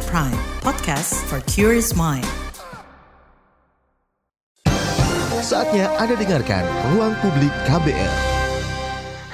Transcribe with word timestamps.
At 0.00 0.08
Prime, 0.08 0.40
podcast 0.64 1.12
for 1.28 1.44
curious 1.44 1.92
mind. 1.92 2.24
Saatnya 5.44 5.92
Anda 6.00 6.16
dengarkan 6.16 6.64
Ruang 6.96 7.12
Publik 7.20 7.52
KBR. 7.68 8.12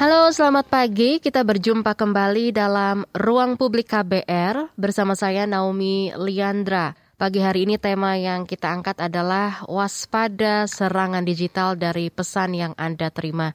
Halo, 0.03 0.35
selamat 0.35 0.67
pagi. 0.67 1.23
Kita 1.23 1.47
berjumpa 1.47 1.95
kembali 1.95 2.51
dalam 2.51 3.07
Ruang 3.15 3.55
Publik 3.55 3.95
KBR 3.95 4.75
bersama 4.75 5.15
saya 5.15 5.47
Naomi 5.47 6.11
Liandra. 6.19 6.99
Pagi 7.15 7.39
hari 7.39 7.71
ini 7.71 7.79
tema 7.79 8.19
yang 8.19 8.43
kita 8.43 8.67
angkat 8.67 8.99
adalah 8.99 9.63
waspada 9.71 10.67
serangan 10.67 11.23
digital 11.23 11.79
dari 11.79 12.11
pesan 12.11 12.59
yang 12.59 12.73
Anda 12.75 13.15
terima. 13.15 13.55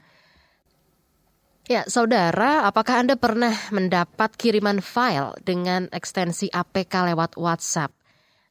Ya, 1.70 1.86
saudara, 1.86 2.66
apakah 2.66 3.05
Anda 3.05 3.14
pernah 3.14 3.54
mendapat 3.70 4.34
kiriman 4.34 4.81
file 4.81 5.38
dengan 5.45 5.85
ekstensi 5.94 6.49
APK 6.49 7.13
lewat 7.13 7.38
WhatsApp? 7.38 7.94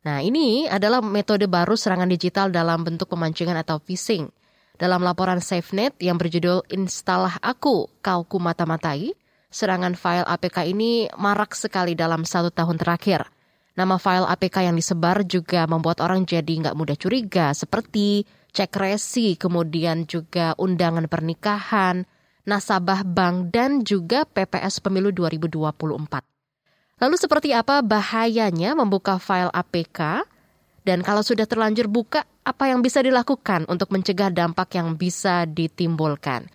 Nah, 0.07 0.23
ini 0.23 0.71
adalah 0.71 1.03
metode 1.03 1.51
baru 1.51 1.75
serangan 1.75 2.07
digital 2.07 2.55
dalam 2.55 2.87
bentuk 2.87 3.11
pemancingan 3.11 3.59
atau 3.59 3.83
phishing. 3.83 4.31
Dalam 4.79 5.03
laporan 5.03 5.43
SafeNet 5.43 5.98
yang 5.98 6.23
berjudul 6.23 6.70
Instalah 6.70 7.37
Aku, 7.43 7.91
Kau 7.98 8.23
Ku 8.25 8.39
Mata-Matai, 8.39 9.12
serangan 9.51 9.98
file 9.98 10.25
APK 10.31 10.70
ini 10.70 11.11
marak 11.19 11.59
sekali 11.59 11.98
dalam 11.98 12.23
satu 12.23 12.55
tahun 12.55 12.79
terakhir. 12.79 13.27
Nama 13.75 13.98
file 13.98 14.31
APK 14.31 14.70
yang 14.70 14.79
disebar 14.79 15.27
juga 15.27 15.67
membuat 15.67 15.98
orang 15.98 16.23
jadi 16.23 16.48
nggak 16.62 16.79
mudah 16.79 16.95
curiga, 16.95 17.51
seperti 17.59 18.23
cek 18.55 18.70
resi, 18.79 19.34
kemudian 19.34 20.06
juga 20.06 20.55
undangan 20.56 21.11
pernikahan, 21.11 22.06
nasabah 22.51 23.07
bank, 23.07 23.55
dan 23.55 23.87
juga 23.87 24.27
PPS 24.27 24.83
Pemilu 24.83 25.15
2024. 25.15 26.27
Lalu 26.99 27.17
seperti 27.17 27.55
apa 27.55 27.79
bahayanya 27.81 28.75
membuka 28.75 29.23
file 29.23 29.55
APK? 29.55 30.27
Dan 30.83 31.07
kalau 31.07 31.23
sudah 31.23 31.47
terlanjur 31.47 31.87
buka, 31.87 32.27
apa 32.42 32.67
yang 32.67 32.83
bisa 32.83 32.98
dilakukan 32.98 33.70
untuk 33.70 33.95
mencegah 33.95 34.34
dampak 34.34 34.75
yang 34.75 34.98
bisa 34.98 35.47
ditimbulkan? 35.47 36.51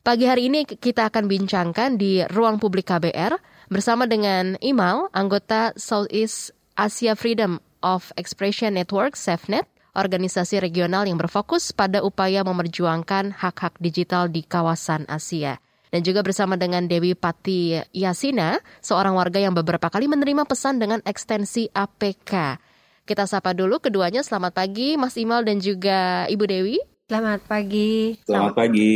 Pagi 0.00 0.24
hari 0.26 0.48
ini 0.50 0.64
kita 0.66 1.12
akan 1.12 1.28
bincangkan 1.28 2.00
di 2.00 2.24
ruang 2.32 2.56
publik 2.58 2.88
KBR 2.88 3.36
bersama 3.70 4.08
dengan 4.08 4.56
Imal, 4.58 5.12
anggota 5.12 5.76
Southeast 5.76 6.56
Asia 6.74 7.12
Freedom 7.12 7.60
of 7.84 8.08
Expression 8.16 8.74
Network, 8.74 9.12
SafeNet, 9.12 9.68
organisasi 9.94 10.62
regional 10.62 11.06
yang 11.06 11.18
berfokus 11.18 11.74
pada 11.74 12.02
upaya 12.04 12.46
memerjuangkan 12.46 13.34
hak-hak 13.34 13.78
digital 13.82 14.30
di 14.30 14.46
kawasan 14.46 15.06
Asia. 15.10 15.58
Dan 15.90 16.06
juga 16.06 16.22
bersama 16.22 16.54
dengan 16.54 16.86
Dewi 16.86 17.18
Pati 17.18 17.82
Yasina, 17.90 18.62
seorang 18.78 19.18
warga 19.18 19.42
yang 19.42 19.58
beberapa 19.58 19.90
kali 19.90 20.06
menerima 20.06 20.46
pesan 20.46 20.78
dengan 20.78 21.02
ekstensi 21.02 21.66
APK. 21.66 22.62
Kita 23.02 23.26
sapa 23.26 23.50
dulu 23.50 23.82
keduanya. 23.82 24.22
Selamat 24.22 24.54
pagi, 24.54 24.94
Mas 24.94 25.18
Imal 25.18 25.42
dan 25.42 25.58
juga 25.58 26.30
Ibu 26.30 26.46
Dewi. 26.46 26.78
Selamat 27.10 27.42
pagi. 27.42 28.14
Selamat 28.22 28.54
pagi. 28.54 28.94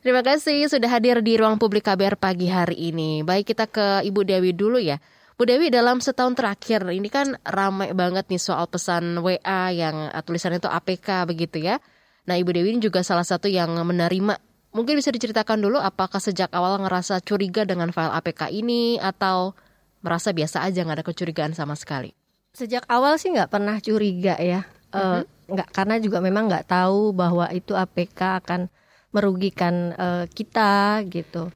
Terima 0.00 0.24
kasih 0.24 0.72
sudah 0.72 0.88
hadir 0.88 1.20
di 1.20 1.36
ruang 1.36 1.60
publik 1.60 1.84
KBR 1.84 2.16
pagi 2.16 2.48
hari 2.48 2.88
ini. 2.88 3.20
Baik 3.20 3.52
kita 3.52 3.68
ke 3.68 4.00
Ibu 4.08 4.24
Dewi 4.24 4.56
dulu 4.56 4.80
ya. 4.80 4.96
Bu 5.42 5.50
Dewi 5.50 5.74
dalam 5.74 5.98
setahun 5.98 6.38
terakhir 6.38 6.86
ini 6.94 7.10
kan 7.10 7.34
ramai 7.42 7.90
banget 7.98 8.30
nih 8.30 8.38
soal 8.38 8.70
pesan 8.70 9.18
WA 9.26 9.74
yang 9.74 10.06
tulisannya 10.22 10.62
itu 10.62 10.70
APK 10.70 11.26
begitu 11.26 11.58
ya. 11.58 11.82
Nah 12.30 12.38
Ibu 12.38 12.54
Dewi 12.54 12.78
ini 12.78 12.78
juga 12.78 13.02
salah 13.02 13.26
satu 13.26 13.50
yang 13.50 13.74
menerima. 13.74 14.38
Mungkin 14.70 14.94
bisa 14.94 15.10
diceritakan 15.10 15.58
dulu 15.58 15.82
apakah 15.82 16.22
sejak 16.22 16.46
awal 16.54 16.78
ngerasa 16.86 17.18
curiga 17.26 17.66
dengan 17.66 17.90
file 17.90 18.14
APK 18.14 18.54
ini 18.54 19.02
atau 19.02 19.58
merasa 20.06 20.30
biasa 20.30 20.62
aja 20.62 20.86
nggak 20.86 21.02
ada 21.02 21.06
kecurigaan 21.10 21.58
sama 21.58 21.74
sekali? 21.74 22.14
Sejak 22.54 22.86
awal 22.86 23.18
sih 23.18 23.34
nggak 23.34 23.50
pernah 23.50 23.82
curiga 23.82 24.38
ya, 24.38 24.62
uh, 24.94 25.26
nggak 25.50 25.74
karena 25.74 25.98
juga 25.98 26.22
memang 26.22 26.46
nggak 26.46 26.70
tahu 26.70 27.10
bahwa 27.18 27.50
itu 27.50 27.74
APK 27.74 28.46
akan 28.46 28.70
merugikan 29.10 29.90
uh, 29.98 30.24
kita 30.30 31.02
gitu. 31.10 31.50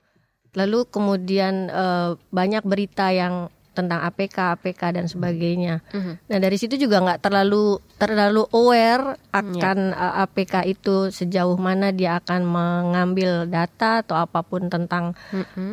Lalu 0.58 0.90
kemudian 0.90 1.70
banyak 2.34 2.66
berita 2.66 3.14
yang 3.14 3.54
tentang 3.76 4.00
APK, 4.00 4.56
APK 4.56 4.96
dan 4.96 5.06
sebagainya. 5.06 5.84
Nah 6.32 6.38
dari 6.40 6.56
situ 6.56 6.80
juga 6.80 7.04
nggak 7.04 7.20
terlalu 7.20 7.76
terlalu 8.00 8.48
aware 8.56 9.20
akan 9.32 9.92
uh, 9.92 10.24
APK 10.24 10.64
itu 10.64 11.12
sejauh 11.12 11.60
mana 11.60 11.92
dia 11.92 12.16
akan 12.16 12.40
mengambil 12.48 13.44
data 13.44 14.00
atau 14.00 14.16
apa 14.16 14.40
pun 14.40 14.72
tentang 14.72 15.12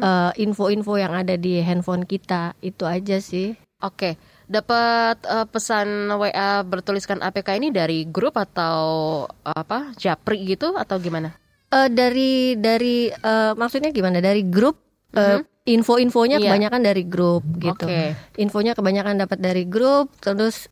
uh, 0.03 0.31
info-info 0.36 1.00
yang 1.00 1.16
ada 1.16 1.40
di 1.40 1.64
handphone 1.64 2.03
kita 2.03 2.59
itu 2.59 2.84
aja 2.84 3.24
sih. 3.24 3.56
Oke, 3.84 4.16
dapat 4.47 5.20
uh, 5.28 5.44
pesan 5.44 6.08
WA 6.16 6.64
bertuliskan 6.64 7.20
APK 7.20 7.59
ini 7.59 7.68
dari 7.72 8.08
grup 8.08 8.40
atau 8.40 8.80
uh, 9.28 9.56
apa 9.59 9.91
Japri 10.00 10.47
gitu 10.47 10.80
atau 10.80 10.96
gimana? 11.03 11.35
Uh, 11.68 11.91
dari 11.91 12.56
dari 12.56 13.12
uh, 13.12 13.52
maksudnya 13.59 13.91
gimana? 13.91 14.24
Dari 14.24 14.47
grup 14.47 14.80
uh, 15.20 15.44
info-infonya 15.63 16.38
Iya. 16.38 16.47
kebanyakan 16.50 16.81
dari 16.84 17.03
grup 17.03 17.44
gitu. 17.56 17.88
Oke. 17.88 18.16
Infonya 18.35 18.75
kebanyakan 18.75 19.16
dapat 19.18 19.40
dari 19.40 19.63
grup, 19.63 20.12
terus 20.19 20.68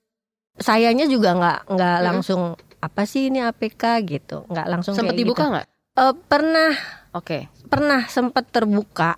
sayanya 0.60 1.08
juga 1.08 1.32
nggak 1.34 1.60
nggak 1.72 1.98
Mhm. 1.98 2.06
langsung 2.06 2.42
apa 2.78 3.02
sih 3.06 3.30
ini 3.30 3.40
APK 3.40 3.84
gitu, 4.04 4.44
nggak 4.46 4.68
langsung 4.68 4.94
Sempat 4.94 5.16
kayak 5.16 5.22
dibuka 5.22 5.44
gitu. 5.44 5.52
nggak? 5.54 5.68
Eh, 5.92 6.14
pernah 6.26 6.72
Oke. 7.12 7.40
pernah 7.68 8.02
sempat 8.08 8.48
terbuka. 8.48 9.16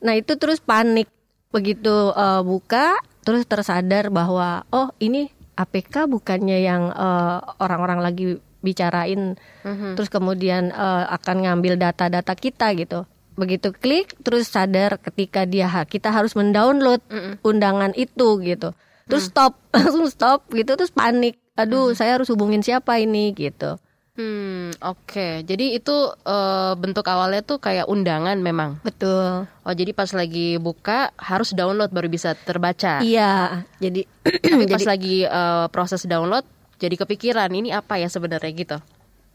Nah 0.00 0.14
itu 0.14 0.34
terus 0.34 0.58
panik 0.58 1.08
begitu 1.50 1.92
eh, 2.10 2.40
buka, 2.40 2.96
terus 3.20 3.44
tersadar 3.44 4.08
bahwa 4.08 4.64
oh 4.70 4.88
ini 4.98 5.28
APK 5.52 6.08
bukannya 6.08 6.58
yang 6.58 6.88
eh, 6.88 7.38
orang-orang 7.58 8.00
lagi 8.00 8.26
bicarain, 8.62 9.36
Mhm. 9.60 9.92
terus 9.92 10.08
kemudian 10.08 10.70
eh, 10.70 11.04
akan 11.10 11.44
ngambil 11.44 11.76
data-data 11.76 12.32
kita 12.32 12.72
gitu. 12.72 13.04
Begitu 13.32 13.72
klik, 13.72 14.12
terus 14.20 14.52
sadar 14.52 15.00
ketika 15.00 15.48
dia 15.48 15.66
ha- 15.68 15.88
kita 15.88 16.12
harus 16.12 16.36
mendownload 16.36 17.00
undangan 17.40 17.96
itu 17.96 18.38
gitu. 18.44 18.76
Terus 19.08 19.28
stop, 19.32 19.56
langsung 19.76 20.06
stop 20.08 20.46
gitu, 20.52 20.76
terus 20.76 20.92
panik. 20.92 21.40
Aduh, 21.56 21.92
saya 21.92 22.16
harus 22.16 22.32
hubungin 22.32 22.64
siapa 22.64 22.96
ini 22.96 23.36
gitu. 23.36 23.76
Hmm, 24.12 24.76
oke. 24.84 25.40
Jadi 25.48 25.72
itu 25.72 25.96
eh, 26.28 26.72
bentuk 26.76 27.08
awalnya 27.08 27.40
tuh 27.40 27.56
kayak 27.56 27.88
undangan 27.88 28.36
memang. 28.36 28.76
Betul. 28.84 29.48
Oh, 29.64 29.72
jadi 29.72 29.96
pas 29.96 30.12
lagi 30.12 30.60
buka 30.60 31.16
harus 31.16 31.56
download 31.56 31.88
baru 31.88 32.12
bisa 32.12 32.36
terbaca. 32.36 33.00
Iya, 33.00 33.64
jadi 33.80 34.04
Tapi 34.52 34.64
pas 34.68 34.84
jadi 34.84 34.84
lagi 34.84 35.16
eh, 35.24 35.66
proses 35.72 36.04
download 36.04 36.44
jadi 36.76 36.98
kepikiran 36.98 37.48
ini 37.56 37.72
apa 37.72 37.96
ya 37.96 38.12
sebenarnya 38.12 38.52
gitu. 38.52 38.76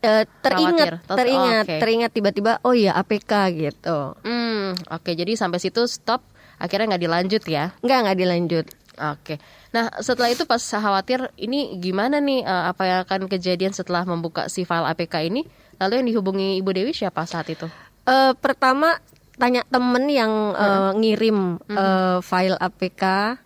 Eh, 0.04 0.24
teringat, 0.44 1.02
Khawatir. 1.02 1.18
Teringat, 1.18 1.66
oke. 1.66 1.76
teringat 1.82 2.12
tiba-tiba, 2.14 2.52
oh 2.64 2.74
iya 2.74 2.94
APK 2.98 3.32
gitu. 3.54 4.14
Hmm, 4.22 4.78
oke. 4.92 5.12
Jadi 5.14 5.34
sampai 5.34 5.60
situ 5.62 5.86
stop. 5.90 6.22
Akhirnya 6.58 6.98
nggak 6.98 7.04
dilanjut 7.06 7.44
ya. 7.46 7.74
Enggak, 7.86 8.00
enggak 8.06 8.18
dilanjut. 8.18 8.66
Oke. 8.98 9.38
Nah, 9.78 9.94
setelah 10.02 10.34
itu 10.34 10.50
pas 10.50 10.58
khawatir 10.58 11.30
ini 11.38 11.78
gimana 11.78 12.18
nih 12.18 12.42
eh, 12.42 12.64
apa 12.74 12.84
yang 12.86 13.00
akan 13.06 13.30
kejadian 13.30 13.74
setelah 13.74 14.02
membuka 14.10 14.50
si 14.50 14.66
file 14.66 14.90
APK 14.90 15.30
ini? 15.30 15.46
Lalu 15.78 16.02
yang 16.02 16.08
dihubungi 16.10 16.58
Ibu 16.58 16.72
Dewi 16.74 16.92
siapa 16.98 17.22
saat 17.30 17.54
itu? 17.54 17.70
Eh, 18.08 18.34
pertama 18.40 18.98
tanya 19.38 19.62
temen 19.70 20.10
yang 20.10 20.58
eh, 20.58 20.92
ngirim 20.98 21.62
eh, 21.70 22.20
file 22.26 22.58
APK, 22.58 23.04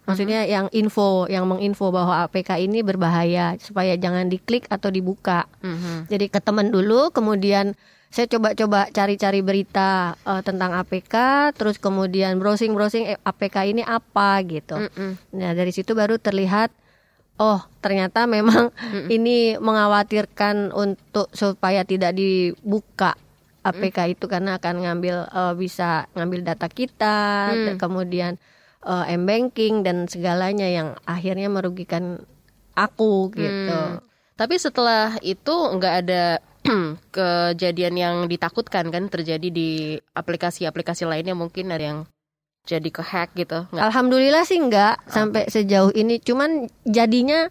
maksudnya 0.07 0.47
yang 0.47 0.72
info, 0.72 1.28
yang 1.28 1.46
menginfo 1.46 1.91
bahwa 1.91 2.24
APK 2.25 2.63
ini 2.63 2.79
berbahaya 2.81 3.59
supaya 3.59 4.00
jangan 4.00 4.31
diklik 4.31 4.66
atau 4.72 4.88
dibuka. 4.88 5.46
Mhm. 5.59 6.07
Jadi 6.07 6.25
ke 6.31 6.40
teman 6.40 6.72
dulu, 6.72 7.12
kemudian 7.12 7.75
saya 8.12 8.28
coba-coba 8.28 8.91
cari-cari 8.91 9.40
berita 9.44 10.19
eh, 10.24 10.41
tentang 10.44 10.75
APK, 10.79 11.16
terus 11.56 11.79
kemudian 11.79 12.40
browsing-browsing 12.40 13.11
eh, 13.11 13.20
APK 13.23 13.72
ini 13.72 13.84
apa 13.84 14.40
gitu. 14.47 14.79
Mm-mm. 14.79 15.20
Nah 15.35 15.52
dari 15.55 15.72
situ 15.76 15.91
baru 15.91 16.20
terlihat, 16.20 16.72
oh 17.40 17.59
ternyata 17.79 18.28
memang 18.28 18.72
ini 19.16 19.55
mengkhawatirkan 19.59 20.76
untuk 20.76 21.32
supaya 21.35 21.84
tidak 21.84 22.16
dibuka 22.16 23.16
APK 23.61 24.17
itu 24.17 24.25
karena 24.25 24.58
akan 24.58 24.75
ngambil 24.85 25.16
eh, 25.29 25.53
bisa 25.58 26.09
ngambil 26.17 26.41
data 26.46 26.67
kita, 26.67 27.19
Mm. 27.53 27.78
kemudian 27.78 28.41
eh, 28.81 29.05
m-banking 29.17 29.85
dan 29.85 30.09
segalanya 30.09 30.66
yang 30.66 30.97
akhirnya 31.05 31.47
merugikan 31.47 32.25
aku 32.73 33.29
gitu. 33.35 33.78
Hmm. 33.78 33.99
Tapi 34.40 34.55
setelah 34.58 35.19
itu 35.22 35.53
nggak 35.53 35.96
ada 36.05 36.41
kejadian 37.16 37.96
yang 37.97 38.16
ditakutkan 38.25 38.90
kan 38.90 39.05
terjadi 39.09 39.49
di 39.53 39.97
aplikasi-aplikasi 40.17 41.05
lainnya 41.05 41.37
mungkin 41.37 41.69
ada 41.69 41.84
yang 41.84 41.99
jadi 42.66 42.90
kehack 42.90 43.34
gitu. 43.37 43.66
Nggak? 43.69 43.85
Alhamdulillah 43.90 44.46
sih 44.46 44.61
enggak 44.61 45.02
sampai 45.09 45.49
sejauh 45.49 45.93
ini. 45.97 46.22
Cuman 46.22 46.69
jadinya 46.85 47.49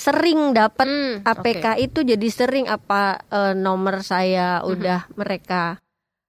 sering 0.00 0.56
dapat 0.56 0.88
Hmm, 0.88 1.14
APK 1.20 1.76
itu 1.76 2.00
jadi 2.00 2.28
sering 2.32 2.66
apa 2.72 3.20
eh, 3.28 3.52
nomor 3.52 4.00
saya 4.00 4.64
udah 4.64 5.12
mereka 5.12 5.76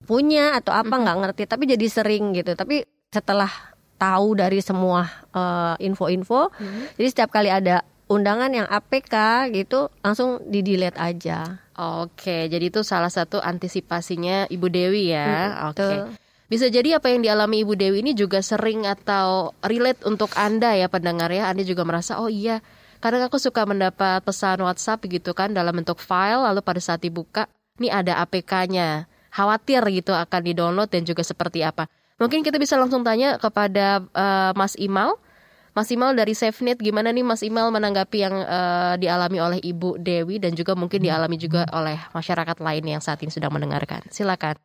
punya 0.04 0.60
atau 0.60 0.76
apa 0.76 0.92
nggak 0.92 1.18
ngerti. 1.24 1.44
Tapi 1.48 1.64
jadi 1.72 1.88
sering 1.88 2.36
gitu. 2.36 2.52
Tapi 2.52 2.84
setelah 3.08 3.50
tahu 3.96 4.36
dari 4.36 4.60
semua 4.60 5.08
eh, 5.32 5.88
info-info. 5.88 6.52
Jadi 7.00 7.08
setiap 7.08 7.32
kali 7.32 7.48
ada 7.48 7.88
undangan 8.12 8.52
yang 8.52 8.68
APK 8.68 9.48
gitu 9.56 9.88
langsung 10.04 10.44
di 10.44 10.60
delete 10.60 11.00
aja. 11.00 11.64
Oke, 11.80 12.52
jadi 12.52 12.68
itu 12.68 12.84
salah 12.84 13.10
satu 13.10 13.40
antisipasinya 13.40 14.52
Ibu 14.52 14.68
Dewi 14.68 15.16
ya. 15.16 15.64
Oke. 15.72 15.80
betul. 15.80 16.20
Bisa 16.52 16.68
jadi 16.68 17.00
apa 17.00 17.08
yang 17.08 17.24
dialami 17.24 17.64
Ibu 17.64 17.80
Dewi 17.80 18.04
ini 18.04 18.12
juga 18.12 18.44
sering 18.44 18.84
atau 18.84 19.56
relate 19.64 20.04
untuk 20.04 20.36
Anda 20.36 20.76
ya 20.76 20.92
pendengar 20.92 21.32
ya. 21.32 21.48
Anda 21.48 21.64
juga 21.64 21.88
merasa 21.88 22.20
oh 22.20 22.28
iya, 22.28 22.60
kadang 23.02 23.26
aku 23.26 23.42
suka 23.42 23.66
mendapat 23.66 24.22
pesan 24.22 24.62
WhatsApp 24.62 25.02
gitu 25.10 25.34
kan 25.34 25.52
dalam 25.52 25.74
bentuk 25.74 25.98
file 25.98 26.46
lalu 26.46 26.62
pada 26.62 26.78
saat 26.78 27.02
dibuka 27.02 27.50
ini 27.82 27.90
ada 27.90 28.22
APK-nya. 28.22 29.10
Khawatir 29.32 29.82
gitu 29.90 30.12
akan 30.14 30.42
di-download 30.44 30.92
dan 30.92 31.08
juga 31.08 31.24
seperti 31.26 31.66
apa. 31.66 31.90
Mungkin 32.22 32.46
kita 32.46 32.62
bisa 32.62 32.78
langsung 32.78 33.02
tanya 33.02 33.42
kepada 33.42 34.06
eh, 34.06 34.52
Mas 34.54 34.78
Imal. 34.78 35.18
Mas 35.72 35.88
Imal 35.88 36.14
dari 36.14 36.36
SafeNet 36.36 36.78
gimana 36.84 37.16
nih 37.16 37.24
Mas 37.24 37.42
Imal 37.42 37.72
menanggapi 37.74 38.18
yang 38.22 38.36
eh, 38.44 38.94
dialami 39.02 39.40
oleh 39.42 39.60
Ibu 39.64 39.98
Dewi 39.98 40.38
dan 40.38 40.54
juga 40.54 40.78
mungkin 40.78 41.02
dialami 41.02 41.40
juga 41.40 41.66
oleh 41.74 41.98
masyarakat 42.12 42.60
lain 42.60 42.86
yang 42.86 43.02
saat 43.02 43.24
ini 43.24 43.32
sedang 43.34 43.56
mendengarkan. 43.56 44.06
Silakan. 44.12 44.60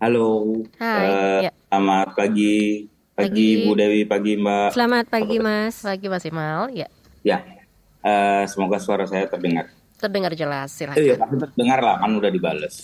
Halo, 0.00 0.64
Hai, 0.80 1.08
eh, 1.12 1.40
ya. 1.48 1.52
selamat 1.68 2.16
pagi, 2.16 2.88
Pagi. 3.12 3.28
pagi 3.28 3.48
Bu 3.68 3.72
Dewi, 3.76 4.00
pagi 4.08 4.32
Mbak. 4.36 4.72
Selamat 4.72 5.04
pagi 5.12 5.36
Mas. 5.42 5.84
Lagi 5.84 6.06
Mas 6.08 6.24
Imal, 6.24 6.72
ya. 6.72 6.88
Ya, 7.20 7.44
eh, 8.00 8.44
semoga 8.48 8.78
suara 8.78 9.04
saya 9.04 9.26
terdengar. 9.26 9.68
Terdengar 10.00 10.32
jelas, 10.32 10.72
silakan. 10.72 10.96
Eh, 10.96 11.12
ya, 11.12 11.20
pasti 11.20 11.36
terdengar 11.36 11.78
lah, 11.84 12.00
kan 12.00 12.16
udah 12.16 12.30
dibales. 12.32 12.80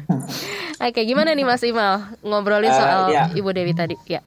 Oke, 0.86 1.00
gimana 1.06 1.30
nih 1.30 1.46
Mas 1.46 1.62
Imal 1.62 2.18
ngobrolin 2.26 2.70
Eh, 2.70 2.74
soal 2.74 3.00
ya. 3.14 3.30
Ibu 3.30 3.50
Dewi 3.54 3.70
tadi? 3.70 3.94
Ya. 4.10 4.20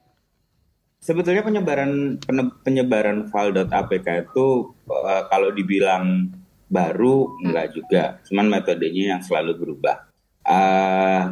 Sebetulnya 1.04 1.44
penyebaran 1.44 2.16
penyebaran 2.64 3.28
file.apk 3.28 4.08
itu 4.24 4.46
eh, 4.88 5.22
kalau 5.28 5.52
dibilang 5.52 6.32
baru 6.64 7.28
enggak 7.44 7.76
juga, 7.76 8.02
cuman 8.24 8.48
metodenya 8.48 9.16
yang 9.16 9.20
selalu 9.20 9.52
berubah. 9.60 10.08
Eh, 10.48 11.22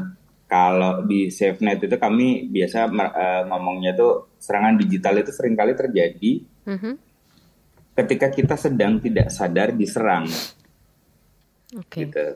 kalau 0.45 1.09
di 1.09 1.33
SafeNet 1.33 1.89
itu 1.89 1.97
kami 1.97 2.53
biasa 2.53 2.93
eh, 2.93 3.43
ngomongnya 3.49 3.97
tuh 3.97 4.37
serangan 4.37 4.77
digital 4.77 5.17
itu 5.17 5.33
sering 5.33 5.57
kali 5.57 5.73
terjadi 5.73 6.45
Mhm. 6.69 7.12
Ketika 7.93 8.33
kita 8.33 8.57
sedang 8.57 8.99
tidak 9.01 9.29
sadar 9.29 9.73
diserang. 9.73 10.29
Oke. 11.73 12.09
gitu. 12.09 12.27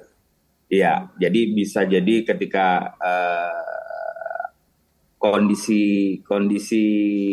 Iya, 0.67 1.15
jadi 1.21 1.41
bisa 1.55 1.87
jadi 1.87 2.27
ketika 2.27 2.97
eh, 2.99 4.47
kondisi 5.17 6.19
kondisi 6.27 6.85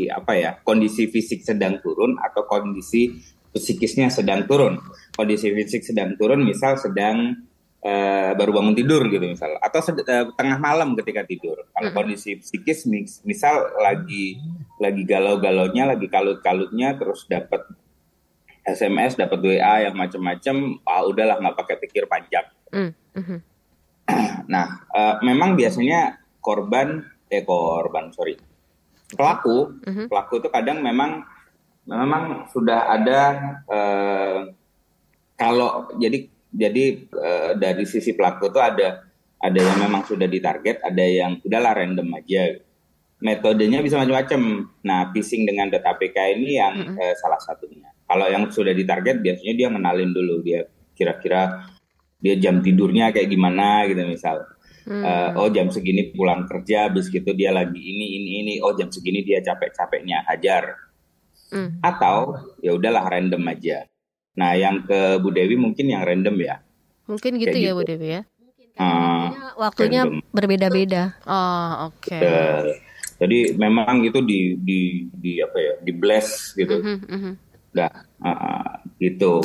apa 0.06 0.38
ya 0.38 0.52
kondisi 0.62 1.10
fisik 1.10 1.42
sedang 1.42 1.82
turun 1.82 2.16
atau 2.22 2.46
kondisi 2.46 3.10
psikisnya 3.54 4.10
sedang 4.10 4.50
turun. 4.50 4.82
Kondisi 5.14 5.54
fisik 5.54 5.86
sedang 5.86 6.18
turun, 6.18 6.42
misal 6.42 6.78
sedang 6.78 7.38
eh, 7.84 8.32
baru 8.34 8.50
bangun 8.50 8.74
tidur 8.74 9.06
gitu 9.12 9.22
misal, 9.30 9.54
atau 9.62 9.80
sed- 9.84 10.08
eh, 10.08 10.26
tengah 10.34 10.58
malam 10.58 10.98
ketika 10.98 11.22
tidur. 11.22 11.70
Kalau 11.70 11.90
kondisi 11.94 12.42
psikis, 12.42 12.90
mis- 12.90 13.22
misal 13.22 13.78
lagi 13.78 14.42
lagi 14.82 15.04
galau-galaunya, 15.06 15.86
lagi 15.86 16.10
kalut-kalutnya, 16.10 16.98
terus 16.98 17.30
dapat 17.30 17.62
SMS, 18.64 19.20
dapat 19.20 19.40
WA 19.44 19.76
yang 19.84 19.96
macam-macam, 19.96 20.56
ah 20.88 21.04
udahlah 21.04 21.38
nggak 21.40 21.58
pakai 21.60 21.76
pikir 21.84 22.08
panjang. 22.08 22.48
Mm, 22.72 22.92
mhm. 23.16 23.38
Nah, 24.54 24.84
eh, 24.92 25.16
memang 25.24 25.56
biasanya 25.56 26.20
korban, 26.44 27.04
eh 27.32 27.44
korban, 27.48 28.12
sorry, 28.12 28.36
pelaku, 29.16 29.80
Mhm. 29.84 30.06
pelaku 30.12 30.44
itu 30.44 30.50
kadang 30.52 30.84
memang, 30.84 31.24
memang 31.88 32.48
sudah 32.52 32.92
ada 32.92 33.20
eh, 33.68 34.40
kalau 35.40 35.92
jadi 36.00 36.28
jadi 36.54 36.86
eh, 37.08 37.52
dari 37.58 37.84
sisi 37.88 38.14
pelaku 38.14 38.52
itu 38.52 38.60
ada 38.60 39.08
ada 39.44 39.60
yang 39.60 39.78
memang 39.80 40.08
sudah 40.08 40.28
ditarget, 40.28 40.80
ada 40.80 41.04
yang 41.04 41.40
udahlah 41.44 41.76
random 41.76 42.08
aja. 42.16 42.64
Metodenya 43.24 43.80
bisa 43.80 43.96
macam-macam. 43.96 44.68
Nah, 44.84 45.10
phishing 45.16 45.48
dengan 45.48 45.72
data 45.72 45.96
APK 45.96 46.18
ini 46.36 46.60
yang 46.60 46.76
eh, 47.00 47.16
salah 47.16 47.40
satunya. 47.40 47.88
Kalau 48.04 48.28
yang 48.28 48.52
sudah 48.52 48.76
ditarget 48.76 49.24
biasanya 49.24 49.54
dia 49.56 49.68
mengenalin 49.72 50.12
dulu 50.12 50.44
dia 50.44 50.68
kira-kira 50.94 51.72
dia 52.20 52.36
jam 52.36 52.60
tidurnya 52.60 53.16
kayak 53.16 53.32
gimana 53.32 53.88
gitu 53.88 54.04
misal. 54.04 54.44
Eh, 54.84 55.30
oh 55.40 55.48
jam 55.48 55.72
segini 55.72 56.12
pulang 56.12 56.44
kerja, 56.44 56.92
habis 56.92 57.08
gitu 57.08 57.32
dia 57.32 57.56
lagi 57.56 57.80
ini 57.80 58.20
ini 58.20 58.32
ini. 58.44 58.54
Oh 58.60 58.76
jam 58.76 58.92
segini 58.92 59.24
dia 59.24 59.40
capek-capeknya 59.40 60.28
hajar. 60.28 60.76
Mm. 61.56 61.80
Atau 61.80 62.36
ya 62.60 62.76
udahlah 62.76 63.08
random 63.08 63.40
aja. 63.48 63.88
Nah 64.36 64.52
yang 64.60 64.84
ke 64.84 65.24
Bu 65.24 65.32
Dewi 65.32 65.56
mungkin 65.56 65.88
yang 65.88 66.04
random 66.04 66.36
ya. 66.44 66.60
Mungkin 67.08 67.40
gitu 67.40 67.56
Kayak 67.56 67.64
ya 67.64 67.72
gitu. 67.72 67.80
Bu 67.80 67.84
Dewi 67.88 68.10
ya. 68.20 68.22
Ah, 68.74 69.54
Waktunya 69.54 70.10
berbeda-beda. 70.34 71.14
Oh, 71.30 71.94
oke. 71.94 72.18
Eh, 72.18 72.82
jadi 73.24 73.56
memang 73.56 74.04
itu 74.04 74.20
di 74.20 74.60
di 74.60 74.80
di 75.10 75.40
apa 75.40 75.56
ya 75.56 75.74
di 75.80 75.92
blast 75.92 76.54
gitu. 76.54 76.76
Mhm, 76.76 76.98
mhm. 77.08 77.32
Udah 77.72 77.90
ah, 78.20 78.30
ah, 78.30 78.70
gitu. 79.00 79.40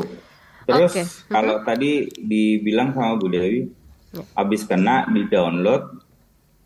Terus 0.66 0.92
Oke. 0.92 1.02
kalau 1.30 1.62
tadi 1.62 2.10
dibilang 2.12 2.92
sama 2.92 3.14
Bu 3.14 3.30
Dewi, 3.30 3.70
Ya. 4.08 4.24
habis 4.34 4.64
kena 4.64 5.04
di 5.06 5.24
download, 5.24 6.00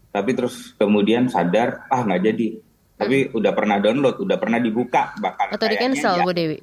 tapi 0.08 0.30
terus 0.32 0.72
kemudian 0.74 1.26
sadar 1.26 1.84
ah 1.86 2.00
nggak 2.00 2.22
jadi. 2.24 2.48
Tapi 2.94 3.16
udah 3.30 3.50
pernah 3.50 3.76
download, 3.76 4.18
udah 4.18 4.38
pernah 4.38 4.58
dibuka 4.58 5.10
bahkan. 5.18 5.50
Atau 5.50 5.66
di 5.66 5.74
cancel 5.74 6.16
ya- 6.16 6.24
Bu 6.24 6.30
Dewi? 6.30 6.58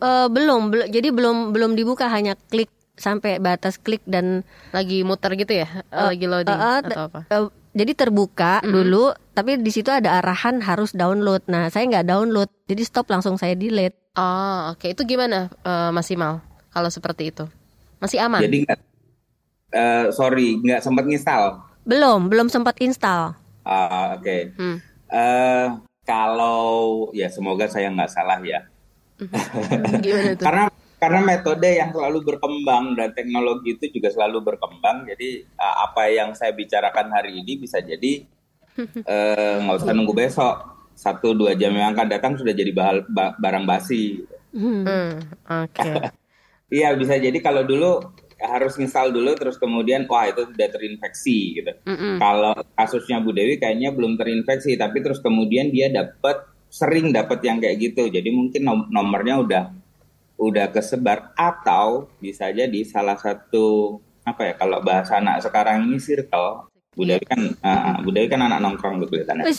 Eh, 0.00 0.26
belum, 0.30 0.70
belum. 0.70 0.86
Jadi 0.88 1.08
belum 1.10 1.36
belum 1.50 1.74
dibuka 1.74 2.06
hanya 2.06 2.38
klik 2.48 2.70
sampai 2.94 3.36
batas 3.36 3.76
klik 3.76 4.00
dan 4.06 4.46
Lagi 4.70 5.02
muter 5.02 5.34
gitu 5.34 5.50
ya? 5.50 5.68
lagi 5.90 6.24
loading 6.24 6.54
eh, 6.54 6.62
eh, 6.62 6.78
atau 6.84 7.02
apa? 7.10 7.20
eh, 7.26 7.42
jadi 7.70 7.92
terbuka 7.94 8.58
dulu, 8.66 9.14
tapi 9.30 9.62
di 9.62 9.70
situ 9.70 9.94
ada 9.94 10.18
arahan 10.18 10.58
harus 10.58 10.90
download. 10.90 11.46
Nah, 11.46 11.70
saya 11.70 11.86
nggak 11.86 12.06
download, 12.10 12.50
jadi 12.66 12.82
stop 12.82 13.06
langsung 13.06 13.38
saya 13.38 13.54
delete. 13.54 13.94
Oh, 14.18 14.74
oke. 14.74 14.90
Itu 14.90 15.06
gimana 15.06 15.46
eh, 15.62 15.90
Mas 15.94 16.10
Imal? 16.10 16.42
Kalau 16.74 16.90
seperti 16.90 17.30
itu? 17.30 17.46
Masih 18.02 18.18
aman? 18.22 18.42
Jadi 18.42 18.66
nggak, 18.66 18.78
eh, 19.74 20.06
sorry 20.10 20.58
nggak 20.58 20.82
sempat 20.82 21.04
nginstal. 21.06 21.62
Belum, 21.86 22.26
belum 22.26 22.50
sempat 22.50 22.78
install. 22.82 23.38
Ah, 23.62 24.18
Oke. 24.18 24.50
Hmm. 24.58 24.78
Eh, 25.10 25.68
kalau 26.02 27.10
ya 27.14 27.30
semoga 27.30 27.70
saya 27.70 27.86
nggak 27.90 28.10
salah 28.10 28.42
ya. 28.42 28.66
Gimana 30.02 30.34
tuh? 30.34 30.44
karena 30.46 30.64
karena 31.00 31.20
metode 31.24 31.64
yang 31.64 31.96
selalu 31.96 32.20
berkembang 32.20 32.92
dan 32.92 33.16
teknologi 33.16 33.72
itu 33.80 33.88
juga 33.88 34.12
selalu 34.12 34.44
berkembang 34.44 35.08
jadi 35.08 35.48
uh, 35.56 35.88
apa 35.88 36.12
yang 36.12 36.36
saya 36.36 36.52
bicarakan 36.52 37.08
hari 37.08 37.40
ini 37.40 37.56
bisa 37.56 37.80
jadi 37.80 38.28
eh, 39.08 39.54
nggak 39.64 39.76
usah 39.80 39.92
nunggu 39.96 40.14
besok. 40.14 40.56
Satu 41.00 41.32
dua 41.32 41.56
jam 41.56 41.72
yang 41.72 41.96
akan 41.96 42.12
datang 42.12 42.32
sudah 42.36 42.52
jadi 42.52 42.76
bahal- 42.76 43.08
ba- 43.08 43.32
barang 43.40 43.64
basi. 43.64 44.20
Hmm, 44.52 45.16
oke. 45.48 45.90
iya 46.76 46.92
bisa 46.92 47.16
jadi 47.16 47.34
kalau 47.40 47.64
dulu 47.64 48.04
harus 48.40 48.76
install 48.76 49.12
dulu 49.12 49.32
terus 49.36 49.56
kemudian 49.56 50.04
wah 50.08 50.28
itu 50.28 50.44
sudah 50.48 50.68
terinfeksi 50.68 51.60
gitu. 51.60 51.72
Mm-mm. 51.88 52.16
kalau 52.20 52.52
kasusnya 52.76 53.20
Bu 53.20 53.32
Dewi 53.32 53.56
kayaknya 53.56 53.92
belum 53.92 54.16
terinfeksi 54.16 54.76
tapi 54.80 55.00
terus 55.00 55.20
kemudian 55.20 55.72
dia 55.72 55.88
dapat 55.88 56.44
sering 56.68 57.10
dapat 57.16 57.40
yang 57.48 57.58
kayak 57.58 57.80
gitu. 57.80 58.08
Jadi 58.12 58.28
mungkin 58.28 58.60
nom- 58.64 58.88
nomornya 58.92 59.40
udah 59.40 59.62
udah 60.40 60.72
kesebar 60.72 61.36
atau 61.36 62.08
bisa 62.16 62.48
jadi 62.48 62.80
salah 62.88 63.14
satu 63.14 64.00
apa 64.24 64.40
ya 64.48 64.52
kalau 64.56 64.80
bahasa 64.80 65.20
anak 65.20 65.44
sekarang 65.44 65.84
ini 65.84 66.00
circle 66.00 66.64
Bu 66.96 67.04
Dewi 67.04 67.22
kan 67.22 67.40
ah, 67.60 68.00
Bu 68.00 68.08
Dewi 68.10 68.26
kan 68.26 68.40
anak 68.40 68.58
nongkrong 68.58 69.04
gitu 69.04 69.20
kelihatannya 69.20 69.44
ah, 69.44 69.52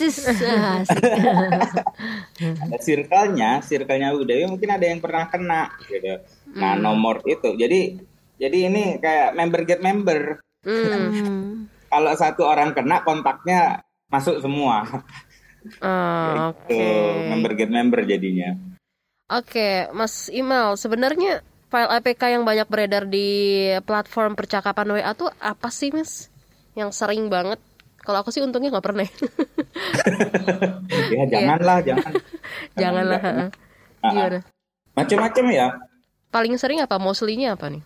asik. 0.82 1.02
ada 2.66 2.78
circle-nya 2.82 3.62
circle-nya 3.62 4.10
Bu 4.12 4.26
Dewi 4.26 4.50
mungkin 4.50 4.70
ada 4.74 4.86
yang 4.86 4.98
pernah 4.98 5.30
kena 5.30 5.70
gitu 5.86 6.18
nah 6.58 6.74
nomor 6.74 7.22
itu 7.24 7.54
jadi 7.54 8.02
jadi 8.42 8.58
ini 8.74 8.84
kayak 8.98 9.38
member 9.38 9.62
get 9.64 9.82
member 9.82 10.42
Hmm. 10.62 11.10
Hmm. 11.10 11.66
kalau 11.90 12.14
satu 12.14 12.46
orang 12.46 12.78
kena 12.78 13.02
kontaknya 13.02 13.82
masuk 14.14 14.38
semua 14.38 14.86
Oh, 15.82 16.54
Gitu, 16.66 16.74
Oke. 16.74 17.30
member 17.30 17.52
get 17.54 17.70
member 17.70 18.02
jadinya. 18.02 18.58
Oke, 19.32 19.88
Mas 19.96 20.28
Imal, 20.28 20.76
sebenarnya 20.76 21.40
file 21.72 21.88
APK 21.90 22.36
yang 22.36 22.44
banyak 22.44 22.68
beredar 22.68 23.08
di 23.08 23.28
platform 23.88 24.36
percakapan 24.36 24.92
WA 24.92 25.12
tuh 25.16 25.32
apa 25.40 25.72
sih, 25.72 25.96
Mas? 25.96 26.28
Yang 26.76 27.00
sering 27.00 27.32
banget. 27.32 27.56
Kalau 28.02 28.20
aku 28.20 28.34
sih 28.34 28.42
untungnya 28.42 28.74
nggak 28.74 28.84
pernah. 28.84 29.08
Ya 31.08 31.24
janganlah, 31.32 31.80
jangan. 31.80 32.12
Janganlah. 32.82 33.22
Jangan. 33.22 33.36
heeh. 33.40 33.50
Ah, 34.02 34.04
ah. 34.04 34.12
Gimana? 34.12 34.40
Macam-macam 34.92 35.46
ya. 35.54 35.68
Paling 36.28 36.54
sering 36.58 36.80
apa? 36.82 36.96
Mostly-nya 36.98 37.56
apa 37.56 37.72
nih? 37.72 37.84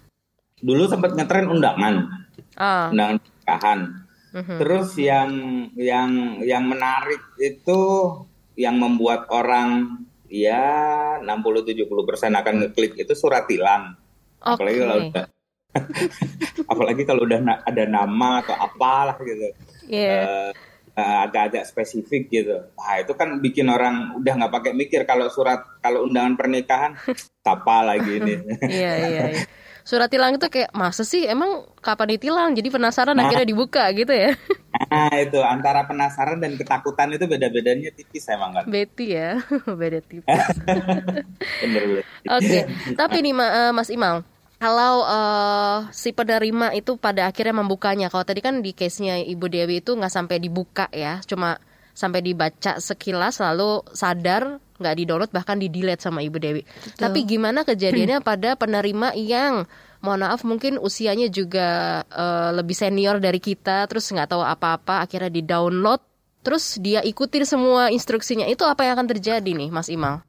Dulu 0.63 0.87
sempat 0.87 1.13
ngetren 1.13 1.51
undangan, 1.51 2.07
Ah, 2.55 2.87
undangan 2.89 3.19
pernikahan. 3.19 3.79
mhm. 4.33 4.55
Terus 4.63 4.89
yang 4.97 5.29
yang 5.75 6.09
yang 6.41 6.63
menarik 6.63 7.21
itu 7.37 7.81
yang 8.55 8.79
membuat 8.79 9.27
orang 9.27 9.99
ya 10.43 10.67
60-70 11.23 11.87
persen 12.03 12.35
akan 12.35 12.53
ngeklik 12.67 12.99
itu 12.99 13.13
surat 13.15 13.47
tilang. 13.47 13.95
Apalagi 14.43 14.77
kalau 14.83 14.97
udah 15.07 15.25
apalagi 16.71 17.03
kalau 17.03 17.21
udah 17.27 17.39
na- 17.43 17.61
ada 17.63 17.83
nama 17.87 18.43
atau 18.43 18.55
apalah 18.55 19.17
gitu. 19.23 19.47
Iya. 19.87 20.15
Eh, 20.23 20.49
eh, 20.95 21.17
agak-agak 21.27 21.63
spesifik 21.67 22.31
gitu. 22.31 22.55
Nah 22.75 22.95
itu 22.99 23.11
kan 23.15 23.39
bikin 23.39 23.67
orang 23.67 24.15
udah 24.15 24.33
nggak 24.39 24.53
pakai 24.53 24.71
mikir 24.71 25.03
kalau 25.03 25.27
surat 25.27 25.63
kalau 25.79 26.07
undangan 26.07 26.35
pernikahan 26.39 26.95
apa 27.55 27.75
lagi 27.83 28.11
ini. 28.19 28.35
Iya, 28.65 28.91
iya, 28.99 29.23
iya. 29.35 29.43
Surat 29.85 30.09
tilang 30.09 30.33
itu 30.33 30.49
kayak 30.49 30.73
masa 30.73 31.05
sih 31.05 31.29
emang 31.29 31.69
kapan 31.77 32.17
ditilang? 32.17 32.57
Jadi 32.57 32.73
penasaran 32.73 33.13
Nah. 33.13 33.29
akhirnya 33.29 33.45
dibuka 33.45 33.85
gitu 33.93 34.09
ya. 34.09 34.33
Nah 34.89 35.13
itu 35.21 35.37
antara 35.45 35.85
penasaran 35.85 36.41
dan 36.41 36.57
ketakutan 36.57 37.13
itu 37.13 37.29
beda-bedanya 37.29 37.93
tipis 37.93 38.25
emang 38.27 38.57
kan. 38.57 38.65
Betty 38.65 39.13
ya, 39.13 39.37
beda 39.79 40.01
tipis. 40.01 40.25
Oke, 42.37 42.59
tapi 42.97 43.17
nih 43.21 43.33
eh, 43.37 43.71
Mas 43.71 43.93
Imal, 43.93 44.25
kalau 44.57 45.05
eh, 45.05 45.77
si 45.93 46.09
penerima 46.11 46.73
itu 46.73 46.97
pada 46.97 47.29
akhirnya 47.29 47.61
membukanya, 47.61 48.09
kalau 48.09 48.25
tadi 48.25 48.41
kan 48.41 48.65
di 48.65 48.73
case-nya 48.73 49.21
Ibu 49.21 49.45
Dewi 49.47 49.85
itu 49.85 49.93
nggak 49.93 50.11
sampai 50.11 50.41
dibuka 50.41 50.89
ya, 50.89 51.21
cuma 51.29 51.61
sampai 51.95 52.19
dibaca 52.19 52.75
sekilas 52.81 53.39
lalu 53.39 53.79
sadar 53.95 54.59
nggak 54.75 54.95
di-download 54.99 55.31
bahkan 55.31 55.55
di-delete 55.59 56.03
sama 56.03 56.19
Ibu 56.19 56.37
Dewi. 56.39 56.61
Tapi 56.99 57.23
gimana 57.23 57.63
kejadiannya 57.63 58.19
pada 58.29 58.59
penerima 58.59 59.15
yang 59.15 59.63
mohon 60.03 60.21
maaf 60.21 60.45
mungkin 60.45 60.77
usianya 60.77 61.31
juga 61.31 62.01
eh, 62.07 62.49
lebih 62.53 62.75
senior 62.75 63.17
dari 63.17 63.39
kita, 63.39 63.87
terus 63.89 64.11
nggak 64.11 64.35
tahu 64.35 64.43
apa-apa, 64.43 65.01
akhirnya 65.01 65.31
di-download, 65.31 66.01
terus 66.45 66.77
dia 66.77 67.01
ikutin 67.01 67.47
semua 67.47 67.89
instruksinya, 67.89 68.45
itu 68.45 68.61
apa 68.67 68.85
yang 68.85 68.99
akan 68.99 69.09
terjadi 69.17 69.49
nih, 69.49 69.73
Mas 69.73 69.89
Imal? 69.89 70.21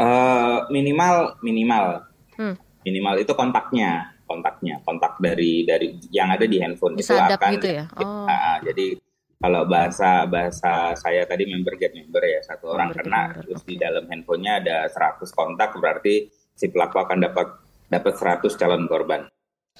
Eh, 0.00 0.58
minimal 0.72 1.36
minimal 1.44 2.08
Hmm. 2.40 2.56
minimal 2.88 3.20
itu 3.20 3.36
kontaknya 3.36 4.16
kontaknya 4.24 4.80
kontak 4.88 5.20
dari 5.20 5.68
dari 5.68 6.00
yang 6.08 6.32
ada 6.32 6.48
di 6.48 6.56
handphone 6.56 6.96
itu 6.96 7.12
Disadap 7.12 7.36
akan 7.36 7.52
gitu 7.60 7.68
ya? 7.68 7.84
Oh. 8.00 8.24
Ah, 8.24 8.56
jadi 8.64 8.96
kalau 9.40 9.64
bahasa 9.64 10.28
bahasa 10.28 10.92
saya 11.00 11.24
tadi 11.24 11.48
member 11.48 11.80
get 11.80 11.96
member 11.96 12.20
ya. 12.20 12.44
Satu 12.44 12.76
orang 12.76 12.92
Member 12.92 13.00
get 13.00 13.04
kena 13.08 13.22
member, 13.24 13.40
terus 13.48 13.62
di 13.64 13.74
dalam 13.80 14.04
handphonenya 14.04 14.52
ada 14.60 14.76
100 14.92 15.32
kontak 15.32 15.70
berarti 15.80 16.28
si 16.52 16.68
pelaku 16.68 17.00
akan 17.00 17.18
dapat 17.24 17.48
dapat 17.88 18.12
100 18.20 18.60
calon 18.60 18.84
korban. 18.84 19.24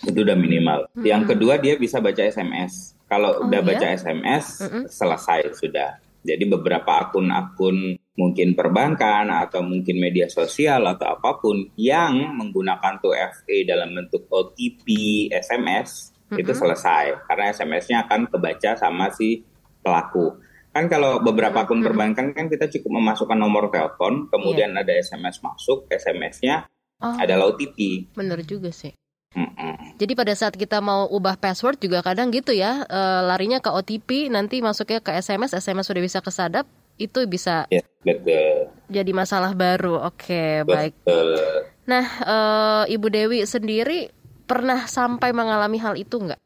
Itu 0.01 0.25
udah 0.25 0.33
minimal. 0.33 0.89
Yang 1.05 1.37
kedua 1.37 1.61
dia 1.61 1.77
bisa 1.77 2.01
baca 2.01 2.25
SMS 2.25 2.97
kalau 3.05 3.37
Hmm. 3.37 3.41
Oh, 3.45 3.47
udah 3.53 3.61
iya? 3.61 3.69
baca 3.69 3.87
SMS 4.01 4.45
selesai 4.89 5.53
sudah. 5.53 6.01
Jadi 6.21 6.45
beberapa 6.49 7.01
akun-akun 7.09 7.97
mungkin 8.17 8.53
perbankan 8.53 9.29
atau 9.33 9.65
mungkin 9.65 9.97
media 9.97 10.29
sosial 10.29 10.85
atau 10.85 11.17
apa 11.17 11.41
pun 11.41 11.69
yang 11.81 12.37
menggunakan 12.37 13.01
2FA 13.01 13.57
dalam 13.65 13.97
bentuk 13.97 14.29
OTP, 14.29 14.85
SMS 15.33 16.13
itu 16.37 16.53
selesai. 16.53 17.25
Karena 17.25 17.51
SMS-nya 17.51 18.05
akan 18.07 18.29
kebaca 18.29 18.77
sama 18.77 19.09
si 19.11 19.43
pelaku. 19.81 20.39
Kan 20.71 20.87
kalau 20.87 21.19
beberapa 21.19 21.67
akun 21.67 21.83
perbankan 21.83 22.31
kan 22.31 22.47
kita 22.47 22.71
cukup 22.71 23.03
memasukkan 23.03 23.35
nomor 23.35 23.75
telepon, 23.75 24.31
kemudian 24.31 24.71
ada 24.73 24.95
SMS 24.95 25.43
masuk, 25.43 25.91
SMS-nya 25.91 26.71
Oh. 27.01 27.17
adalah 27.17 27.49
OTP. 27.49 28.13
Bener 28.13 28.45
juga 28.45 28.69
sih. 28.69 28.93
Mm-mm. 29.33 29.97
Jadi 29.97 30.13
pada 30.13 30.37
saat 30.37 30.53
kita 30.53 30.83
mau 30.85 31.09
ubah 31.09 31.41
password 31.41 31.81
juga 31.81 32.05
kadang 32.05 32.29
gitu 32.29 32.53
ya, 32.53 32.85
eh, 32.85 33.21
larinya 33.25 33.57
ke 33.57 33.73
OTP, 33.73 34.29
nanti 34.29 34.61
masuknya 34.61 35.01
ke 35.01 35.15
SMS, 35.15 35.57
SMS 35.57 35.89
sudah 35.89 36.03
bisa 36.03 36.21
kesadap, 36.21 36.69
itu 37.01 37.25
bisa 37.25 37.65
Ya, 37.73 37.81
betul. 38.05 38.69
jadi 38.93 39.11
masalah 39.17 39.57
baru. 39.57 40.03
Oke, 40.05 40.67
baik. 40.69 40.93
Betul. 41.07 41.41
Nah, 41.89 42.05
eh, 42.05 42.93
Ibu 42.93 43.07
Dewi 43.09 43.41
sendiri 43.49 44.13
pernah 44.45 44.85
sampai 44.85 45.33
mengalami 45.33 45.81
hal 45.81 45.97
itu 45.97 46.21
nggak? 46.21 46.41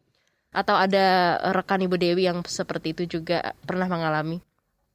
Atau 0.54 0.78
ada 0.78 1.04
rekan 1.50 1.82
Ibu 1.82 1.98
Dewi 1.98 2.24
yang 2.24 2.46
seperti 2.46 2.94
itu 2.94 3.18
juga 3.18 3.42
pernah 3.60 3.90
mengalami? 3.90 4.38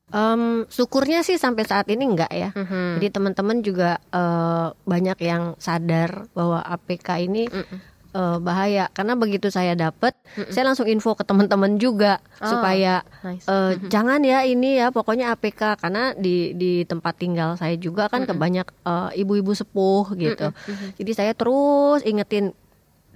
Em, 0.10 0.66
syukurnya 0.66 1.22
sih 1.22 1.38
sampai 1.38 1.70
saat 1.70 1.86
ini 1.86 2.02
enggak 2.02 2.34
ya. 2.34 2.50
Mhm. 2.58 2.98
Jadi 2.98 3.08
teman-teman 3.14 3.58
juga 3.62 4.02
eh, 4.10 4.68
banyak 4.74 5.20
yang 5.22 5.54
sadar 5.60 6.26
bahwa 6.34 6.66
APK 6.66 7.08
ini 7.22 7.46
eh, 8.10 8.38
bahaya 8.42 8.90
karena 8.90 9.14
begitu 9.14 9.54
saya 9.54 9.78
dapat, 9.78 10.18
saya 10.50 10.66
langsung 10.66 10.90
info 10.90 11.14
ke 11.14 11.22
teman-teman 11.22 11.78
juga 11.78 12.18
Oh, 12.42 12.50
supaya 12.50 13.06
nice. 13.22 13.46
eh, 13.46 13.78
jangan 13.86 14.26
ya 14.26 14.42
ini 14.42 14.82
ya 14.82 14.90
pokoknya 14.90 15.30
APK 15.30 15.78
karena 15.78 16.18
di 16.18 16.58
di 16.58 16.82
tempat 16.90 17.14
tinggal 17.14 17.54
saya 17.54 17.78
juga 17.78 18.10
kan 18.10 18.26
kebanyak 18.26 18.66
eh, 18.66 19.10
ibu-ibu 19.22 19.54
sepuh 19.54 20.18
gitu. 20.18 20.50
Jadi 20.98 21.12
saya 21.14 21.38
terus 21.38 22.02
ingetin 22.02 22.50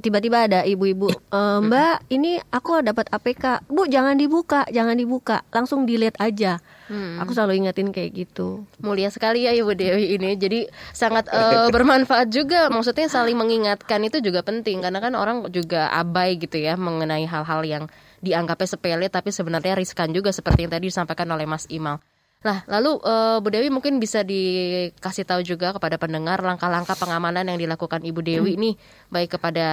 tiba-tiba 0.02 0.50
ada 0.50 0.60
ibu-ibu 0.66 1.12
"Eh, 1.12 1.60
Mbak 1.62 2.10
ini 2.10 2.42
aku 2.50 2.82
dapat 2.82 3.12
APK 3.12 3.68
Bu 3.70 3.86
jangan 3.86 4.18
dibuka 4.18 4.66
jangan 4.72 4.98
dibuka 4.98 5.46
langsung 5.54 5.86
delete 5.86 6.18
aja 6.18 6.58
Hmm. 6.84 7.16
aku 7.16 7.32
selalu 7.32 7.64
ingetin 7.64 7.96
kayak 7.96 8.12
gitu 8.12 8.68
Mulia 8.84 9.08
sekali 9.08 9.48
ya 9.48 9.56
Ibu 9.56 9.72
Dewi 9.72 10.20
ini. 10.20 10.36
Jadi 10.36 10.68
sangat 10.92 11.26
eh, 11.32 11.72
bermanfaat 11.72 12.28
juga. 12.28 12.68
Maksudnya 12.68 13.08
saling 13.08 13.40
mengingatkan 13.40 14.04
itu 14.04 14.20
juga 14.20 14.44
penting 14.44 14.84
karena 14.84 15.00
kan 15.00 15.16
orang 15.16 15.48
juga 15.48 15.88
abai 15.96 16.36
gitu 16.36 16.60
ya 16.60 16.76
mengenai 16.76 17.24
hal-hal 17.24 17.64
yang 17.64 17.84
dianggapnya 18.20 18.68
sepele 18.68 19.08
tapi 19.08 19.32
sebenarnya 19.32 19.80
riskan 19.80 20.12
juga 20.12 20.36
seperti 20.36 20.68
yang 20.68 20.72
tadi 20.76 20.92
disampaikan 20.92 21.28
oleh 21.32 21.48
Mas 21.48 21.68
Imal. 21.72 22.04
Nah, 22.44 22.68
lalu 22.68 23.00
eh, 23.00 23.38
Bu 23.40 23.48
Dewi 23.48 23.72
mungkin 23.72 23.98
bisa 23.98 24.20
dikasih 24.22 25.24
tahu 25.24 25.42
juga 25.42 25.72
kepada 25.72 25.96
pendengar 25.96 26.44
langkah-langkah 26.44 27.00
pengamanan 27.00 27.48
yang 27.48 27.56
dilakukan 27.56 28.04
Ibu 28.04 28.20
Dewi 28.20 28.60
nih 28.60 28.76
baik 29.08 29.40
kepada 29.40 29.68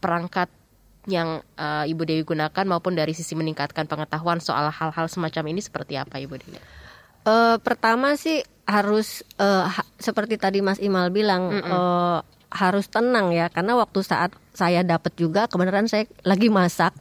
perangkat 0.00 0.48
yang 1.06 1.44
eh, 1.54 1.84
Ibu 1.92 2.02
Dewi 2.02 2.22
gunakan 2.24 2.64
maupun 2.64 2.96
dari 2.96 3.12
sisi 3.12 3.36
meningkatkan 3.36 3.84
pengetahuan 3.84 4.40
soal 4.40 4.72
hal-hal 4.72 5.06
semacam 5.06 5.44
ini 5.52 5.60
seperti 5.60 5.94
apa 5.94 6.16
Ibu 6.16 6.34
Dewi? 6.40 6.58
Eh, 7.26 7.56
pertama 7.60 8.16
sih 8.16 8.40
harus 8.64 9.20
eh, 9.36 9.64
ha- 9.68 9.88
seperti 10.00 10.40
tadi 10.40 10.64
Mas 10.64 10.80
Imal 10.80 11.12
bilang 11.12 11.52
eh, 11.68 12.20
harus 12.46 12.86
tenang 12.86 13.34
ya 13.34 13.50
karena 13.50 13.74
waktu 13.74 14.06
saat 14.06 14.30
saya 14.54 14.86
dapat 14.86 15.12
juga 15.18 15.50
kebenaran 15.50 15.90
saya 15.90 16.06
lagi 16.22 16.46
masak 16.48 16.94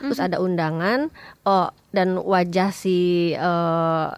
terus 0.00 0.18
ada 0.18 0.40
undangan 0.40 1.12
oh 1.44 1.68
dan 1.92 2.16
wajah 2.16 2.72
si 2.72 3.30
eh, 3.30 4.08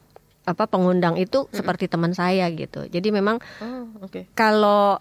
apa 0.48 0.64
pengundang 0.64 1.14
itu 1.14 1.44
seperti 1.50 1.84
teman 1.86 2.10
saya 2.10 2.48
gitu. 2.50 2.84
Jadi 2.84 3.08
memang 3.10 3.36
Oh, 3.60 3.84
oke. 4.00 4.32
kalau 4.32 4.96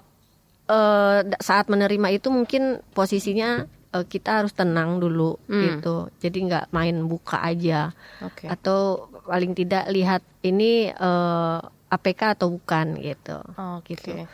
da- 1.23 1.39
saat 1.39 1.65
menerima 1.65 2.11
itu 2.11 2.27
mungkin 2.27 2.83
posisinya 2.91 3.63
eh, 3.87 4.03
kita 4.03 4.43
harus 4.43 4.51
tenang 4.51 4.99
dulu 4.99 5.39
gitu. 5.47 6.11
Jadi 6.17 6.37
nggak 6.43 6.65
main 6.69 6.99
buka 7.01 7.39
aja. 7.39 7.95
Oke. 8.19 8.45
atau 8.45 8.79
paling 9.23 9.53
tidak 9.53 9.87
lihat 9.87 10.19
ini 10.41 10.91
eh, 10.91 11.59
APK 11.87 12.35
atau 12.35 12.51
bukan 12.51 12.99
gitu. 12.99 13.39
Oke. 13.79 14.27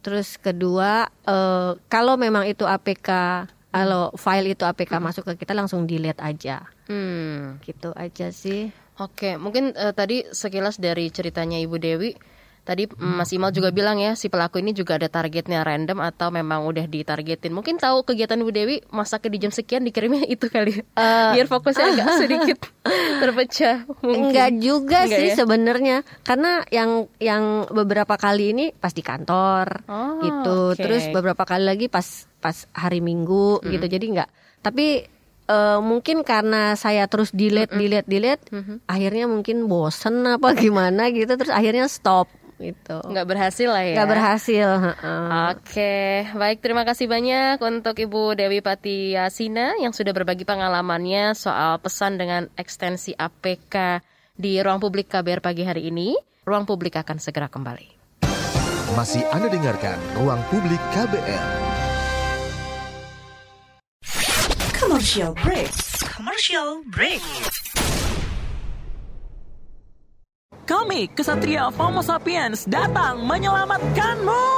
terus 0.00 0.38
kedua 0.38 1.04
eh, 1.26 1.72
kalau 1.86 2.14
memang 2.14 2.46
itu 2.46 2.62
APK 2.62 3.10
kalau 3.70 4.10
file 4.14 4.50
itu 4.50 4.62
APK 4.62 4.98
masuk 4.98 5.22
ke 5.24 5.42
kita 5.42 5.52
langsung 5.52 5.84
delete 5.84 6.18
aja. 6.18 6.70
Hmm. 6.86 7.62
gitu 7.62 7.94
aja 7.94 8.30
sih 8.30 8.74
Oke, 9.00 9.34
mungkin 9.34 9.72
eh, 9.72 9.90
tadi 9.90 10.28
sekilas 10.28 10.76
dari 10.76 11.08
ceritanya 11.08 11.56
Ibu 11.56 11.76
Dewi, 11.76 12.12
tadi 12.60 12.84
Mas 12.94 13.32
Imal 13.32 13.48
juga 13.48 13.72
bilang 13.72 13.96
ya 13.96 14.12
si 14.12 14.28
pelaku 14.28 14.60
ini 14.60 14.70
juga 14.70 15.00
ada 15.00 15.08
targetnya 15.08 15.64
random 15.64 15.96
atau 15.98 16.28
memang 16.28 16.68
udah 16.68 16.84
ditargetin. 16.84 17.50
Mungkin 17.50 17.80
tahu 17.80 18.04
kegiatan 18.04 18.36
Ibu 18.36 18.52
Dewi 18.52 18.76
masaknya 18.88 19.30
di 19.32 19.38
jam 19.40 19.50
sekian 19.50 19.82
dikirimnya 19.82 20.28
itu 20.28 20.46
kali, 20.46 20.76
ya. 20.76 20.84
biar 21.32 21.48
fokusnya 21.48 21.86
agak 21.90 22.06
sedikit 22.20 22.58
terpecah. 23.18 23.88
Mungkin. 24.04 24.20
Enggak 24.28 24.50
juga 24.60 24.98
Enggak 25.08 25.16
sih 25.16 25.28
ya? 25.32 25.34
sebenarnya 25.34 25.96
karena 26.20 26.52
yang 26.68 26.90
yang 27.16 27.42
beberapa 27.72 28.14
kali 28.14 28.52
ini 28.52 28.66
pas 28.70 28.92
di 28.92 29.00
kantor 29.00 29.88
Oh, 29.88 30.20
gitu 30.20 30.58
oke. 30.70 30.78
terus 30.78 31.08
beberapa 31.08 31.42
kali 31.42 31.64
lagi 31.64 31.86
pas 31.88 32.04
pas 32.36 32.68
hari 32.72 33.00
Minggu 33.00 33.64
gitu 33.64 33.86
jadi 33.88 34.04
enggak 34.04 34.30
tapi 34.60 35.08
eh, 35.50 35.78
mungkin 35.82 36.22
karena 36.22 36.72
saya 36.74 37.10
terus 37.10 37.34
delete 37.34 37.74
delete 37.74 38.06
delete 38.06 38.44
akhirnya 38.86 39.26
mungkin 39.26 39.66
bosen 39.66 40.22
apa 40.24 40.54
gimana 40.62 41.10
gitu 41.10 41.34
terus 41.34 41.50
akhirnya 41.50 41.90
stop 41.90 42.30
gitu 42.56 43.00
Nggak 43.08 43.24
berhasil 43.24 43.68
lah 43.72 43.80
ya. 43.82 43.94
nggak 43.96 44.10
berhasil 44.12 44.68
heeh. 44.68 45.24
Oke, 45.48 45.96
baik 46.36 46.60
terima 46.60 46.84
kasih 46.84 47.08
banyak 47.08 47.56
untuk 47.56 47.96
Ibu 47.96 48.36
Dewi 48.36 48.60
Pati 48.60 49.16
Yasina 49.16 49.80
yang 49.80 49.96
sudah 49.96 50.12
berbagi 50.12 50.44
pengalamannya 50.44 51.32
soal 51.32 51.80
pesan 51.80 52.20
dengan 52.20 52.52
ekstensi 52.60 53.16
APK 53.16 54.04
di 54.36 54.60
ruang 54.60 54.76
publik 54.76 55.08
KBR 55.08 55.40
pagi 55.40 55.64
hari 55.64 55.88
ini. 55.88 56.12
Ruang 56.44 56.68
publik 56.68 57.00
akan 57.00 57.16
segera 57.16 57.48
kembali. 57.48 57.96
Masih 58.92 59.24
Anda 59.32 59.48
dengarkan 59.48 59.96
Ruang 60.20 60.44
Publik 60.52 60.82
KBR. 60.92 61.69
Commercial 64.90 65.38
break. 65.38 65.70
Commercial 66.02 66.82
break. 66.90 67.22
kami, 70.66 71.06
kesatria 71.14 71.70
Homo 71.70 72.02
sapiens, 72.02 72.66
datang 72.66 73.22
menyelamatkanmu. 73.22 74.50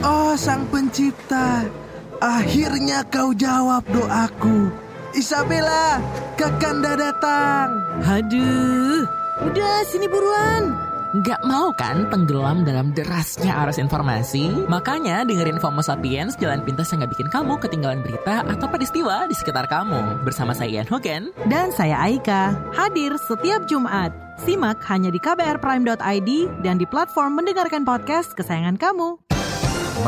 Oh 0.00 0.32
sang 0.40 0.64
pencipta, 0.72 1.68
akhirnya 2.16 3.04
kau 3.12 3.36
jawab 3.36 3.84
doaku. 3.92 4.72
Isabella, 5.12 6.00
Kakanda 6.40 6.96
datang. 6.96 7.76
Aduh, 8.08 9.04
Udah 9.52 9.84
sini 9.84 10.08
buruan. 10.08 10.91
Nggak 11.12 11.44
mau 11.44 11.68
kan 11.76 12.08
tenggelam 12.08 12.64
dalam 12.64 12.96
derasnya 12.96 13.52
arus 13.64 13.76
informasi? 13.76 14.48
Makanya 14.64 15.28
dengerin 15.28 15.60
FOMO 15.60 15.84
Sapiens, 15.84 16.32
jalan 16.40 16.64
pintas 16.64 16.88
yang 16.88 17.04
nggak 17.04 17.12
bikin 17.12 17.28
kamu 17.28 17.60
ketinggalan 17.60 18.00
berita 18.00 18.40
atau 18.48 18.64
peristiwa 18.64 19.28
di 19.28 19.36
sekitar 19.36 19.68
kamu. 19.68 20.24
Bersama 20.24 20.56
saya 20.56 20.80
Ian 20.80 20.88
Hogan. 20.88 21.28
Dan 21.52 21.68
saya 21.76 22.00
Aika, 22.00 22.56
hadir 22.72 23.12
setiap 23.28 23.68
Jumat. 23.68 24.08
Simak 24.40 24.80
hanya 24.88 25.12
di 25.12 25.20
kbrprime.id 25.20 26.30
dan 26.64 26.80
di 26.80 26.88
platform 26.88 27.44
mendengarkan 27.44 27.84
podcast 27.84 28.32
kesayangan 28.32 28.80
kamu. 28.80 29.20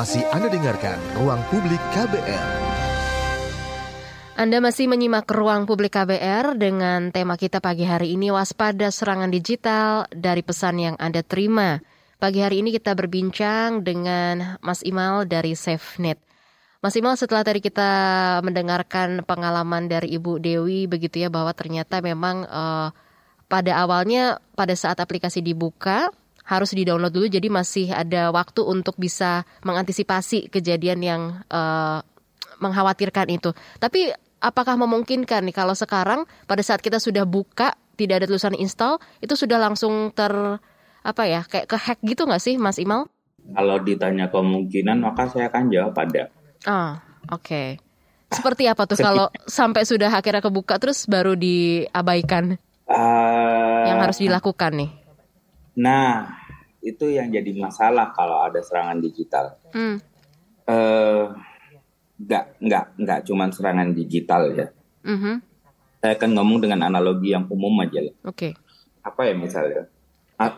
Masih 0.00 0.25
Anda 0.32 0.49
dengarkan 0.49 0.96
Ruang 1.20 1.44
Publik 1.52 1.84
KBR. 1.92 2.74
Anda 4.35 4.59
masih 4.59 4.91
menyimak 4.91 5.31
ruang 5.31 5.62
publik 5.62 5.95
KBR 5.95 6.59
dengan 6.59 7.14
tema 7.14 7.38
kita 7.38 7.62
pagi 7.62 7.87
hari 7.87 8.19
ini 8.19 8.35
waspada 8.35 8.91
serangan 8.91 9.31
digital 9.31 10.11
dari 10.11 10.43
pesan 10.43 10.75
yang 10.83 10.97
Anda 10.99 11.23
terima. 11.23 11.79
Pagi 12.19 12.43
hari 12.43 12.59
ini 12.59 12.75
kita 12.75 12.99
berbincang 12.99 13.87
dengan 13.87 14.59
Mas 14.59 14.83
Imal 14.83 15.31
dari 15.31 15.55
SafeNet. 15.55 16.19
Mas 16.83 16.99
Imal 16.99 17.14
setelah 17.14 17.47
tadi 17.47 17.62
kita 17.62 17.91
mendengarkan 18.43 19.23
pengalaman 19.23 19.87
dari 19.87 20.19
Ibu 20.19 20.43
Dewi 20.43 20.91
begitu 20.91 21.23
ya 21.23 21.31
bahwa 21.31 21.55
ternyata 21.55 22.03
memang 22.03 22.43
uh, 22.50 22.91
pada 23.47 23.87
awalnya 23.87 24.43
pada 24.59 24.75
saat 24.75 24.99
aplikasi 24.99 25.47
dibuka 25.47 26.11
harus 26.43 26.75
di-download 26.75 27.14
dulu 27.14 27.31
jadi 27.31 27.47
masih 27.47 27.95
ada 27.95 28.35
waktu 28.35 28.67
untuk 28.67 28.99
bisa 28.99 29.47
mengantisipasi 29.62 30.50
kejadian 30.50 31.00
yang 31.07 31.23
uh, 31.55 32.03
mengkhawatirkan 32.59 33.31
itu. 33.31 33.50
Tapi 33.79 34.24
apakah 34.45 34.77
memungkinkan 34.77 35.49
nih 35.49 35.57
kalau 35.57 35.73
sekarang 35.73 36.29
pada 36.45 36.61
saat 36.61 36.85
kita 36.85 37.01
sudah 37.01 37.25
buka 37.25 37.73
tidak 37.97 38.21
ada 38.21 38.27
tulisan 38.29 38.53
install 38.53 39.01
itu 39.25 39.33
sudah 39.33 39.57
langsung 39.57 40.13
ter 40.13 40.31
apa 41.01 41.23
ya 41.25 41.41
kayak 41.49 41.67
ke 41.69 41.77
hack 41.81 41.99
gitu 42.05 42.29
nggak 42.29 42.43
sih 42.45 42.61
Mas 42.61 42.77
Imal? 42.77 43.09
Kalau 43.45 43.81
ditanya 43.81 44.29
kemungkinan 44.29 45.01
maka 45.01 45.29
saya 45.33 45.49
akan 45.49 45.73
jawab 45.73 45.97
ada. 45.97 46.29
Ah 46.69 47.01
oke. 47.33 47.41
Okay. 47.41 47.69
Seperti 48.33 48.67
apa 48.67 48.85
tuh 48.89 48.99
kalau 48.99 49.31
sampai 49.47 49.87
sudah 49.87 50.11
akhirnya 50.11 50.43
kebuka 50.43 50.77
terus 50.77 51.07
baru 51.07 51.39
diabaikan? 51.39 52.61
Uh, 52.85 53.85
yang 53.89 54.01
harus 54.03 54.21
dilakukan 54.21 54.75
nih? 54.75 54.91
Nah 55.79 56.35
itu 56.85 57.09
yang 57.15 57.33
jadi 57.33 57.53
masalah 57.57 58.13
kalau 58.13 58.43
ada 58.45 58.61
serangan 58.61 58.99
digital. 59.01 59.57
Hmm. 59.73 60.03
Uh, 60.65 61.33
nggak 62.14 62.44
nggak 62.62 62.85
nggak 63.00 63.21
cuma 63.26 63.50
serangan 63.50 63.90
digital 63.90 64.54
ya. 64.54 64.66
Mm-hmm. 65.04 65.35
Saya 66.00 66.12
akan 66.21 66.30
ngomong 66.37 66.59
dengan 66.62 66.80
analogi 66.87 67.33
yang 67.33 67.49
umum 67.50 67.75
aja. 67.83 68.00
Oke. 68.00 68.12
Okay. 68.30 68.52
Apa 69.04 69.28
ya 69.28 69.35
misalnya 69.37 69.88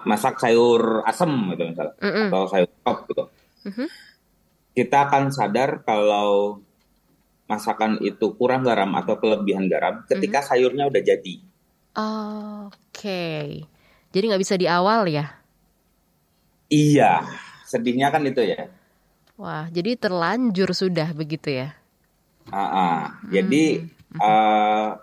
masak 0.09 0.41
sayur 0.41 1.05
asem 1.05 1.31
gitu 1.53 1.63
misalnya 1.69 1.95
mm-hmm. 2.01 2.27
atau 2.29 2.43
sayur 2.49 2.71
top 2.85 2.99
gitu. 3.09 3.25
Mm-hmm. 3.67 3.89
Kita 4.77 4.97
akan 5.09 5.23
sadar 5.33 5.81
kalau 5.87 6.61
masakan 7.47 8.03
itu 8.03 8.35
kurang 8.35 8.67
garam 8.67 8.93
atau 8.99 9.17
kelebihan 9.17 9.71
garam 9.71 10.05
ketika 10.11 10.43
mm-hmm. 10.43 10.51
sayurnya 10.51 10.85
udah 10.91 11.03
jadi. 11.03 11.35
Oke. 11.97 12.77
Okay. 12.93 13.49
Jadi 14.13 14.25
nggak 14.33 14.43
bisa 14.43 14.57
di 14.57 14.65
awal 14.65 15.09
ya? 15.13 15.29
Iya, 16.67 17.23
sedihnya 17.69 18.11
kan 18.11 18.27
itu 18.27 18.43
ya. 18.43 18.67
Wah, 19.37 19.69
jadi 19.69 20.01
terlanjur 20.01 20.73
sudah 20.73 21.13
begitu 21.13 21.53
ya? 21.53 21.77
Uh, 22.49 22.57
uh. 22.57 22.99
Jadi 23.29 23.85
uh, 24.17 24.97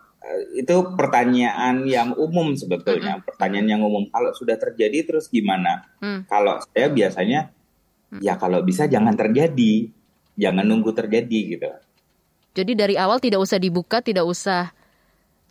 itu 0.57 0.75
pertanyaan 0.97 1.85
yang 1.85 2.17
umum 2.17 2.57
sebetulnya, 2.57 3.21
hmm. 3.21 3.25
pertanyaan 3.29 3.77
yang 3.77 3.81
umum. 3.85 4.09
Kalau 4.09 4.33
sudah 4.33 4.57
terjadi 4.57 5.05
terus 5.05 5.29
gimana? 5.29 5.85
Hmm. 6.01 6.25
Kalau 6.25 6.57
saya 6.73 6.89
biasanya 6.89 7.53
hmm. 8.09 8.25
ya 8.25 8.33
kalau 8.41 8.65
bisa 8.65 8.89
jangan 8.89 9.13
terjadi, 9.13 9.93
jangan 10.33 10.65
nunggu 10.65 10.97
terjadi 10.97 11.39
gitu. 11.53 11.69
Jadi 12.53 12.71
dari 12.73 12.95
awal 12.97 13.21
tidak 13.21 13.41
usah 13.41 13.61
dibuka, 13.61 14.01
tidak 14.01 14.25
usah 14.25 14.73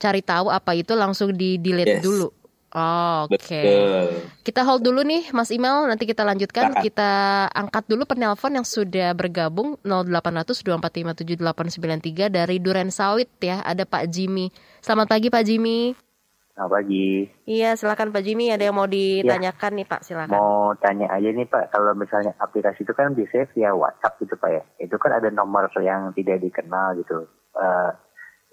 cari 0.03 0.23
tahu 0.27 0.51
apa 0.51 0.75
itu, 0.75 0.95
langsung 0.99 1.31
di 1.31 1.55
delete 1.59 1.99
yes. 1.99 2.03
dulu. 2.03 2.41
Oh, 2.72 3.28
Oke. 3.28 3.37
Okay. 3.37 4.08
Kita 4.40 4.64
hold 4.64 4.80
dulu 4.80 5.04
nih 5.04 5.28
Mas 5.37 5.52
Imel, 5.52 5.92
nanti 5.92 6.08
kita 6.08 6.24
lanjutkan. 6.24 6.72
Nah. 6.72 6.80
Kita 6.80 7.12
angkat 7.52 7.85
dulu 7.85 8.08
penelpon 8.08 8.56
yang 8.56 8.64
sudah 8.64 9.12
bergabung 9.12 9.76
0800 9.85 10.56
2457893 10.80 12.32
dari 12.32 12.56
Duren 12.64 12.88
Sawit 12.88 13.28
ya. 13.44 13.61
Ada 13.61 13.85
Pak 13.85 14.08
Jimmy. 14.08 14.48
Selamat 14.80 15.12
pagi 15.12 15.28
Pak 15.28 15.44
Jimmy. 15.44 15.92
Selamat 16.56 16.72
pagi. 16.80 17.28
Iya, 17.44 17.76
silakan 17.76 18.08
Pak 18.08 18.22
Jimmy. 18.24 18.48
Ada 18.48 18.72
yang 18.72 18.76
mau 18.76 18.88
ditanyakan 18.88 19.70
ya. 19.72 19.76
nih 19.76 19.87
Pak, 19.92 20.00
silakan. 20.08 20.37
Mau 20.37 20.72
tanya 20.80 21.12
aja 21.12 21.28
nih 21.28 21.48
Pak, 21.48 21.76
kalau 21.76 21.92
misalnya 21.92 22.32
aplikasi 22.40 22.88
itu 22.88 22.92
kan 22.96 23.12
biasanya 23.12 23.52
via 23.52 23.76
WhatsApp 23.76 24.16
gitu 24.16 24.32
Pak 24.40 24.48
ya. 24.48 24.62
Itu 24.80 24.96
kan 24.96 25.12
ada 25.12 25.28
nomor 25.28 25.68
yang 25.85 26.16
tidak 26.16 26.40
dikenal 26.40 26.96
gitu. 27.04 27.28
Uh, 27.52 27.92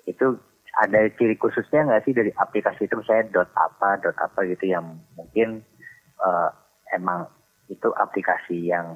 itu 0.07 0.39
ada 0.79 1.11
ciri 1.19 1.35
khususnya 1.35 1.83
nggak 1.83 2.03
sih 2.07 2.13
dari 2.15 2.31
aplikasi 2.39 2.87
itu 2.87 2.95
misalnya 2.95 3.43
dot 3.43 3.49
apa 3.59 3.99
dot 3.99 4.15
apa 4.15 4.47
gitu 4.47 4.71
yang 4.71 4.95
mungkin 5.19 5.59
uh, 6.23 6.49
emang 6.95 7.27
itu 7.67 7.91
aplikasi 7.99 8.71
yang 8.71 8.95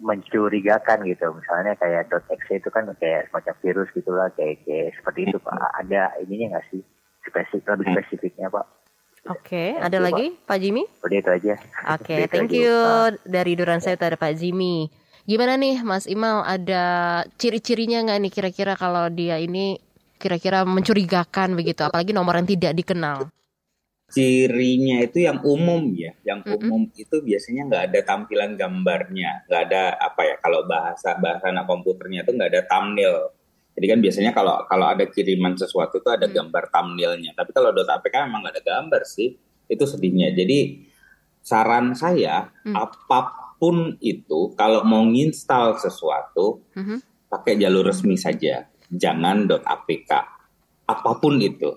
mencurigakan 0.00 1.04
gitu 1.04 1.28
misalnya 1.36 1.76
kayak 1.76 2.08
dot 2.08 2.24
.exe 2.32 2.56
itu 2.56 2.68
kan 2.72 2.88
kayak 2.96 3.28
semacam 3.28 3.54
virus 3.60 3.88
gitulah 3.92 4.28
kayak, 4.32 4.64
kayak 4.64 4.96
seperti 4.96 5.28
itu 5.28 5.36
pak 5.38 5.60
ada 5.76 6.08
ininya 6.24 6.56
nggak 6.56 6.66
sih 6.72 6.82
spesifik 7.28 7.76
lebih 7.76 7.86
spesifiknya 7.94 8.48
pak 8.48 8.66
Oke, 9.28 9.50
okay. 9.50 9.70
ada 9.76 9.98
lagi 9.98 10.30
Pak, 10.40 10.46
Pak 10.46 10.58
Jimmy? 10.62 10.88
Udah 11.04 11.18
itu 11.20 11.30
aja. 11.34 11.54
Oke, 11.90 12.16
okay, 12.16 12.20
thank 12.30 12.54
you. 12.54 12.70
Pak. 12.70 13.28
Dari 13.28 13.52
Duran 13.58 13.82
saya 13.82 13.98
ada 13.98 14.16
Pak 14.16 14.32
Jimmy. 14.40 14.88
Gimana 15.28 15.60
nih 15.60 15.84
Mas 15.84 16.08
Imal, 16.08 16.46
ada 16.46 16.84
ciri-cirinya 17.36 18.00
nggak 18.08 18.18
nih 18.24 18.32
kira-kira 18.32 18.72
kalau 18.78 19.10
dia 19.12 19.36
ini 19.36 19.76
kira-kira 20.18 20.66
mencurigakan 20.66 21.54
begitu, 21.54 21.86
apalagi 21.86 22.10
nomor 22.10 22.36
yang 22.42 22.48
tidak 22.50 22.74
dikenal? 22.74 23.30
Cirinya 24.08 25.04
itu 25.04 25.22
yang 25.28 25.44
umum 25.44 25.92
ya, 25.92 26.16
yang 26.24 26.40
mm 26.40 26.48
-hmm. 26.48 26.58
umum 26.64 26.82
itu 26.96 27.16
biasanya 27.20 27.62
nggak 27.68 27.82
ada 27.92 28.00
tampilan 28.08 28.56
gambarnya, 28.56 29.44
nggak 29.46 29.62
ada 29.68 29.82
apa 30.00 30.20
ya 30.24 30.34
kalau 30.40 30.64
bahasa 30.64 31.12
bahasa 31.20 31.52
anak 31.52 31.68
komputernya 31.68 32.24
itu 32.24 32.32
nggak 32.32 32.50
ada 32.50 32.62
thumbnail. 32.66 33.36
Jadi 33.76 33.86
kan 33.86 33.98
biasanya 34.00 34.32
kalau 34.32 34.64
kalau 34.66 34.86
ada 34.90 35.04
kiriman 35.06 35.54
sesuatu 35.54 36.00
itu 36.00 36.08
ada 36.08 36.24
mm. 36.24 36.34
gambar 36.34 36.64
thumbnailnya, 36.72 37.30
tapi 37.36 37.52
kalau 37.52 37.70
.apk 37.70 38.14
memang 38.24 38.48
nggak 38.48 38.54
ada 38.58 38.64
gambar 38.64 39.02
sih, 39.04 39.36
itu 39.68 39.84
sedihnya. 39.84 40.32
Jadi 40.32 40.88
saran 41.44 41.92
saya 41.92 42.48
mm. 42.64 42.74
apa 42.74 43.52
pun 43.60 43.98
itu 44.00 44.56
kalau 44.56 44.88
mau 44.88 45.04
nginstal 45.04 45.76
sesuatu 45.76 46.64
mm 46.72 46.82
-hmm. 46.82 46.98
pakai 47.28 47.60
jalur 47.60 47.84
resmi 47.84 48.16
saja 48.16 48.64
jangan 48.92 49.48
.apk 49.48 50.10
apa 50.88 51.10
pun 51.20 51.36
itu. 51.36 51.70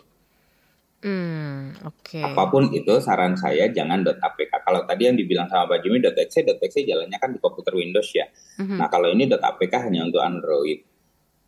Hmm, 1.01 1.73
Okay. 1.81 2.21
Apa 2.21 2.53
pun 2.53 2.69
itu 2.69 3.01
saran 3.01 3.33
saya 3.33 3.65
jangan 3.73 4.05
.apk. 4.05 4.53
Kalau 4.61 4.85
tadi 4.85 5.09
yang 5.09 5.17
dibilang 5.17 5.49
sama 5.49 5.75
Pak 5.75 5.81
Jimmy 5.81 5.97
.exe, 6.03 6.45
.exe 6.45 6.85
jalannya 6.85 7.17
kan 7.17 7.33
di 7.33 7.39
komputer 7.41 7.73
Windows 7.73 8.09
ya. 8.13 8.29
Mm-hmm. 8.61 8.77
Nah 8.77 8.87
kalau 8.91 9.09
ini 9.09 9.25
.apk 9.25 9.73
hanya 9.81 10.05
untuk 10.05 10.21
Android. 10.21 10.79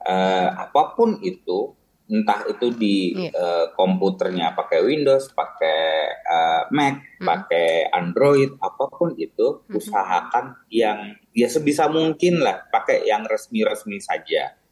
Uh, 0.03 0.49
apa 0.57 0.97
pun 0.99 1.21
itu, 1.23 1.71
entah 2.11 2.43
itu 2.49 2.75
di 2.75 3.13
yeah. 3.15 3.29
Iya. 3.29 3.31
uh, 3.39 3.65
komputernya 3.77 4.51
pakai 4.57 4.83
Windows, 4.83 5.31
pakai 5.31 5.79
uh, 6.25 6.61
Mac, 6.73 6.97
mm-hmm. 6.97 7.23
pakai 7.23 7.93
Android, 7.93 8.57
apa 8.57 8.89
pun 8.89 9.13
itu, 9.15 9.61
mm-hmm. 9.63 9.77
usahakan 9.77 10.65
yang 10.73 11.13
ya 11.31 11.47
sebisa 11.47 11.87
mungkin 11.87 12.41
lah 12.41 12.65
pakai 12.73 13.05
yang 13.05 13.23
resmi-resmi 13.29 14.01
saja 14.01 14.62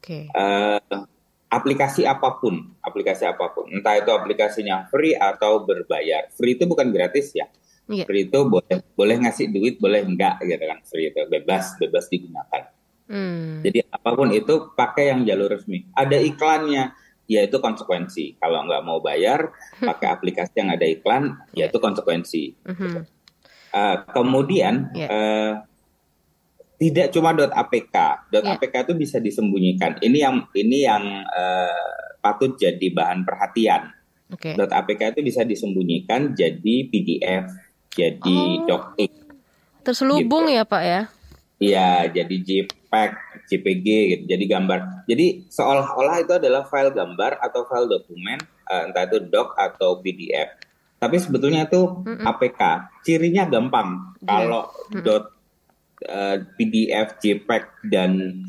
Okay. 0.00 0.32
Uh, 0.32 0.80
eh, 0.80 1.04
aplikasi 1.52 2.08
apa 2.08 2.40
pun, 2.40 2.72
aplikasi 2.80 3.28
apa 3.28 3.52
pun, 3.52 3.68
entah 3.68 4.00
itu 4.00 4.08
aplikasinya 4.08 4.88
free 4.88 5.12
atau 5.12 5.60
berbayar. 5.68 6.32
Free 6.32 6.56
itu 6.56 6.64
bukan 6.64 6.88
gratis 6.88 7.36
ya. 7.36 7.46
Yeah. 7.90 8.08
Free 8.08 8.24
itu 8.30 8.40
boleh 8.48 8.80
boleh 8.96 9.16
ngasih 9.20 9.52
duit, 9.52 9.76
boleh 9.76 10.00
enggak 10.06 10.40
gitu 10.46 10.64
kan. 10.64 10.78
Free 10.88 11.12
itu 11.12 11.20
bebas 11.28 11.76
bebas 11.76 12.08
digunakan. 12.08 12.62
Hmm. 13.10 13.60
Jadi 13.66 13.82
apa 13.90 14.10
pun 14.14 14.30
itu 14.30 14.70
pakai 14.72 15.10
yang 15.10 15.26
jalur 15.26 15.50
resmi. 15.50 15.82
Ada 15.92 16.22
iklannya, 16.22 16.94
yaitu 17.26 17.58
konsekuensi. 17.58 18.38
Kalau 18.38 18.62
nggak 18.66 18.82
mau 18.86 19.02
bayar, 19.02 19.50
pakai 19.82 20.06
aplikasi 20.10 20.54
yang 20.62 20.70
ada 20.70 20.86
iklan, 20.86 21.34
yaitu 21.50 21.82
konsekuensi. 21.82 22.54
Mm 22.62 22.74
-hmm. 22.74 22.94
uh, 23.74 23.96
kemudian 24.14 24.94
yeah. 24.94 25.06
Ya. 25.06 25.08
uh, 25.10 25.52
tidak 26.80 27.12
cuma 27.12 27.36
.apk, 27.36 27.96
yeah. 28.32 28.56
.apk 28.56 28.74
itu 28.88 28.94
bisa 28.96 29.20
disembunyikan. 29.20 30.00
Ini 30.00 30.18
yang 30.24 30.36
ini 30.56 30.88
yang 30.88 31.04
uh, 31.28 31.84
patut 32.24 32.56
jadi 32.56 32.88
bahan 32.96 33.28
perhatian. 33.28 33.92
Oke. 34.32 34.56
.apk 34.56 35.00
itu 35.12 35.20
bisa 35.20 35.44
disembunyikan 35.44 36.32
jadi 36.32 36.88
PDF, 36.88 37.52
jadi 37.92 38.38
Oh. 38.64 38.64
docx, 38.64 38.96
Terselubung 39.84 40.48
Gitu. 40.48 40.56
ya 40.56 40.64
Pak 40.64 40.82
ya? 40.84 41.02
Iya, 41.60 42.08
jadi 42.08 42.36
JPEG, 42.40 43.10
JPG 43.52 43.86
gitu. 44.08 44.24
Jadi 44.32 44.44
gambar. 44.48 45.04
Jadi 45.04 45.44
seolah-olah 45.52 46.24
itu 46.24 46.32
adalah 46.32 46.64
file 46.64 46.96
gambar 46.96 47.36
atau 47.44 47.68
file 47.68 47.84
dokumen, 47.84 48.40
eh, 48.40 48.82
entah 48.88 49.04
itu 49.04 49.20
doc 49.28 49.52
atau 49.60 50.00
PDF. 50.00 50.56
Tapi 50.96 51.16
sebetulnya 51.20 51.68
itu 51.68 52.00
APK. 52.04 52.60
Cirinya 53.04 53.44
gampang. 53.44 54.16
Iya. 54.24 54.28
Kalau 54.28 54.72
dot 55.04 55.39
eh, 56.04 56.36
PDF, 56.56 57.20
JPEG 57.20 57.64
dan 57.92 58.44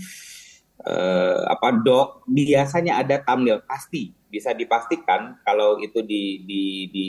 eh, 0.86 1.40
apa 1.48 1.70
doc 1.84 2.26
biasanya 2.28 3.02
ada 3.02 3.22
thumbnail 3.22 3.62
pasti 3.66 4.12
bisa 4.32 4.56
dipastikan 4.56 5.36
kalau 5.44 5.76
itu 5.84 6.00
di 6.02 6.42
di 6.48 6.64
di 6.88 7.08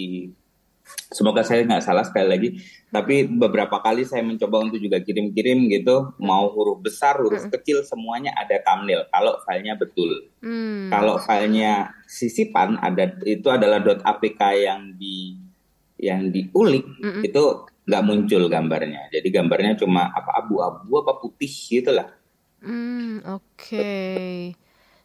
semoga 1.14 1.46
saya 1.46 1.62
nggak 1.62 1.84
salah 1.84 2.02
sekali 2.02 2.26
lagi 2.26 2.48
tapi 2.90 3.30
beberapa 3.30 3.78
kali 3.78 4.02
saya 4.02 4.26
mencoba 4.26 4.66
untuk 4.66 4.82
juga 4.82 4.98
kirim-kirim 4.98 5.70
gitu 5.70 6.10
mau 6.18 6.50
huruf 6.50 6.82
besar 6.82 7.22
huruf 7.22 7.46
kecil 7.54 7.86
semuanya 7.86 8.34
ada 8.34 8.58
thumbnail 8.66 9.06
kalau 9.14 9.38
filenya 9.46 9.78
betul 9.78 10.10
Hmm. 10.42 10.90
kalau 10.90 11.22
filenya 11.22 11.94
sisipan 12.10 12.74
ada 12.82 13.14
itu 13.22 13.46
adalah 13.46 13.78
.apk 13.78 14.42
yang 14.58 14.90
di 14.98 15.38
yang 16.02 16.34
diulik 16.34 16.82
Mm-mm. 16.98 17.22
itu 17.22 17.42
nggak 17.88 18.02
muncul 18.08 18.42
gambarnya 18.54 19.00
jadi 19.14 19.28
gambarnya 19.36 19.72
cuma 19.82 20.02
apa 20.18 20.30
abu-abu 20.40 20.92
apa 21.02 21.12
putih 21.22 21.50
gitulah 21.72 22.08
Hmm, 22.62 23.20
oke. 23.26 23.76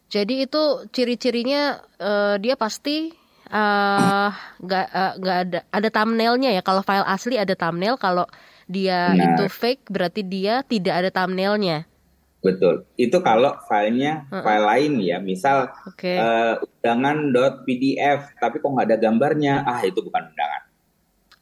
Jadi 0.08 0.34
itu 0.48 0.58
ciri-cirinya 0.94 1.60
eh, 2.00 2.34
dia 2.40 2.54
pasti 2.56 3.12
eh, 3.52 4.28
nggak 4.64 4.84
eh, 5.00 5.12
nggak 5.20 5.36
ada 5.44 5.58
ada 5.76 5.88
thumbnailnya 5.92 6.50
ya. 6.56 6.62
Kalau 6.64 6.82
file 6.84 7.04
asli 7.08 7.34
ada 7.36 7.52
thumbnail, 7.60 7.96
kalau 8.00 8.24
dia 8.68 8.96
Benar. 9.06 9.26
itu 9.26 9.48
fake 9.52 9.88
berarti 9.92 10.20
dia 10.24 10.64
tidak 10.64 10.94
ada 11.04 11.10
thumbnailnya. 11.12 11.84
betul 12.38 12.86
itu 12.94 13.16
kalau 13.18 13.50
filenya 13.66 14.30
Mm-mm. 14.32 14.44
file 14.44 14.64
lain 14.70 14.92
ya 15.02 15.16
misal 15.18 15.74
Oke. 15.86 16.14
eh, 16.14 16.54
undangan.pdf 16.64 18.20
tapi 18.38 18.54
kok 18.62 18.70
nggak 18.72 18.86
ada 18.88 18.98
gambarnya 19.04 19.52
ah 19.66 19.80
itu 19.82 19.98
bukan 20.06 20.22
undangan 20.30 20.62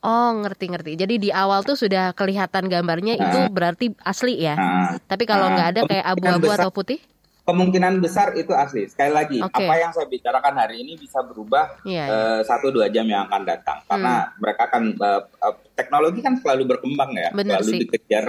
Oh, 0.07 0.31
ngerti-ngerti. 0.39 0.95
Jadi 0.95 1.15
di 1.19 1.31
awal 1.35 1.67
tuh 1.67 1.75
sudah 1.75 2.15
kelihatan 2.15 2.71
gambarnya 2.71 3.19
itu 3.19 3.39
Nah. 3.43 3.51
berarti 3.51 3.91
asli 4.07 4.39
ya. 4.39 4.55
Nah, 4.55 5.03
Tapi 5.03 5.27
kalau 5.27 5.51
nah, 5.51 5.55
nggak 5.59 5.69
ada 5.75 5.81
kayak 5.83 6.07
abu-abu 6.07 6.47
atau 6.55 6.71
putih? 6.71 7.03
kemungkinan 7.47 8.03
besar 8.03 8.35
itu 8.35 8.51
asli 8.51 8.91
sekali 8.91 9.15
lagi 9.15 9.39
Oke. 9.39 9.63
apa 9.63 9.75
yang 9.79 9.95
saya 9.95 10.11
bicarakan 10.11 10.55
hari 10.59 10.83
ini 10.83 10.99
bisa 10.99 11.23
berubah 11.23 11.79
Iya. 11.87 12.03
iya. 12.03 12.07
eh, 12.11 12.41
satu 12.43 12.75
dua 12.75 12.91
jam 12.91 13.07
yang 13.07 13.31
akan 13.31 13.47
datang 13.47 13.79
karena 13.87 14.35
mereka 14.43 14.67
kan 14.67 14.83
eh, 14.91 15.23
eh, 15.23 15.55
teknologi 15.79 16.27
kan 16.27 16.35
selalu 16.35 16.67
berkembang 16.75 17.15
ya 17.15 17.31
Bener 17.31 17.63
selalu 17.63 17.71
sih. 17.71 17.79
dikejar 17.87 18.27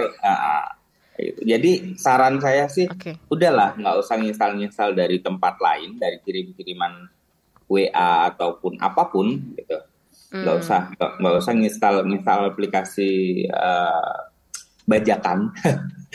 gitu. 1.18 1.42
jadi 1.42 1.72
saran 1.98 2.38
saya 2.38 2.70
sih 2.70 2.86
Oke. 2.86 3.18
udahlah 3.26 3.74
nggak 3.74 3.96
usah 3.98 4.22
nginstal-nginstal 4.22 4.94
dari 4.94 5.18
tempat 5.18 5.58
lain 5.58 5.98
dari 5.98 6.22
kirim-kiriman 6.22 7.10
WA 7.66 8.30
ataupun 8.30 8.78
apa 8.78 9.10
pun 9.10 9.34
gitu 9.58 9.82
nggak 10.28 10.56
Hmm. 10.56 10.64
usah 10.64 10.82
nggak 10.94 11.36
usah 11.38 11.54
nginstal 11.54 11.96
nginstal 12.04 12.52
aplikasi 12.52 13.12
eh, 13.44 14.16
bajakan 14.84 15.52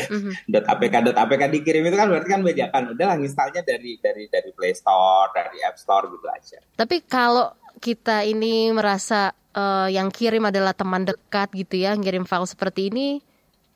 Mhm. 0.08 0.32
dot 0.52 0.64
apk 0.64 0.94
dot 1.04 1.16
apk 1.16 1.42
dikirim 1.50 1.84
itu 1.84 1.92
kan 1.92 2.08
berarti 2.08 2.28
kan 2.28 2.40
bajakan 2.40 2.82
udahlah 2.92 3.16
nginstalnya 3.16 3.60
dari 3.60 3.96
dari 3.96 4.24
dari 4.26 4.50
Play 4.50 4.72
Store 4.72 5.28
dari 5.30 5.60
App 5.60 5.76
Store 5.76 6.08
gitu 6.08 6.24
aja 6.26 6.58
Tapi 6.72 7.04
kalau 7.04 7.52
kita 7.76 8.24
ini 8.24 8.72
merasa 8.72 9.32
eh, 9.52 9.88
yang 9.92 10.08
kirim 10.08 10.48
adalah 10.48 10.72
teman 10.72 11.04
dekat 11.04 11.52
gitu 11.52 11.76
ya, 11.76 11.92
ngirim 11.92 12.24
file 12.24 12.48
seperti 12.48 12.88
ini 12.88 13.20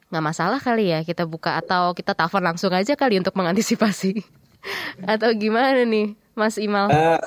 nggak 0.06 0.24
masalah 0.24 0.56
kali 0.56 0.88
ya 0.88 1.02
kita 1.02 1.26
buka 1.26 1.58
atau 1.58 1.90
kita 1.90 2.14
telepon 2.14 2.40
langsung 2.40 2.70
aja 2.70 2.94
kali 2.94 3.18
untuk 3.18 3.34
mengantisipasi 3.34 4.22
atau 5.12 5.28
gimana 5.34 5.82
nih, 5.82 6.14
Mas 6.32 6.56
Imal? 6.56 6.88
Eh, 6.88 7.20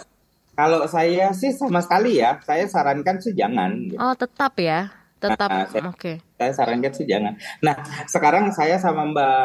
kalau 0.60 0.84
saya 0.86 1.32
sih 1.32 1.52
sama 1.52 1.80
sekali 1.80 2.20
ya 2.20 2.36
saya 2.42 2.68
sarankan 2.68 3.16
sih 3.18 3.32
jangan 3.32 3.88
gitu. 3.88 3.96
Oh 3.98 4.12
tetap 4.14 4.60
ya, 4.60 4.92
tetap. 5.18 5.48
Nah, 5.48 5.64
saya- 5.66 5.88
Oke. 5.88 6.20
saya 6.36 6.52
sarankan 6.52 6.92
sih 6.92 7.06
jangan 7.06 7.34
nah 7.60 7.76
sekarang 8.06 8.52
saya 8.52 8.76
sama 8.76 9.08
Mbak 9.08 9.36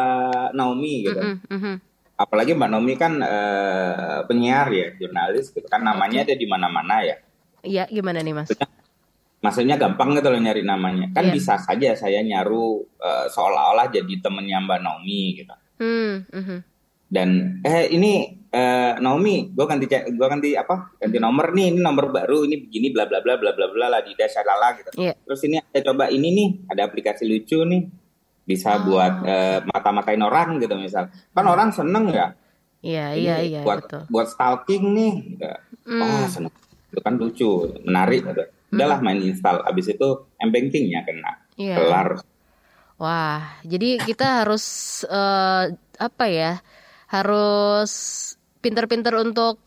Naomi 0.52 0.94
gitu 1.02 1.14
Mm-mm, 1.16 1.38
mhm. 1.48 1.74
apalagi 2.16 2.50
Mbak 2.52 2.68
Naomi 2.68 2.94
kan 2.94 3.12
eh, 3.18 4.18
penyiar 4.24 4.66
ya 4.68 4.90
jurnalis 4.96 5.50
gitu 5.50 5.64
kan 5.64 5.82
namanya 5.82 6.22
ada 6.22 6.34
di 6.34 6.46
mana-mana 6.46 6.98
ya 7.00 7.16
Iya 7.62 7.86
gimana 7.88 8.18
nih 8.20 8.34
Mas? 8.34 8.50
maksudnya 9.40 9.76
gampang 9.76 10.14
gitu 10.14 10.28
loh 10.28 10.38
nyari 10.38 10.62
namanya 10.62 11.12
kan 11.12 11.24
Iya. 11.24 11.32
bisa 11.32 11.54
saja 11.56 11.94
saya 11.94 12.20
nyaru 12.20 12.66
eh, 12.96 13.26
seolah-olah 13.28 13.86
jadi 13.88 14.14
temennya 14.18 14.58
Mbak 14.60 14.80
Naomi 14.80 15.22
gitu 15.36 15.54
Hmm, 15.74 16.22
mhm. 16.28 16.58
Dan 17.14 17.62
eh 17.62 17.86
ini 17.88 18.12
eh, 18.50 18.92
Naomi 18.98 19.54
gue 19.54 19.64
ganti 19.64 19.86
gua 20.18 20.26
ganti 20.26 20.58
apa 20.58 20.98
ganti 20.98 21.18
nomor 21.18 21.54
nih 21.54 21.70
ini 21.70 21.78
nomor 21.78 22.10
baru 22.10 22.42
ini 22.42 22.66
begini 22.66 22.90
bla 22.90 23.06
bla 23.06 23.22
bla 23.22 23.38
bla 23.38 23.54
bla 23.54 23.66
bla 23.70 23.86
la 23.88 24.02
di 24.02 24.18
syalala 24.18 24.74
gitu 24.74 24.90
Iya. 24.98 25.14
terus 25.22 25.40
ini 25.46 25.62
saya 25.62 25.82
coba 25.86 26.10
ini 26.10 26.28
nih 26.30 26.48
ada 26.66 26.82
aplikasi 26.84 27.22
lucu 27.22 27.62
nih 27.62 27.86
bisa 28.44 28.74
Ah. 28.74 28.82
buat 28.82 29.14
eh, 29.24 29.58
mata-matain 29.64 30.20
orang 30.20 30.58
gitu 30.58 30.74
misal 30.74 31.06
kan 31.30 31.46
orang 31.46 31.70
seneng 31.70 32.10
ya 32.10 32.34
Iya 32.84 33.16
iya 33.16 33.36
iya 33.40 33.60
buat 33.64 33.88
betul. 33.88 34.02
buat 34.12 34.26
stalking 34.28 34.84
nih 34.92 35.12
gitu. 35.32 35.46
Hmm. 35.88 36.02
oh 36.02 36.24
seneng 36.28 36.52
itu 36.90 37.00
kan 37.00 37.14
lucu 37.16 37.50
menarik 37.80 38.22
gitu. 38.22 38.44
udahlah 38.70 38.98
main 39.00 39.22
install 39.22 39.62
abis 39.64 39.86
itu 39.88 40.08
m 40.36 40.50
bankingnya 40.50 41.00
kena 41.02 41.32
Iya. 41.54 41.76
kelar 41.78 42.08
Wah, 42.94 43.58
jadi 43.66 43.98
kita 43.98 44.46
harus 44.46 44.62
eh, 45.04 45.64
apa 45.98 46.24
ya? 46.30 46.62
Harus 47.14 47.92
pinter-pinter 48.58 49.14
untuk 49.22 49.62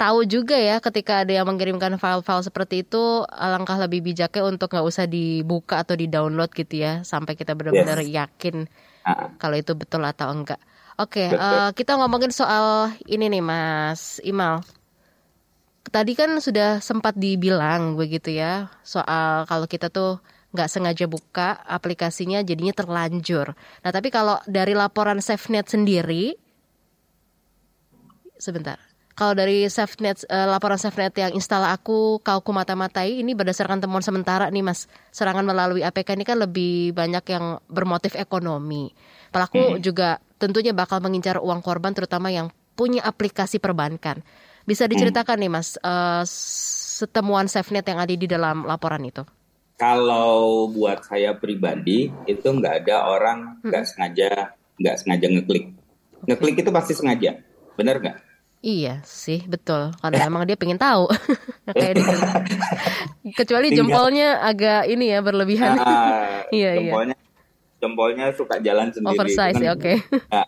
tahu 0.00 0.24
juga 0.26 0.56
ya 0.56 0.80
ketika 0.80 1.22
ada 1.22 1.30
yang 1.30 1.46
mengirimkan 1.46 1.94
file-file 2.00 2.42
seperti 2.42 2.82
itu 2.82 3.22
alangkah 3.28 3.76
lebih 3.78 4.02
bijaknya 4.02 4.42
untuk 4.48 4.72
nggak 4.72 4.86
usah 4.88 5.06
dibuka 5.06 5.84
atau 5.84 5.94
di-download 5.94 6.50
gitu 6.56 6.82
ya 6.82 7.06
sampai 7.06 7.38
kita 7.38 7.52
benar-benar 7.54 8.02
yakin 8.02 8.66
Ah, 9.02 9.34
kalau 9.42 9.58
itu 9.58 9.74
betul 9.74 10.02
atau 10.06 10.30
enggak. 10.30 10.62
Oke, 10.94 11.26
Betul. 11.26 11.42
eh, 11.42 11.70
kita 11.74 11.98
ngomongin 11.98 12.30
soal 12.30 12.94
ini 13.10 13.26
nih 13.26 13.42
Mas 13.42 14.22
Imal. 14.22 14.62
Tadi 15.90 16.14
kan 16.14 16.38
sudah 16.38 16.78
sempat 16.78 17.18
dibilang 17.18 17.98
begitu 17.98 18.32
ya 18.32 18.70
soal 18.86 19.44
kalau 19.50 19.66
kita 19.66 19.90
tuh 19.90 20.22
nggak 20.54 20.70
sengaja 20.70 21.04
buka 21.10 21.58
aplikasinya 21.66 22.40
jadinya 22.46 22.70
terlanjur. 22.72 23.52
Nah 23.82 23.90
tapi 23.90 24.08
kalau 24.14 24.38
dari 24.46 24.78
laporan 24.78 25.18
SafeNet 25.18 25.66
sendiri, 25.66 26.38
sebentar. 28.42 28.82
Kalau 29.12 29.36
dari 29.36 29.68
SafeNet 29.68 30.26
eh, 30.26 30.48
laporan 30.48 30.80
SafeNet 30.80 31.14
yang 31.14 31.32
install 31.36 31.68
aku 31.68 32.18
kau 32.24 32.40
ku 32.40 32.50
mata-matai 32.50 33.22
ini 33.22 33.36
berdasarkan 33.36 33.78
temuan 33.78 34.02
sementara 34.02 34.50
nih 34.50 34.64
Mas. 34.66 34.90
Serangan 35.14 35.46
melalui 35.46 35.86
APK 35.86 36.16
ini 36.18 36.24
kan 36.26 36.42
lebih 36.42 36.96
banyak 36.96 37.22
yang 37.30 37.60
bermotif 37.70 38.18
ekonomi. 38.18 38.90
Pelaku 39.30 39.78
juga 39.78 40.18
tentunya 40.42 40.74
bakal 40.74 40.98
mengincar 40.98 41.38
uang 41.38 41.62
korban 41.62 41.94
terutama 41.94 42.34
yang 42.34 42.50
punya 42.74 43.04
aplikasi 43.04 43.62
perbankan. 43.62 44.24
Bisa 44.66 44.88
diceritakan 44.90 45.38
nih 45.38 45.52
Mas 45.52 45.76
eh, 45.78 46.24
setemuan 46.98 47.46
SafeNet 47.46 47.86
yang 47.86 48.00
ada 48.00 48.10
di 48.10 48.26
dalam 48.26 48.64
laporan 48.64 49.04
itu? 49.04 49.22
kalau 49.82 50.70
buat 50.70 51.02
saya 51.02 51.34
pribadi 51.34 52.06
itu 52.30 52.46
nggak 52.46 52.86
ada 52.86 53.02
orang 53.02 53.58
nggak 53.66 53.82
sengaja 53.82 54.54
nggak 54.78 54.94
sengaja 54.94 55.26
ngeklik 55.26 55.74
ngeklik 56.30 56.62
itu 56.62 56.70
pasti 56.70 56.94
sengaja 56.94 57.42
benar 57.74 57.98
nggak 57.98 58.31
Iya 58.62 59.02
sih 59.02 59.42
betul. 59.44 59.90
Karena 59.98 60.22
emang 60.24 60.46
dia 60.46 60.54
pengen 60.54 60.78
tahu. 60.78 61.10
Kayak 61.74 61.98
kecuali 63.34 63.68
Tinggal- 63.68 63.90
jempolnya 63.90 64.38
agak 64.38 64.86
ini 64.86 65.10
ya 65.10 65.18
berlebihan. 65.18 65.82
Ah, 65.82 66.46
Iya, 66.54 66.78
iya. 66.78 66.94
jempolnya 66.94 67.16
jempolnya 67.82 68.26
suka 68.32 68.62
jalan 68.62 68.94
sendiri. 68.94 69.18
Oversize 69.18 69.58
ya 69.58 69.74
oke. 69.74 69.92
Ah, 70.32 70.46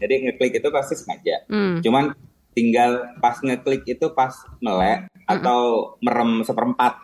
jadi 0.00 0.14
ngeklik 0.26 0.58
itu 0.58 0.68
pasti 0.72 0.98
sengaja. 0.98 1.46
Hmm. 1.46 1.78
cuman 1.78 2.10
tinggal 2.50 3.06
pas 3.22 3.38
ngeklik 3.38 3.86
itu 3.86 4.10
pas 4.10 4.34
melek 4.58 5.06
atau 5.30 5.94
merem 6.00 6.42
seperempat. 6.42 6.98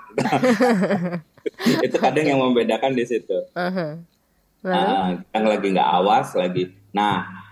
Itu 1.78 1.94
kadang 2.00 2.26
yang 2.26 2.40
membedakan 2.40 2.96
di 2.96 3.04
situ. 3.06 3.38
Aha. 3.54 4.00
Lalu? 4.64 4.90
Ah, 4.90 5.08
yang 5.30 5.44
lagi 5.46 5.66
nggak 5.70 5.90
awas 5.94 6.32
lagi. 6.34 6.72
Nah, 6.90 7.43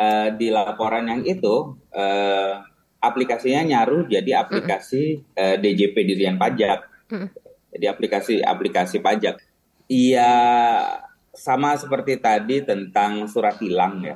eh, 0.00 0.28
di 0.34 0.48
laporan 0.48 1.04
yang 1.12 1.22
itu 1.28 1.76
eh, 1.92 2.56
aplikasinya 3.00 3.60
nyaru 3.64 4.08
jadi 4.08 4.40
aplikasi 4.40 5.20
eh, 5.36 5.56
DJP 5.60 5.96
Dirian 6.08 6.40
Pajak. 6.40 6.88
Mm. 7.12 7.28
Jadi 7.70 7.86
aplikasi 7.86 8.34
aplikasi 8.42 8.98
pajak. 8.98 9.38
Iya 9.86 10.32
sama 11.30 11.78
seperti 11.78 12.18
tadi 12.18 12.66
tentang 12.66 13.30
surat 13.30 13.62
hilang 13.62 14.02
ya. 14.02 14.14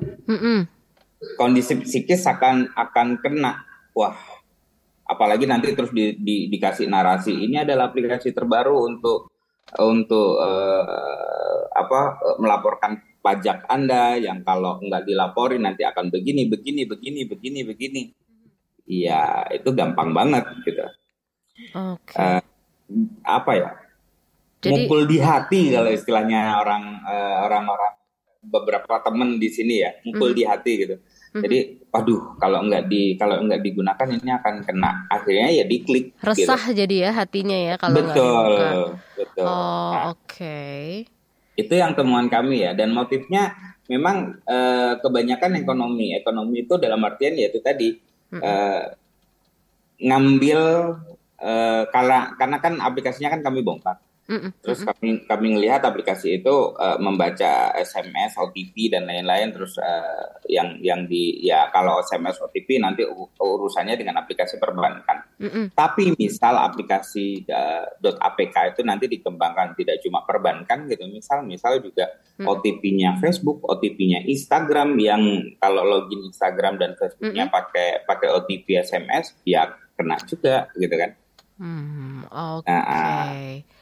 Kondisi 1.38 1.79
psikis 1.79 2.27
akan 2.27 2.75
akan 2.75 3.23
kena. 3.23 3.62
Wah, 3.94 4.18
apalagi 5.07 5.47
nanti 5.47 5.70
terus 5.70 5.94
di, 5.94 6.18
di, 6.18 6.51
dikasih 6.51 6.90
narasi 6.90 7.47
ini 7.47 7.62
adalah 7.62 7.94
aplikasi 7.94 8.35
terbaru 8.35 8.90
untuk 8.90 9.31
untuk 9.79 10.42
uh, 10.42 11.62
apa 11.70 12.18
melaporkan 12.42 12.99
pajak 13.24 13.64
Anda 13.72 14.20
yang 14.20 14.44
kalau 14.44 14.76
nggak 14.84 15.08
dilaporin 15.08 15.64
nanti 15.64 15.80
akan 15.80 16.12
begini 16.12 16.44
begini 16.44 16.84
begini 16.84 17.24
begini 17.24 17.60
begini. 17.64 18.02
Iya, 18.84 19.48
itu 19.48 19.72
gampang 19.72 20.12
banget 20.12 20.44
gitu. 20.60 20.84
Oke. 21.72 22.12
Okay. 22.12 22.20
Uh, 22.20 22.42
apa 23.24 23.52
ya? 23.56 23.70
Jadi, 24.60 24.84
mukul 24.84 25.08
di 25.08 25.16
hati 25.24 25.72
kalau 25.72 25.88
istilahnya 25.88 26.60
orang 26.60 27.00
uh, 27.00 27.48
orang-orang 27.48 27.96
beberapa 28.44 29.00
temen 29.00 29.40
di 29.40 29.48
sini 29.48 29.80
ya, 29.80 29.92
mukul 30.04 30.32
mm. 30.32 30.37
di 30.37 30.42
hati 30.44 30.72
gitu. 30.84 30.96
Mm-hmm. 31.00 31.42
Jadi, 31.48 31.58
waduh, 31.88 32.22
kalau 32.37 32.60
nggak 32.68 32.84
di 32.92 33.16
kalau 33.16 33.40
nggak 33.40 33.64
digunakan 33.64 34.08
ini 34.08 34.30
akan 34.37 34.54
kena. 34.68 35.08
Akhirnya 35.08 35.48
ya 35.48 35.64
diklik. 35.64 36.12
Resah 36.20 36.62
gitu. 36.68 36.84
jadi 36.84 36.94
ya 37.08 37.10
hatinya 37.16 37.56
ya 37.56 37.74
kalau 37.80 37.96
betul, 38.04 38.12
nggak 38.12 38.20
dibuka. 38.20 38.68
Betul. 39.16 39.44
Oh, 39.48 39.48
nah, 39.48 40.02
oke. 40.12 40.28
Okay. 40.28 41.13
Itu 41.55 41.75
yang 41.75 41.95
temuan 41.95 42.27
kami 42.27 42.67
ya. 42.67 42.75
Dan 42.75 42.95
motifnya 42.95 43.55
memang 43.87 44.43
eh, 44.47 44.93
kebanyakan 44.99 45.61
ekonomi. 45.61 46.14
Ekonomi 46.19 46.67
itu 46.67 46.75
dalam 46.79 47.03
artian 47.03 47.35
ya 47.38 47.51
itu 47.51 47.59
tadi 47.62 47.95
eh, 48.35 48.85
ngambil 50.03 50.61
eh, 51.38 51.83
karena 51.88 52.35
karena 52.35 52.57
kan 52.59 52.75
aplikasinya 52.83 53.31
kan 53.35 53.43
kami 53.43 53.62
bongkar. 53.62 53.99
Mm-mm. 54.24 54.56
Terus 54.64 54.80
kami 54.88 55.28
kami 55.28 55.46
melihat 55.52 55.84
aplikasi 55.84 56.40
itu 56.40 56.72
uh, 56.80 56.96
membaca 56.96 57.76
SMS, 57.76 58.40
OTP 58.40 58.88
dan 58.88 59.04
lain-lain. 59.04 59.52
Terus 59.52 59.76
uh, 59.76 60.40
yang 60.48 60.80
yang 60.80 61.04
di 61.04 61.44
ya 61.44 61.68
kalau 61.68 62.00
SMS, 62.00 62.40
OTP 62.40 62.80
nanti 62.80 63.04
urusannya 63.37 64.00
dengan 64.00 64.24
aplikasi 64.24 64.56
perbankan. 64.56 65.28
Mm-mm. 65.44 65.76
Tapi 65.76 66.16
misal 66.16 66.56
aplikasi 66.56 67.44
uh, 67.52 67.84
.apk 68.00 68.56
itu 68.72 68.80
nanti 68.80 69.12
dikembangkan 69.12 69.76
tidak 69.76 70.00
cuma 70.00 70.24
perbankan 70.24 70.88
gitu. 70.88 71.04
Misal 71.04 71.44
misal 71.44 71.84
juga 71.84 72.08
mm. 72.40 72.48
OTP-nya 72.48 73.20
Facebook, 73.20 73.60
OTP-nya 73.60 74.24
Instagram 74.24 74.96
yang 74.96 75.22
kalau 75.60 75.84
login 75.84 76.24
Instagram 76.24 76.80
dan 76.80 76.96
Facebooknya 76.96 77.52
pakai 77.52 78.08
pakai 78.08 78.28
OTP 78.40 78.80
SMS 78.80 79.37
ya 79.44 79.68
kena 80.00 80.16
juga 80.24 80.72
gitu 80.80 80.96
kan. 80.96 81.12
Hmm, 81.54 82.26
oke. 82.26 82.66
Okay. 82.66 82.72
Nah, 82.74 83.30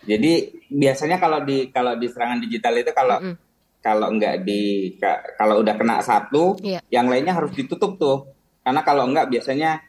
jadi 0.02 0.50
biasanya 0.66 1.22
kalau 1.22 1.46
di 1.46 1.70
kalau 1.70 1.94
di 1.94 2.06
serangan 2.10 2.42
digital 2.42 2.74
itu 2.74 2.90
kalau 2.90 3.16
mm 3.22 3.26
-mm. 3.30 3.36
kalau 3.82 4.08
nggak 4.14 4.46
di 4.46 4.94
kalau 5.38 5.62
udah 5.62 5.74
kena 5.78 6.02
satu, 6.02 6.58
yeah. 6.62 6.82
yang 6.90 7.06
lainnya 7.06 7.34
harus 7.34 7.54
ditutup 7.54 7.98
tuh. 7.98 8.18
Karena 8.62 8.82
kalau 8.86 9.10
nggak 9.10 9.30
biasanya 9.30 9.82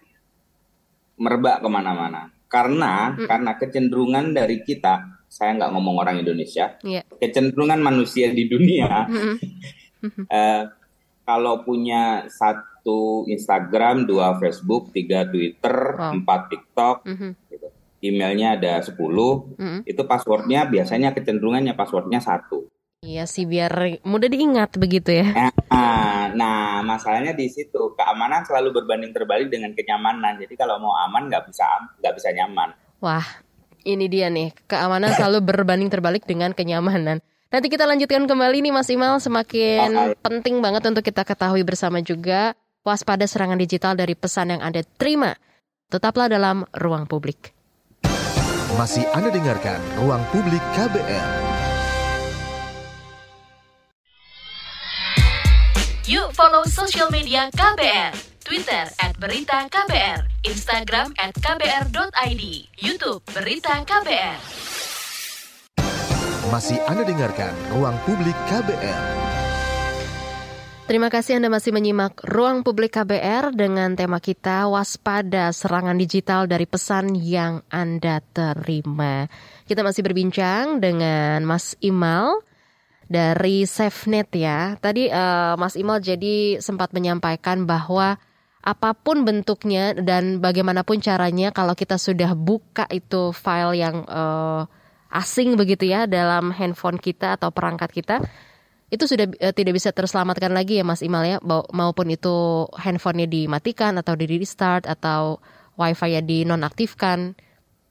merebak 1.17 1.61
ke 1.61 1.69
mana-mana. 1.69 2.29
Karena 2.49 3.13
mm. 3.13 3.25
karena 3.25 3.51
kecenderungan 3.57 4.33
dari 4.33 4.61
kita, 4.61 5.25
saya 5.29 5.57
nggak 5.57 5.71
ngomong 5.73 5.95
orang 6.05 6.21
Indonesia, 6.21 6.77
yeah. 6.85 7.05
kecenderungan 7.17 7.81
manusia 7.81 8.29
di 8.29 8.45
dunia. 8.45 9.09
Mm 9.09 9.17
-hmm. 9.17 10.25
uh, 10.29 10.63
kalau 11.23 11.63
punya 11.65 12.27
satu 12.29 13.25
Instagram, 13.29 14.05
dua 14.05 14.37
Facebook, 14.37 14.93
tiga 14.93 15.25
Twitter, 15.25 15.95
wow. 15.95 16.13
empat 16.13 16.41
TikTok, 16.53 16.97
mm 17.05 17.17
-hmm 17.17 17.31
emailnya 18.03 18.59
ada 18.59 18.83
10, 18.83 18.99
mm-hmm. 18.99 19.79
itu 19.87 20.01
passwordnya 20.03 20.67
biasanya 20.67 21.15
kecenderungannya 21.15 21.71
passwordnya 21.73 22.19
satu. 22.19 22.67
Iya 23.03 23.27
sih 23.27 23.43
biar 23.43 24.03
mudah 24.07 24.31
diingat 24.31 24.79
begitu 24.79 25.11
ya. 25.11 25.27
Nah, 25.27 25.51
nah 26.39 26.79
masalahnya 26.83 27.35
di 27.35 27.51
situ 27.51 27.95
keamanan 27.99 28.47
selalu 28.47 28.83
berbanding 28.83 29.11
terbalik 29.11 29.51
dengan 29.51 29.75
kenyamanan. 29.75 30.39
Jadi 30.39 30.55
kalau 30.55 30.79
mau 30.79 30.95
aman 31.07 31.27
nggak 31.27 31.51
bisa 31.51 31.67
nggak 31.99 32.15
bisa 32.15 32.31
nyaman. 32.31 32.71
Wah, 33.03 33.27
ini 33.83 34.07
dia 34.07 34.31
nih 34.31 34.55
keamanan 34.71 35.11
selalu 35.19 35.43
berbanding 35.43 35.91
terbalik 35.91 36.23
dengan 36.23 36.55
kenyamanan. 36.55 37.19
Nanti 37.51 37.67
kita 37.67 37.83
lanjutkan 37.85 38.23
kembali 38.23 38.65
nih 38.65 38.73
Mas 38.73 38.89
Imal 38.89 39.19
semakin 39.19 40.15
penting 40.23 40.63
banget 40.63 40.87
untuk 40.87 41.03
kita 41.03 41.27
ketahui 41.27 41.61
bersama 41.67 41.99
juga 41.99 42.55
waspada 42.87 43.27
serangan 43.27 43.59
digital 43.59 43.99
dari 43.99 44.15
pesan 44.15 44.57
yang 44.57 44.61
Anda 44.63 44.81
terima. 44.95 45.35
Tetaplah 45.91 46.31
dalam 46.31 46.65
ruang 46.73 47.05
publik. 47.05 47.53
Masih 48.73 49.05
Anda 49.13 49.29
dengarkan 49.29 49.77
Ruang 50.01 50.25
Publik 50.33 50.61
KBR. 50.73 51.29
Yuk 56.09 56.33
follow 56.33 56.65
social 56.65 57.13
media 57.13 57.53
KBR. 57.53 58.17
Twitter 58.41 58.89
at 58.97 59.13
Berita 59.21 59.69
KBR, 59.69 60.25
Instagram 60.49 61.13
at 61.21 61.37
KBR.id, 61.37 62.43
Youtube 62.81 63.21
Berita 63.29 63.77
KBR. 63.85 64.41
Masih 66.49 66.81
Anda 66.89 67.05
dengarkan 67.05 67.53
Ruang 67.77 67.95
Publik 68.09 68.35
KBR. 68.49 69.32
Terima 70.83 71.07
kasih 71.07 71.39
Anda 71.39 71.47
masih 71.47 71.71
menyimak 71.71 72.27
Ruang 72.27 72.59
Publik 72.59 72.99
KBR 72.99 73.55
dengan 73.55 73.95
tema 73.95 74.19
kita 74.19 74.67
waspada 74.67 75.55
serangan 75.55 75.95
digital 75.95 76.43
dari 76.43 76.67
pesan 76.67 77.15
yang 77.15 77.63
Anda 77.71 78.19
terima. 78.35 79.31
Kita 79.63 79.79
masih 79.79 80.03
berbincang 80.03 80.83
dengan 80.83 81.47
Mas 81.47 81.79
Imal 81.79 82.43
dari 83.07 83.63
SafeNet 83.63 84.27
ya. 84.35 84.75
Tadi 84.75 85.07
uh, 85.07 85.55
Mas 85.55 85.79
Imal 85.79 86.03
jadi 86.03 86.59
sempat 86.59 86.91
menyampaikan 86.91 87.63
bahwa 87.63 88.19
apa 88.59 88.91
pun 88.91 89.23
bentuknya 89.23 89.95
dan 89.95 90.43
bagaimanapun 90.43 90.99
caranya 90.99 91.55
kalau 91.55 91.79
kita 91.79 91.95
sudah 91.95 92.35
buka 92.35 92.91
itu 92.91 93.31
file 93.31 93.79
yang 93.79 94.03
uh, 94.03 94.67
asing 95.15 95.55
begitu 95.55 95.87
ya 95.87 96.11
dalam 96.11 96.51
handphone 96.51 96.99
kita 96.99 97.39
atau 97.39 97.55
perangkat 97.55 97.87
kita 97.95 98.19
itu 98.93 99.09
sudah 99.09 99.25
uh, 99.41 99.53
tidak 99.57 99.73
bisa 99.73 99.89
terselamatkan 99.89 100.53
lagi 100.53 100.77
ya 100.77 100.85
Mas 100.85 101.01
Imal 101.01 101.25
ya? 101.25 101.37
Maupun 101.73 102.13
itu 102.13 102.69
handphonenya 102.77 103.25
dimatikan 103.25 103.97
atau 103.97 104.13
di 104.13 104.29
restart 104.29 104.85
atau 104.85 105.41
wifi 105.81 106.13
ya 106.13 106.21
dinonaktifkan. 106.21 107.33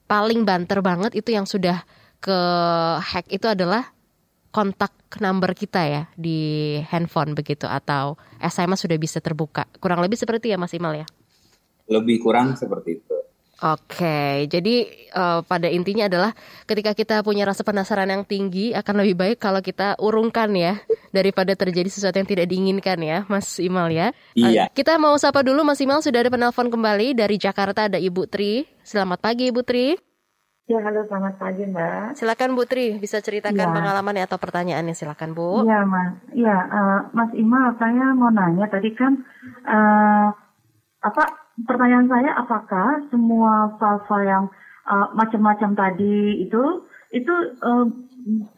Paling 0.07 0.47
banter 0.47 0.79
banget 0.79 1.19
itu 1.19 1.35
yang 1.35 1.43
sudah 1.43 1.83
ke 2.23 2.39
hack 3.03 3.27
itu 3.35 3.51
adalah 3.51 3.91
kontak 4.55 4.95
number 5.19 5.51
kita 5.59 5.83
ya 5.83 6.03
di 6.15 6.79
handphone 6.87 7.35
begitu 7.35 7.67
atau 7.67 8.15
SMS 8.39 8.87
sudah 8.87 8.95
bisa 8.95 9.19
terbuka. 9.19 9.67
Kurang 9.83 9.99
lebih 9.99 10.15
seperti 10.15 10.55
ya 10.55 10.61
Mas 10.61 10.71
Imal 10.71 11.03
ya? 11.03 11.07
Lebih 11.91 12.23
kurang 12.23 12.55
seperti 12.55 13.03
itu 13.03 13.12
Oke, 13.63 14.51
jadi 14.51 14.91
uh, 15.15 15.47
pada 15.47 15.71
intinya 15.71 16.11
adalah 16.11 16.35
ketika 16.67 16.99
kita 16.99 17.23
punya 17.23 17.47
rasa 17.47 17.63
penasaran 17.63 18.11
yang 18.11 18.27
tinggi 18.27 18.75
akan 18.75 19.07
lebih 19.07 19.15
baik 19.15 19.39
kalau 19.39 19.63
kita 19.63 19.95
urungkan 20.03 20.51
ya 20.59 20.83
daripada 21.15 21.55
terjadi 21.55 21.87
sesuatu 21.87 22.19
yang 22.19 22.27
tidak 22.27 22.51
diinginkan 22.51 22.99
ya, 22.99 23.23
Mas 23.31 23.63
Imal 23.63 23.95
ya. 23.95 24.11
Iya. 24.35 24.67
Uh, 24.67 24.75
kita 24.75 24.99
mau 24.99 25.15
sapa 25.15 25.47
dulu 25.47 25.63
Mas 25.63 25.79
Imal 25.79 26.03
sudah 26.03 26.27
ada 26.27 26.35
penelpon 26.35 26.75
kembali 26.75 27.15
dari 27.15 27.39
Jakarta 27.39 27.87
ada 27.87 28.03
Ibu 28.03 28.27
Tri. 28.27 28.67
Selamat 28.83 29.23
pagi 29.23 29.55
Ibu 29.55 29.63
Tri. 29.63 29.95
Ya, 30.67 30.83
halo 30.83 31.07
selamat 31.07 31.39
pagi 31.39 31.63
Mbak. 31.63 32.19
Silakan 32.19 32.59
Bu 32.59 32.67
Tri, 32.67 32.99
bisa 32.99 33.23
ceritakan 33.23 33.63
ya. 33.63 33.71
pengalaman 33.71 34.27
atau 34.27 34.43
pertanyaannya 34.43 34.99
silakan 34.99 35.39
Bu. 35.39 35.63
Iya 35.63 35.87
Mas. 35.87 36.19
Iya, 36.35 36.57
uh, 36.67 37.01
Mas 37.15 37.31
Imal 37.39 37.79
saya 37.79 38.11
mau 38.11 38.35
nanya 38.35 38.67
tadi 38.67 38.91
kan 38.91 39.23
uh, 39.71 40.35
apa 41.03 41.42
pertanyaan 41.61 42.09
saya 42.09 42.31
apakah 42.41 43.05
semua 43.13 43.77
file-file 43.77 44.29
yang 44.29 44.45
uh, 44.89 45.13
macam-macam 45.13 45.77
tadi 45.77 46.43
itu 46.43 46.63
itu 47.13 47.35
uh, 47.61 47.87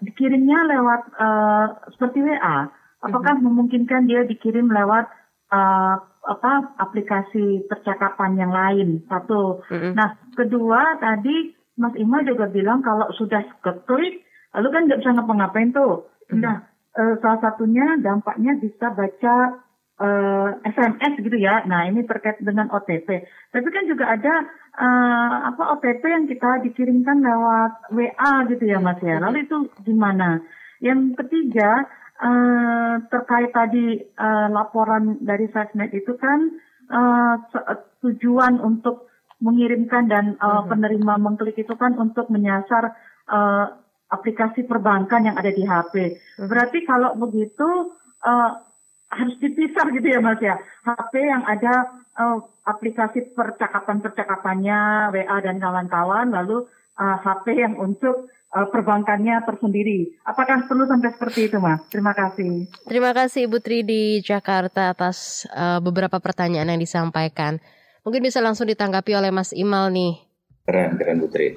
dikirimnya 0.00 0.58
lewat 0.70 1.00
uh, 1.18 1.66
seperti 1.96 2.22
WA? 2.22 2.70
Apakah 3.04 3.36
mm-hmm. 3.36 3.46
memungkinkan 3.50 4.08
dia 4.08 4.24
dikirim 4.24 4.70
lewat 4.70 5.10
uh, 5.52 5.96
apa 6.24 6.52
aplikasi 6.80 7.68
percakapan 7.68 8.40
yang 8.40 8.52
lain? 8.54 9.04
Satu. 9.10 9.60
Mm-hmm. 9.68 9.92
Nah, 9.92 10.08
kedua 10.32 10.96
tadi 11.02 11.52
Mas 11.74 11.92
Ima 11.98 12.22
juga 12.22 12.46
bilang 12.48 12.80
kalau 12.80 13.10
sudah 13.18 13.42
keklik, 13.60 14.22
lalu 14.54 14.68
kan 14.70 14.82
nggak 14.86 15.00
bisa 15.02 15.10
ngapa-ngapain 15.12 15.74
tuh. 15.74 16.08
Mm-hmm. 16.30 16.40
Nah, 16.40 16.56
uh, 16.96 17.14
salah 17.20 17.40
satunya 17.42 17.98
dampaknya 18.00 18.56
bisa 18.56 18.94
baca 18.94 19.63
uh, 20.00 20.48
eh, 20.64 20.70
SMS 20.74 21.14
gitu 21.22 21.36
ya. 21.38 21.62
Nah 21.66 21.86
ini 21.86 22.02
terkait 22.06 22.40
dengan 22.42 22.70
OTP. 22.70 23.08
Tapi 23.54 23.68
kan 23.70 23.84
juga 23.86 24.10
ada 24.10 24.34
uh, 24.78 25.36
apa 25.54 25.62
OTP 25.78 26.02
yang 26.02 26.26
kita 26.26 26.64
dikirimkan 26.66 27.22
lewat 27.22 27.72
WA 27.94 28.32
gitu 28.50 28.64
ya 28.66 28.78
Mas 28.82 28.98
ya. 29.02 29.22
Lalu 29.22 29.46
itu 29.46 29.56
gimana? 29.86 30.42
Yang 30.82 31.14
ketiga 31.24 31.86
uh, 32.20 32.94
terkait 33.08 33.50
tadi 33.54 34.02
uh, 34.18 34.48
laporan 34.50 35.22
dari 35.22 35.46
Sasnet 35.54 35.94
itu 35.94 36.14
kan 36.18 36.58
uh, 36.90 37.34
tujuan 38.02 38.58
untuk 38.60 39.08
mengirimkan 39.42 40.08
dan 40.08 40.40
uh, 40.40 40.64
penerima 40.64 41.20
mengklik 41.20 41.58
itu 41.58 41.74
kan 41.76 41.98
untuk 42.00 42.32
menyasar 42.32 42.96
uh, 43.28 43.66
aplikasi 44.08 44.64
perbankan 44.64 45.26
yang 45.26 45.36
ada 45.36 45.50
di 45.50 45.66
HP. 45.66 46.16
Berarti 46.38 46.86
kalau 46.86 47.18
begitu 47.18 47.98
uh, 48.22 48.50
harus 49.14 49.36
dipisah 49.38 49.86
gitu 49.94 50.06
ya 50.10 50.20
Mas 50.20 50.40
ya. 50.42 50.58
HP 50.84 51.12
yang 51.22 51.42
ada 51.46 52.04
uh, 52.18 52.38
aplikasi 52.66 53.34
percakapan-percakapannya 53.34 55.10
WA 55.14 55.36
dan 55.40 55.56
kawan-kawan, 55.62 56.34
lalu 56.34 56.66
uh, 56.98 57.16
HP 57.22 57.58
yang 57.58 57.74
untuk 57.78 58.28
uh, 58.54 58.66
perbankannya 58.70 59.42
tersendiri. 59.46 60.14
Apakah 60.26 60.66
perlu 60.66 60.86
sampai 60.86 61.10
seperti 61.14 61.40
itu, 61.50 61.58
Mas? 61.58 61.82
Terima 61.90 62.12
kasih. 62.14 62.70
Terima 62.86 63.10
kasih 63.14 63.50
Ibu 63.50 63.58
Tri 63.62 63.82
di 63.82 64.22
Jakarta 64.22 64.94
atas 64.94 65.48
uh, 65.50 65.78
beberapa 65.78 66.18
pertanyaan 66.22 66.70
yang 66.74 66.80
disampaikan. 66.80 67.58
Mungkin 68.04 68.20
bisa 68.20 68.44
langsung 68.44 68.68
ditanggapi 68.68 69.16
oleh 69.16 69.32
Mas 69.32 69.56
Imal 69.56 69.88
nih. 69.88 70.20
Keren, 70.64 70.96
keren 70.96 71.20
Putri. 71.20 71.56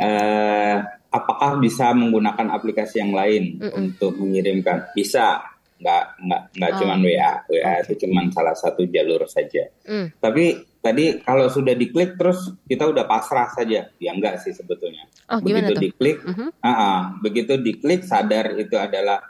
Uh, 0.00 0.80
apakah 1.12 1.60
bisa 1.60 1.92
menggunakan 1.92 2.52
aplikasi 2.52 3.04
yang 3.04 3.12
lain 3.12 3.60
mm 3.60 3.68
-mm. 3.68 3.72
untuk 3.76 4.16
mengirimkan? 4.16 4.92
Bisa, 4.96 5.44
nggak 5.76 6.04
nggak 6.24 6.42
nggak 6.56 6.70
oh. 6.72 6.78
cuma 6.80 6.94
WA, 7.00 7.32
WA 7.52 7.60
okay. 7.60 7.76
itu 7.84 7.92
cuma 8.06 8.20
salah 8.32 8.56
satu 8.56 8.82
jalur 8.88 9.28
saja. 9.28 9.68
Mm. 9.84 10.16
Tapi 10.16 10.44
tadi 10.80 11.20
kalau 11.20 11.52
sudah 11.52 11.76
diklik 11.76 12.16
terus 12.16 12.56
kita 12.64 12.88
udah 12.88 13.04
pasrah 13.04 13.52
saja, 13.52 13.92
ya 14.00 14.10
enggak 14.12 14.40
sih 14.40 14.56
sebetulnya. 14.56 15.04
Oh, 15.28 15.42
begitu 15.44 15.76
tuh? 15.76 15.82
diklik, 15.84 16.18
mm 16.24 16.32
-hmm. 16.32 16.48
uh 16.56 16.68
-uh, 16.68 17.00
begitu 17.20 17.52
diklik 17.60 18.08
sadar 18.08 18.56
itu 18.56 18.76
adalah 18.80 19.20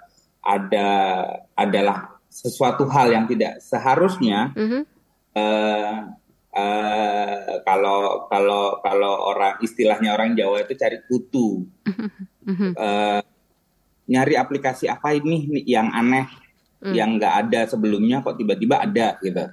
ada 0.46 0.88
adalah 1.58 2.20
sesuatu 2.30 2.86
hal 2.86 3.10
yang 3.10 3.26
tidak 3.26 3.58
seharusnya. 3.58 4.54
Mm 4.54 4.66
-hmm. 4.66 4.82
uh, 5.34 5.98
Uh, 6.56 7.60
kalau 7.68 8.24
kalau 8.32 8.80
kalau 8.80 9.28
orang 9.28 9.60
istilahnya 9.60 10.16
orang 10.16 10.32
Jawa 10.32 10.64
itu 10.64 10.72
cari 10.72 11.04
kutu, 11.04 11.68
uh, 12.80 13.20
nyari 14.06 14.38
aplikasi 14.38 14.86
apa 14.86 15.14
ini 15.18 15.66
yang 15.66 15.90
aneh, 15.90 16.30
mm. 16.82 16.94
yang 16.94 17.18
nggak 17.18 17.34
ada 17.46 17.60
sebelumnya 17.66 18.22
kok 18.22 18.38
tiba-tiba 18.38 18.78
ada 18.78 19.18
gitu, 19.18 19.44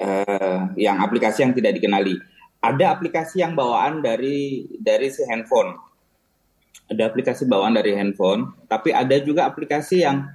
uh, 0.00 0.60
yang 0.80 0.96
aplikasi 1.04 1.44
yang 1.44 1.52
tidak 1.52 1.76
dikenali. 1.76 2.16
Ada 2.60 2.92
aplikasi 2.92 3.40
yang 3.40 3.56
bawaan 3.56 4.04
dari 4.04 4.68
dari 4.76 5.08
si 5.08 5.24
handphone, 5.24 5.76
ada 6.92 7.08
aplikasi 7.08 7.48
bawaan 7.48 7.76
dari 7.76 7.96
handphone, 7.96 8.52
tapi 8.68 8.92
ada 8.92 9.16
juga 9.20 9.48
aplikasi 9.48 10.04
yang 10.04 10.28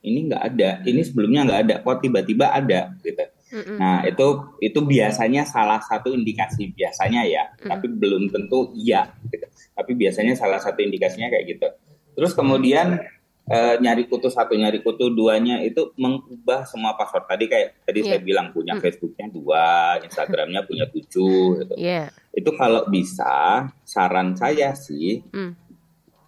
ini 0.00 0.28
nggak 0.32 0.42
ada, 0.54 0.70
ini 0.84 1.04
sebelumnya 1.04 1.44
nggak 1.44 1.60
ada, 1.68 1.74
kok 1.84 2.00
tiba-tiba 2.04 2.52
ada 2.52 2.96
gitu. 3.04 3.24
Mm-hmm. 3.46 3.76
Nah 3.78 4.02
itu 4.02 4.26
itu 4.58 4.78
biasanya 4.82 5.46
salah 5.46 5.78
satu 5.78 6.10
indikasi 6.10 6.72
biasanya 6.74 7.22
ya, 7.24 7.44
mm-hmm. 7.48 7.68
tapi 7.70 7.86
belum 7.92 8.28
tentu 8.32 8.72
iya. 8.74 9.12
Gitu. 9.28 9.46
Tapi 9.76 9.92
biasanya 9.92 10.34
salah 10.34 10.58
satu 10.58 10.80
indikasinya 10.82 11.28
kayak 11.28 11.44
gitu. 11.56 11.68
Terus 12.16 12.32
kemudian 12.32 12.98
e, 13.44 13.58
nyari 13.78 14.08
kutu 14.08 14.32
satu, 14.32 14.56
nyari 14.56 14.80
kutu 14.80 15.12
duanya 15.12 15.60
itu 15.60 15.92
mengubah 16.00 16.64
semua 16.64 16.96
password. 16.96 17.28
Tadi 17.28 17.44
kayak 17.46 17.68
tadi 17.84 18.00
yeah. 18.02 18.08
saya 18.16 18.20
bilang 18.24 18.50
punya 18.50 18.74
mm. 18.74 18.80
Facebooknya 18.80 19.26
dua, 19.28 20.00
Instagramnya 20.02 20.64
punya 20.64 20.88
tujuh. 20.96 21.62
Gitu. 21.62 21.74
Yeah. 21.76 22.10
Itu 22.32 22.56
kalau 22.56 22.88
bisa, 22.88 23.68
saran 23.84 24.34
saya 24.34 24.72
sih, 24.72 25.22
mm. 25.28 25.52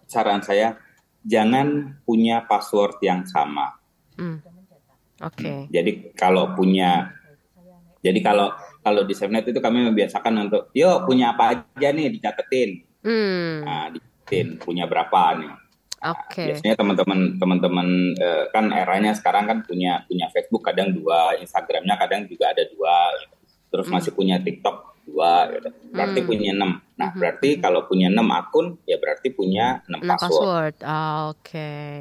saran 0.05 0.45
saya 0.45 0.77
jangan 1.25 1.99
punya 2.07 2.45
password 2.47 3.01
yang 3.03 3.27
sama. 3.27 3.75
Mm 4.15 4.49
Oke. 5.19 5.43
Okay. 5.43 5.59
Jadi 5.67 5.91
kalau 6.15 6.55
punya, 6.55 7.11
jadi 7.99 8.19
kalau 8.23 8.55
kalau 8.79 9.03
di 9.03 9.11
Safenet 9.11 9.43
itu 9.43 9.59
kami 9.59 9.83
membiasakan 9.91 10.47
untuk, 10.47 10.71
yuk 10.71 11.03
punya 11.03 11.35
apa 11.35 11.59
aja 11.59 11.89
nih 11.91 12.07
dicatetin. 12.07 12.87
Hmm. 13.03 13.67
Nah, 13.67 13.85
dicatetin 13.91 14.55
punya 14.63 14.87
berapa 14.87 15.43
nih. 15.43 15.51
Oke. 15.99 16.31
Okay. 16.31 16.43
Nah, 16.43 16.47
biasanya 16.55 16.75
teman-teman 16.79 17.19
teman-teman 17.35 17.87
eh, 18.15 18.43
kan 18.55 18.65
eranya 18.71 19.11
sekarang 19.11 19.45
kan 19.45 19.57
punya 19.67 20.03
punya 20.07 20.31
Facebook 20.31 20.63
kadang 20.63 20.95
dua, 20.95 21.35
Instagramnya 21.39 21.95
kadang 21.99 22.23
juga 22.31 22.55
ada 22.55 22.63
dua, 22.71 22.95
gitu. 23.19 23.35
terus 23.69 23.85
hmm. 23.91 23.95
masih 23.99 24.11
punya 24.15 24.35
TikTok 24.39 24.77
dua, 25.03 25.51
gitu. 25.51 25.69
berarti 25.91 26.19
hmm. 26.23 26.27
punya 26.27 26.49
enam. 26.55 26.71
Nah 26.95 27.09
hmm. 27.11 27.19
berarti 27.19 27.49
kalau 27.59 27.83
punya 27.85 28.07
enam 28.07 28.27
akun 28.31 28.79
ya 28.87 28.95
berarti 28.95 29.27
punya 29.35 29.83
enam 29.91 29.99
password. 30.07 30.23
password. 30.23 30.75
Oh, 30.87 31.21
Oke. 31.35 31.51
Okay. 31.51 31.97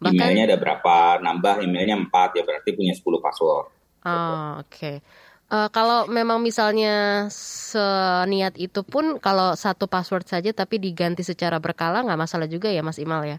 Bahkan, 0.00 0.16
emailnya 0.16 0.44
ada 0.48 0.56
berapa 0.56 1.20
nambah 1.20 1.60
emailnya 1.60 2.00
empat 2.00 2.32
ya 2.32 2.42
berarti 2.48 2.72
punya 2.72 2.96
10 2.96 3.04
password. 3.20 3.68
Oh, 4.00 4.64
oke. 4.64 4.72
Okay. 4.72 4.96
Uh, 5.50 5.66
eh, 5.66 5.68
kalau 5.74 6.06
memang 6.06 6.38
misalnya 6.38 7.26
seniat 7.28 8.54
itu 8.54 8.86
pun 8.86 9.18
kalau 9.18 9.58
satu 9.58 9.90
password 9.90 10.26
saja 10.30 10.54
tapi 10.54 10.78
diganti 10.78 11.26
secara 11.26 11.58
berkala 11.58 12.06
nggak 12.06 12.20
masalah 12.22 12.46
juga 12.46 12.70
ya 12.70 12.86
Mas 12.86 13.02
Imal 13.02 13.26
ya? 13.26 13.38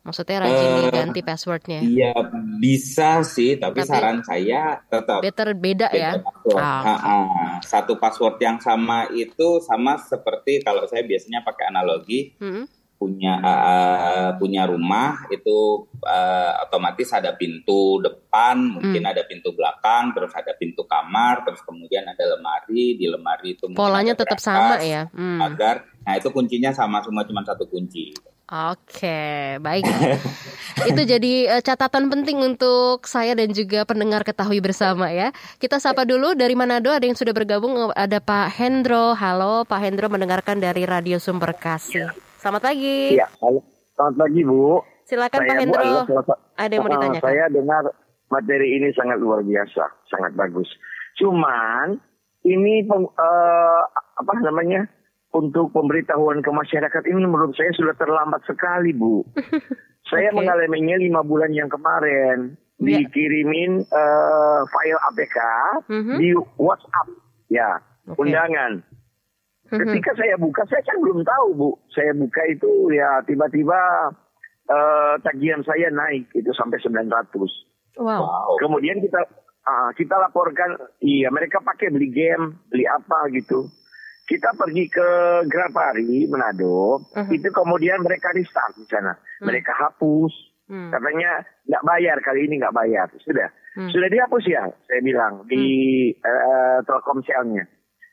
Maksudnya 0.00 0.48
rajin 0.48 0.64
uh, 0.64 0.76
diganti 0.88 1.20
passwordnya? 1.20 1.84
Iya 1.84 2.16
bisa 2.56 3.20
sih, 3.20 3.60
tapi, 3.60 3.84
tapi 3.84 3.92
saran 3.92 4.24
saya 4.24 4.80
tetap 4.88 5.20
better 5.20 5.52
beda, 5.52 5.92
beda 5.92 6.00
ya. 6.00 6.10
Password. 6.24 6.56
Oh, 6.56 6.80
okay. 6.88 7.22
Satu 7.68 7.92
password 8.00 8.36
yang 8.40 8.56
sama 8.64 9.12
itu 9.12 9.60
sama 9.60 10.00
seperti 10.00 10.64
kalau 10.64 10.88
saya 10.88 11.04
biasanya 11.04 11.44
pakai 11.44 11.68
analogi. 11.68 12.32
Hmm 12.40 12.79
punya 13.00 13.40
uh, 13.40 14.30
punya 14.36 14.68
rumah 14.68 15.24
itu 15.32 15.88
uh, 16.04 16.52
otomatis 16.68 17.08
ada 17.16 17.32
pintu 17.32 17.96
depan, 18.04 18.76
mungkin 18.76 19.00
hmm. 19.00 19.12
ada 19.16 19.24
pintu 19.24 19.56
belakang, 19.56 20.12
terus 20.12 20.28
ada 20.36 20.52
pintu 20.52 20.84
kamar, 20.84 21.40
terus 21.48 21.64
kemudian 21.64 22.04
ada 22.04 22.36
lemari, 22.36 23.00
di 23.00 23.08
lemari 23.08 23.56
itu 23.56 23.72
polanya 23.72 24.12
tetap 24.12 24.36
sama 24.36 24.84
ya. 24.84 25.08
Hmm. 25.16 25.40
Agar 25.40 25.88
nah 26.04 26.20
itu 26.20 26.28
kuncinya 26.28 26.76
sama 26.76 27.00
semua 27.00 27.24
cuma 27.24 27.40
satu 27.40 27.64
kunci. 27.64 28.12
Oke, 28.50 29.56
baik. 29.64 29.86
itu 30.90 31.02
jadi 31.06 31.56
uh, 31.56 31.62
catatan 31.64 32.12
penting 32.12 32.36
untuk 32.44 33.08
saya 33.08 33.32
dan 33.32 33.48
juga 33.56 33.88
pendengar 33.88 34.28
ketahui 34.28 34.60
bersama 34.60 35.08
ya. 35.08 35.32
Kita 35.56 35.80
sapa 35.80 36.04
dulu 36.04 36.36
dari 36.36 36.52
Manado 36.52 36.92
ada 36.92 37.08
yang 37.08 37.16
sudah 37.16 37.32
bergabung 37.32 37.94
ada 37.96 38.20
Pak 38.20 38.60
Hendro. 38.60 39.16
Halo 39.16 39.64
Pak 39.64 39.80
Hendro 39.88 40.12
mendengarkan 40.12 40.60
dari 40.60 40.84
Radio 40.84 41.16
Sumber 41.16 41.56
Kasih. 41.56 42.29
Selamat 42.40 42.72
pagi. 42.72 43.20
Iya, 43.20 43.28
selamat 44.00 44.14
pagi 44.16 44.40
Bu. 44.48 44.80
Silakan 45.04 45.40
Pak 45.44 45.56
Hendro. 45.60 45.84
Ada 46.56 46.72
yang 46.72 46.84
mau 46.88 46.92
ditanyakan? 46.96 47.28
Saya 47.28 47.44
dengar 47.52 47.84
materi 48.32 48.80
ini 48.80 48.88
sangat 48.96 49.20
luar 49.20 49.44
biasa, 49.44 49.84
sangat 50.08 50.32
bagus. 50.40 50.64
Cuman 51.20 52.00
ini 52.48 52.88
uh, 52.88 53.82
apa 53.92 54.34
namanya 54.40 54.88
untuk 55.36 55.68
pemberitahuan 55.76 56.40
ke 56.40 56.48
masyarakat 56.48 57.02
ini 57.12 57.28
menurut 57.28 57.52
saya 57.60 57.76
sudah 57.76 57.92
terlambat 58.00 58.40
sekali 58.48 58.96
Bu. 58.96 59.20
saya 60.10 60.32
okay. 60.32 60.36
mengalaminya 60.40 60.96
lima 60.96 61.20
bulan 61.20 61.52
yang 61.52 61.68
kemarin 61.68 62.56
yeah. 62.80 63.04
dikirimin 63.04 63.84
uh, 63.84 64.64
file 64.64 65.00
APK 65.12 65.38
mm 65.92 66.00
-hmm. 66.00 66.16
di 66.16 66.28
WhatsApp 66.56 67.08
ya 67.52 67.84
okay. 68.08 68.16
undangan. 68.16 68.80
Ketika 69.70 70.10
saya 70.18 70.34
buka, 70.34 70.66
saya 70.66 70.82
kan 70.82 70.98
belum 70.98 71.22
tahu 71.22 71.48
bu. 71.54 71.70
Saya 71.94 72.10
buka 72.18 72.42
itu 72.50 72.90
ya 72.90 73.22
tiba-tiba 73.22 74.10
uh, 74.66 75.14
tagihan 75.22 75.62
saya 75.62 75.94
naik 75.94 76.26
itu 76.34 76.50
sampai 76.54 76.82
900. 76.82 77.06
Wow. 77.98 78.58
Kemudian 78.58 78.98
kita 78.98 79.22
uh, 79.66 79.90
kita 79.94 80.14
laporkan, 80.18 80.74
iya 81.02 81.30
mereka 81.30 81.62
pakai 81.62 81.94
beli 81.94 82.10
game, 82.10 82.58
beli 82.70 82.86
apa 82.86 83.30
gitu. 83.34 83.70
Kita 84.26 84.54
pergi 84.54 84.86
ke 84.86 85.08
Grapari, 85.50 86.30
Manado, 86.30 87.02
uh-huh. 87.02 87.34
itu 87.34 87.50
kemudian 87.50 87.98
mereka 87.98 88.30
restart 88.30 88.78
di 88.78 88.86
sana. 88.86 89.18
Hmm. 89.18 89.50
Mereka 89.50 89.74
hapus, 89.74 90.30
hmm. 90.70 90.94
katanya 90.94 91.42
nggak 91.66 91.82
bayar 91.82 92.16
kali 92.22 92.46
ini 92.46 92.62
nggak 92.62 92.70
bayar. 92.70 93.10
Sudah, 93.26 93.50
hmm. 93.74 93.90
sudah 93.90 94.06
dihapus 94.06 94.44
ya, 94.46 94.70
saya 94.86 95.00
bilang 95.02 95.42
di 95.50 95.66
hmm. 96.14 96.22
uh, 96.22 96.78
Telkomselnya. 96.86 97.66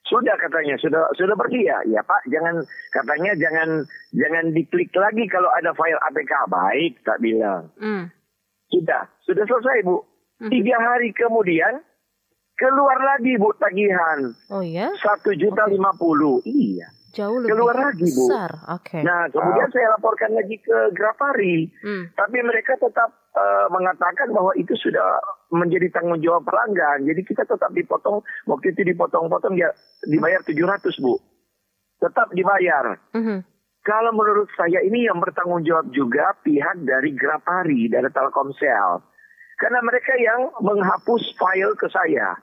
Sudah 0.07 0.39
katanya, 0.39 0.79
sudah 0.79 1.03
sudah 1.19 1.35
pergi 1.35 1.67
ya. 1.67 1.83
Ya 1.83 1.99
Pak, 1.99 2.31
jangan 2.31 2.63
katanya 2.95 3.35
jangan 3.35 3.83
jangan 4.15 4.55
diklik 4.55 4.87
lagi 4.95 5.27
kalau 5.27 5.51
ada 5.51 5.75
file 5.75 5.99
APK. 6.07 6.33
Baik, 6.47 7.03
tak 7.03 7.19
bilang. 7.19 7.67
Mm. 7.75 8.07
Sudah, 8.71 9.03
sudah 9.27 9.43
selesai 9.43 9.83
Bu. 9.83 9.99
Mm. 10.39 10.51
Tiga 10.53 10.75
hari 10.79 11.11
kemudian 11.11 11.83
keluar 12.55 12.99
lagi 13.03 13.35
Bu 13.35 13.51
tagihan. 13.59 14.31
Oh 14.47 14.63
ya? 14.63 14.87
Satu 15.03 15.35
juta 15.35 15.67
lima 15.67 15.91
puluh. 15.99 16.39
Iya. 16.47 16.87
Jauh 17.11 17.43
lebih 17.43 17.57
keluar 17.57 17.75
lagi 17.75 18.07
Bu. 18.07 18.31
Besar. 18.31 18.51
Okay. 18.79 19.03
Nah 19.03 19.27
kemudian 19.27 19.67
wow. 19.67 19.73
saya 19.75 19.87
laporkan 19.99 20.31
lagi 20.39 20.55
ke 20.63 20.77
Grafari. 20.95 21.67
Mm. 21.83 22.15
Tapi 22.15 22.37
mereka 22.47 22.79
tetap 22.79 23.26
uh, 23.37 23.65
mengatakan 23.69 24.33
bahwa 24.33 24.49
itu 24.57 24.73
sudah 24.73 25.21
menjadi 25.53 25.93
tanggung 25.93 26.17
jawab 26.25 26.43
pelanggan. 26.49 27.05
Jadi 27.05 27.21
kita 27.21 27.45
tetap 27.45 27.69
dipotong, 27.69 28.25
waktu 28.49 28.73
itu 28.73 28.81
dipotong-potong 28.89 29.53
dia 29.53 29.69
dibayar 30.09 30.41
700 30.41 30.81
Bu. 30.97 31.15
Tetap 32.01 32.33
dibayar. 32.33 32.97
Mm 33.13 33.21
-hmm. 33.23 33.39
Kalau 33.87 34.11
menurut 34.11 34.51
saya 34.59 34.83
ini 34.83 35.07
yang 35.07 35.23
bertanggung 35.23 35.63
jawab 35.63 35.87
juga 35.95 36.35
pihak 36.43 36.83
dari 36.83 37.15
Grapari, 37.15 37.87
dari 37.87 38.11
Telkomsel. 38.11 38.99
Karena 39.55 39.79
mereka 39.79 40.11
yang 40.19 40.51
menghapus 40.59 41.23
file 41.39 41.71
ke 41.79 41.87
saya. 41.87 42.35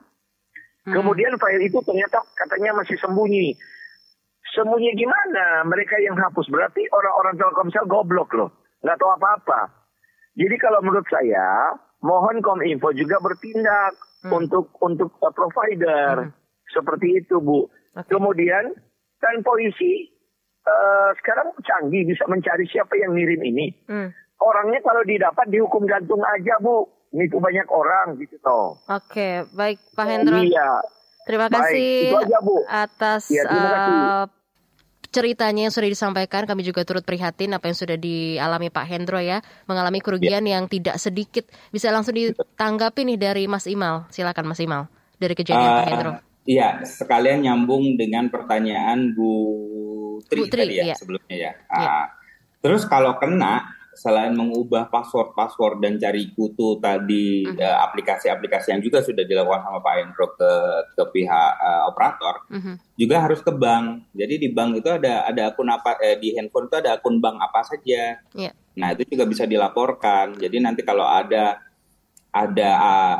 Hmm. 0.89 0.93
Kemudian 0.97 1.37
file 1.37 1.69
itu 1.69 1.77
ternyata 1.85 2.25
katanya 2.33 2.81
masih 2.81 2.97
sembunyi. 2.97 3.53
Sembunyi 4.57 4.97
gimana? 4.97 5.69
Mereka 5.69 6.01
yang 6.01 6.17
hapus. 6.17 6.49
Berarti 6.49 6.81
orang-orang 6.89 7.37
Telkomsel 7.37 7.85
goblok 7.85 8.33
loh. 8.33 8.49
Nggak 8.81 8.97
tahu 8.97 9.13
apa-apa. 9.13 9.61
Jadi 10.35 10.55
kalau 10.59 10.83
menurut 10.83 11.07
saya, 11.07 11.79
mohon 12.03 12.43
Kominfo 12.43 12.91
juga 12.91 13.17
bertindak 13.23 13.95
hmm. 14.27 14.31
untuk 14.35 14.69
untuk 14.83 15.15
uh, 15.23 15.31
provider 15.31 16.27
hmm. 16.27 16.31
seperti 16.75 17.23
itu 17.23 17.39
Bu. 17.39 17.71
Okay. 17.95 18.11
Kemudian 18.11 18.75
kan 19.23 19.35
polisi 19.41 20.11
uh, 20.67 21.15
sekarang 21.23 21.55
canggih 21.63 22.03
bisa 22.03 22.27
mencari 22.27 22.67
siapa 22.67 22.99
yang 22.99 23.15
ngirim 23.15 23.41
ini. 23.47 23.67
Hmm. 23.87 24.11
Orangnya 24.43 24.83
kalau 24.83 25.01
didapat 25.07 25.47
dihukum 25.47 25.87
gantung 25.87 26.21
aja 26.21 26.59
Bu. 26.59 26.91
Ini 27.15 27.31
tuh 27.31 27.39
banyak 27.39 27.67
orang 27.71 28.19
gitu 28.19 28.35
toh. 28.43 28.75
Oke, 28.91 29.47
baik 29.55 29.79
Pak 29.95 30.03
Hendro. 30.03 30.35
Iya. 30.35 30.83
Terima 31.23 31.47
kasih 31.47 32.11
baik, 32.11 32.27
aja, 32.27 32.37
Bu. 32.43 32.55
atas 32.67 33.23
ya, 33.31 33.47
uh, 33.47 34.27
ceritanya 35.15 35.71
yang 35.71 35.73
sudah 35.73 35.87
disampaikan. 35.87 36.43
Kami 36.43 36.67
juga 36.67 36.83
turut 36.83 37.07
prihatin 37.07 37.55
apa 37.55 37.71
yang 37.71 37.77
sudah 37.79 37.95
dialami 37.95 38.67
Pak 38.67 38.85
Hendro 38.91 39.23
ya, 39.23 39.39
mengalami 39.63 40.03
kerugian 40.03 40.43
ya. 40.43 40.59
yang 40.59 40.67
tidak 40.67 40.99
sedikit. 40.99 41.47
Bisa 41.71 41.95
langsung 41.95 42.19
ditanggapi 42.19 43.07
nih 43.07 43.17
dari 43.17 43.43
Mas 43.47 43.63
Imal. 43.71 44.11
Silakan 44.11 44.51
Mas 44.51 44.59
Imal 44.59 44.91
dari 45.15 45.31
kejadian 45.31 45.71
uh, 45.71 45.77
Pak 45.79 45.87
Hendro. 45.87 46.11
Iya, 46.45 46.83
sekalian 46.83 47.47
nyambung 47.47 47.95
dengan 47.95 48.27
pertanyaan 48.27 49.15
Bu 49.15 49.31
Tri, 50.27 50.43
Bu 50.43 50.51
Tri 50.51 50.67
tadi 50.67 50.75
ya 50.83 50.83
iya. 50.91 50.95
sebelumnya 50.99 51.35
ya. 51.39 51.51
Uh, 51.71 52.05
Terus 52.65 52.81
kalau 52.89 53.13
kena 53.21 53.74
selain 53.95 54.35
mengubah 54.35 54.91
password-password 54.91 55.79
dan 55.79 55.95
cari 55.95 56.35
kutu 56.35 56.77
tadi 56.83 57.47
mm-hmm. 57.47 57.63
uh, 57.63 57.77
aplikasi-aplikasi 57.87 58.75
yang 58.75 58.83
juga 58.83 58.99
sudah 58.99 59.23
dilakukan 59.23 59.63
sama 59.63 59.79
Pak 59.79 59.93
Hendro 59.95 60.27
ke 60.35 60.51
ke 60.99 61.03
pihak 61.15 61.51
uh, 61.55 61.83
operator, 61.87 62.43
mm-hmm. 62.51 62.75
juga 62.99 63.15
harus 63.23 63.39
ke 63.39 63.51
bank. 63.55 64.11
Jadi 64.11 64.35
di 64.35 64.49
bank 64.51 64.83
itu 64.83 64.89
ada 64.91 65.23
ada 65.23 65.55
akun 65.55 65.71
apa 65.71 65.95
eh, 66.03 66.19
di 66.19 66.35
handphone 66.35 66.67
itu 66.67 66.75
ada 66.75 66.99
akun 66.99 67.23
bank 67.23 67.39
apa 67.39 67.59
saja. 67.63 68.19
Yeah. 68.35 68.53
Nah 68.75 68.91
itu 68.91 69.15
juga 69.15 69.23
bisa 69.23 69.47
dilaporkan. 69.47 70.35
Jadi 70.35 70.57
nanti 70.59 70.83
kalau 70.83 71.07
ada 71.07 71.63
ada 72.35 72.69
uh, 72.75 73.19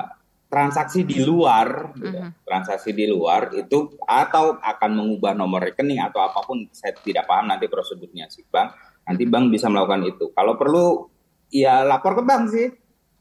transaksi 0.52 1.08
di 1.08 1.24
luar, 1.24 1.96
mm-hmm. 1.96 2.44
transaksi 2.44 2.92
di 2.92 3.08
luar 3.08 3.56
itu 3.56 3.96
atau 4.04 4.60
akan 4.60 4.92
mengubah 4.92 5.32
nomor 5.32 5.64
rekening 5.72 6.04
atau 6.04 6.20
apa 6.20 6.44
pun, 6.44 6.68
saya 6.76 6.92
tidak 7.00 7.24
paham 7.24 7.48
nanti 7.48 7.72
prosedurnya 7.72 8.28
si 8.28 8.44
bank 8.44 8.95
Nanti 9.06 9.24
bank 9.30 9.54
bisa 9.54 9.70
melakukan 9.70 10.02
itu. 10.06 10.34
Kalau 10.34 10.58
perlu 10.58 11.10
ya 11.54 11.86
lapor 11.86 12.18
ke 12.18 12.24
bank 12.26 12.44
sih. 12.50 12.68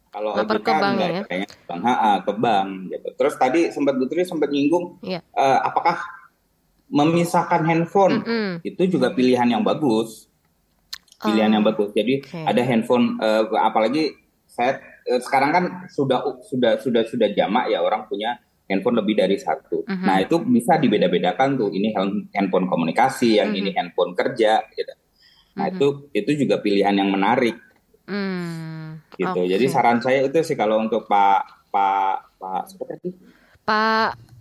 Kalau 0.09 0.31
lapor 0.33 0.63
ke 0.63 0.73
bank 0.73 0.95
enggak, 0.97 1.11
ya. 1.11 1.23
Kayaknya 1.27 1.49
bank, 1.67 1.81
ha, 1.85 2.13
ke 2.23 2.33
bank 2.39 2.69
gitu. 2.91 3.09
Terus 3.19 3.35
tadi 3.37 3.61
sempat 3.75 3.95
Putri 3.99 4.23
sempat 4.23 4.49
nyinggung 4.49 5.03
yeah. 5.03 5.21
Iya. 5.21 5.43
uh, 5.43 5.59
apakah 5.69 5.97
memisahkan 6.89 7.67
handphone 7.67 8.23
mm 8.23 8.25
-hmm. 8.25 8.49
itu 8.63 8.83
juga 8.99 9.11
pilihan 9.11 9.49
yang 9.51 9.63
bagus. 9.67 10.31
Pilihan 11.19 11.51
oh. 11.51 11.55
yang 11.59 11.65
bagus. 11.65 11.91
Jadi 11.93 12.23
okay. 12.23 12.45
ada 12.47 12.63
handphone 12.63 13.19
uh, 13.19 13.49
apalagi 13.59 14.15
saya 14.47 14.79
uh, 15.11 15.21
sekarang 15.21 15.51
kan 15.51 15.65
sudah 15.91 16.23
sudah 16.47 16.79
sudah 16.79 17.03
sudah 17.05 17.29
jamak 17.35 17.73
ya 17.73 17.83
orang 17.83 18.07
punya 18.07 18.39
handphone 18.71 18.97
lebih 18.97 19.19
dari 19.19 19.37
satu. 19.37 19.85
Mm 19.85 19.95
-hmm. 19.99 20.07
Nah 20.07 20.17
itu 20.23 20.37
bisa 20.41 20.79
dibeda-bedakan 20.81 21.59
tuh. 21.59 21.69
Ini 21.75 21.93
handphone 22.33 22.71
komunikasi, 22.71 23.43
yang 23.43 23.53
mm 23.53 23.57
-hmm. 23.57 23.61
ini 23.61 23.71
handphone 23.77 24.13
kerja, 24.17 24.65
gitu. 24.73 24.95
Nah 25.55 25.71
mm-hmm. 25.71 25.77
itu 25.79 25.87
itu 26.13 26.31
juga 26.47 26.59
pilihan 26.59 26.95
yang 26.95 27.11
menarik. 27.11 27.57
Mm, 28.05 29.01
gitu. 29.17 29.41
Okay. 29.41 29.47
Jadi 29.49 29.65
saran 29.71 30.03
saya 30.05 30.27
itu 30.27 30.37
sih 30.45 30.59
kalau 30.59 30.83
untuk 30.83 31.07
Pak 31.09 31.71
Pak 31.73 32.17
Pak 32.37 32.63
seperti 32.69 33.17
Pak 33.65 34.34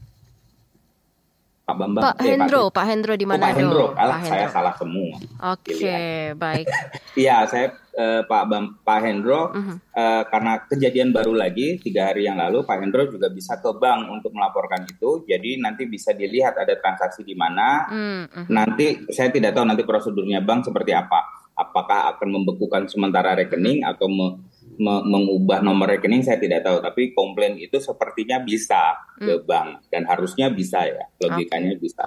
Pak 1.64 1.76
Bambang. 1.80 2.04
Pak 2.04 2.16
eh, 2.20 2.36
Hendro, 2.36 2.68
Pak, 2.68 2.76
Pak 2.76 2.86
Hendro 2.92 3.14
di 3.16 3.24
mana? 3.24 3.40
Oh, 3.40 3.48
Pak 3.48 3.56
Hendro, 3.56 3.86
kalah 3.96 4.22
saya 4.28 4.48
salah 4.52 4.76
semua. 4.76 5.16
Oke, 5.56 5.72
okay, 5.80 6.36
baik. 6.36 6.68
Iya, 7.24 7.46
saya 7.48 7.78
uh, 7.96 8.22
Pak 8.28 8.44
Bam, 8.50 8.64
Pak 8.82 9.00
Hendro 9.06 9.54
uh 9.54 9.56
-huh. 9.56 9.78
uh, 9.96 10.24
karena 10.28 10.60
kejadian 10.66 11.14
baru 11.14 11.32
lagi 11.38 11.80
tiga 11.80 12.10
hari 12.10 12.26
yang 12.26 12.36
lalu 12.36 12.66
Pak 12.68 12.84
Hendro 12.84 13.08
juga 13.08 13.30
bisa 13.30 13.62
ke 13.62 13.70
bank 13.80 14.12
untuk 14.12 14.36
melaporkan 14.36 14.84
itu. 14.84 15.24
Jadi 15.24 15.62
nanti 15.62 15.88
bisa 15.88 16.12
dilihat 16.12 16.58
ada 16.60 16.76
transaksi 16.76 17.24
di 17.24 17.38
mana. 17.38 17.88
Uh 17.88 17.96
mm, 17.96 18.24
-huh. 18.28 18.46
Nanti 18.52 18.86
saya 19.14 19.32
tidak 19.32 19.56
tahu 19.56 19.64
nanti 19.64 19.88
prosedurnya 19.88 20.44
bank 20.44 20.68
seperti 20.68 20.92
apa. 20.92 21.22
Apakah 21.54 22.18
akan 22.18 22.28
membekukan 22.34 22.90
sementara 22.90 23.38
rekening 23.38 23.86
atau 23.86 24.10
me 24.10 24.42
me 24.80 25.04
mengubah 25.04 25.62
nomor 25.62 25.90
rekening 25.90 26.26
saya 26.26 26.38
tidak 26.38 26.64
tahu 26.64 26.80
tapi 26.80 27.12
komplain 27.14 27.58
itu 27.60 27.78
sepertinya 27.78 28.42
bisa 28.42 28.98
hmm. 29.20 29.26
ke 29.26 29.34
bank 29.46 29.68
dan 29.90 30.06
harusnya 30.06 30.50
bisa 30.50 30.86
ya 30.86 31.06
logikanya 31.22 31.76
okay. 31.76 31.82
bisa. 31.82 32.04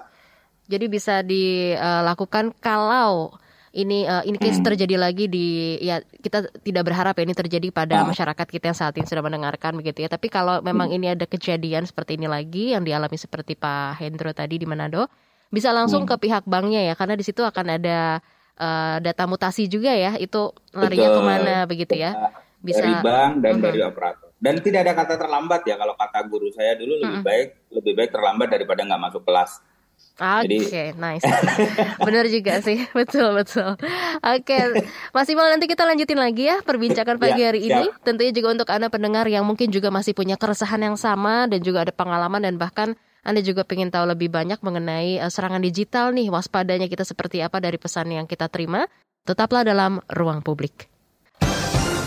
Jadi 0.66 0.86
bisa 0.90 1.22
dilakukan 1.22 2.50
kalau 2.58 3.30
ini 3.76 4.08
uh, 4.08 4.24
ini 4.24 4.40
case 4.40 4.58
hmm. 4.58 4.66
terjadi 4.72 4.96
lagi 4.96 5.28
di 5.28 5.76
ya 5.84 6.00
kita 6.00 6.48
tidak 6.64 6.82
berharap 6.88 7.12
ya 7.12 7.22
ini 7.28 7.36
terjadi 7.36 7.68
pada 7.70 8.02
hmm. 8.02 8.16
masyarakat 8.16 8.46
kita 8.48 8.72
yang 8.72 8.78
saat 8.78 8.96
ini 8.96 9.04
sudah 9.04 9.22
mendengarkan 9.22 9.76
begitu 9.76 10.02
ya. 10.02 10.08
Tapi 10.08 10.32
kalau 10.32 10.64
memang 10.64 10.88
hmm. 10.90 10.96
ini 10.96 11.06
ada 11.12 11.28
kejadian 11.28 11.84
seperti 11.84 12.16
ini 12.16 12.26
lagi 12.26 12.72
yang 12.72 12.82
dialami 12.82 13.20
seperti 13.20 13.54
Pak 13.54 14.00
Hendro 14.00 14.32
tadi 14.32 14.56
di 14.56 14.66
Manado, 14.66 15.06
bisa 15.52 15.70
langsung 15.76 16.08
hmm. 16.08 16.10
ke 16.10 16.14
pihak 16.24 16.44
banknya 16.48 16.88
ya 16.88 16.94
karena 16.96 17.14
di 17.14 17.22
situ 17.22 17.44
akan 17.44 17.66
ada 17.76 18.24
uh, 18.56 18.96
data 18.98 19.24
mutasi 19.28 19.68
juga 19.68 19.92
ya 19.92 20.16
itu 20.16 20.50
larinya 20.72 21.08
Betul. 21.12 21.16
ke 21.16 21.22
mana 21.22 21.56
begitu 21.68 21.94
ya 21.96 22.10
bisa 22.66 22.82
dari 22.82 22.98
bank 22.98 23.32
dan 23.38 23.52
uh-huh. 23.56 23.66
dari 23.70 23.80
operator. 23.86 24.28
Dan 24.36 24.60
tidak 24.60 24.80
ada 24.82 24.92
kata 24.98 25.14
terlambat 25.16 25.62
ya 25.64 25.78
kalau 25.78 25.94
kata 25.94 26.18
guru 26.26 26.50
saya 26.50 26.74
dulu 26.74 26.98
lebih 26.98 27.22
uh-huh. 27.22 27.24
baik 27.24 27.48
lebih 27.70 27.92
baik 27.94 28.10
terlambat 28.10 28.48
daripada 28.50 28.82
nggak 28.82 29.02
masuk 29.06 29.22
kelas. 29.22 29.62
Oke, 30.16 30.64
okay, 30.64 30.88
nice. 30.96 31.20
Benar 32.08 32.24
juga 32.32 32.64
sih, 32.64 32.88
betul 32.96 33.36
betul. 33.36 33.76
Oke, 34.24 34.48
okay. 34.48 34.88
Mas 35.12 35.28
Imal 35.28 35.52
nanti 35.52 35.68
kita 35.68 35.84
lanjutin 35.84 36.16
lagi 36.16 36.48
ya 36.48 36.64
perbincangan 36.64 37.20
pagi 37.22 37.44
ya, 37.44 37.52
hari 37.52 37.68
ini. 37.68 37.92
Tentunya 38.00 38.32
juga 38.32 38.56
untuk 38.56 38.68
anda 38.72 38.88
pendengar 38.88 39.28
yang 39.28 39.44
mungkin 39.44 39.68
juga 39.68 39.92
masih 39.92 40.16
punya 40.16 40.40
keresahan 40.40 40.80
yang 40.80 40.96
sama 40.96 41.44
dan 41.52 41.60
juga 41.60 41.84
ada 41.84 41.92
pengalaman 41.92 42.48
dan 42.48 42.56
bahkan 42.56 42.96
anda 43.28 43.44
juga 43.44 43.68
ingin 43.68 43.92
tahu 43.92 44.08
lebih 44.08 44.32
banyak 44.32 44.56
mengenai 44.64 45.20
uh, 45.20 45.28
serangan 45.28 45.60
digital 45.60 46.16
nih, 46.16 46.32
waspadanya 46.32 46.88
kita 46.88 47.04
seperti 47.04 47.44
apa 47.44 47.60
dari 47.60 47.76
pesan 47.76 48.08
yang 48.08 48.24
kita 48.24 48.48
terima. 48.48 48.88
Tetaplah 49.28 49.68
dalam 49.68 50.00
ruang 50.08 50.40
publik. 50.40 50.95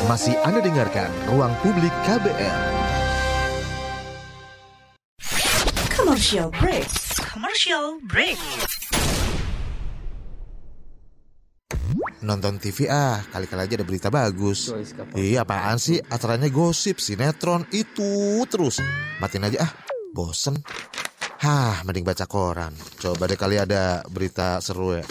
Masih 0.08 0.32
Anda 0.48 0.64
dengarkan 0.64 1.12
Ruang 1.28 1.52
Publik 1.60 1.92
KBR. 2.08 2.60
Commercial 5.92 6.48
break. 6.56 6.88
Commercial 7.20 8.00
break. 8.08 8.40
Nonton 12.24 12.64
TV 12.64 12.88
ah, 12.88 13.20
kali-kali 13.28 13.68
aja 13.68 13.76
ada 13.76 13.84
berita 13.84 14.08
bagus. 14.08 14.72
Iya 15.20 15.44
apaan 15.44 15.76
sih? 15.76 16.00
Acaranya 16.08 16.48
gosip, 16.48 17.04
sinetron, 17.04 17.68
itu 17.76 18.40
terus. 18.48 18.80
Matiin 19.20 19.52
aja 19.52 19.68
ah, 19.68 19.72
bosen. 20.16 20.64
Hah, 21.44 21.84
mending 21.84 22.08
baca 22.08 22.24
koran. 22.24 22.72
Coba 23.04 23.28
deh 23.28 23.36
kali 23.36 23.60
ada 23.60 24.08
berita 24.08 24.64
seru 24.64 24.96
ya. 24.96 25.04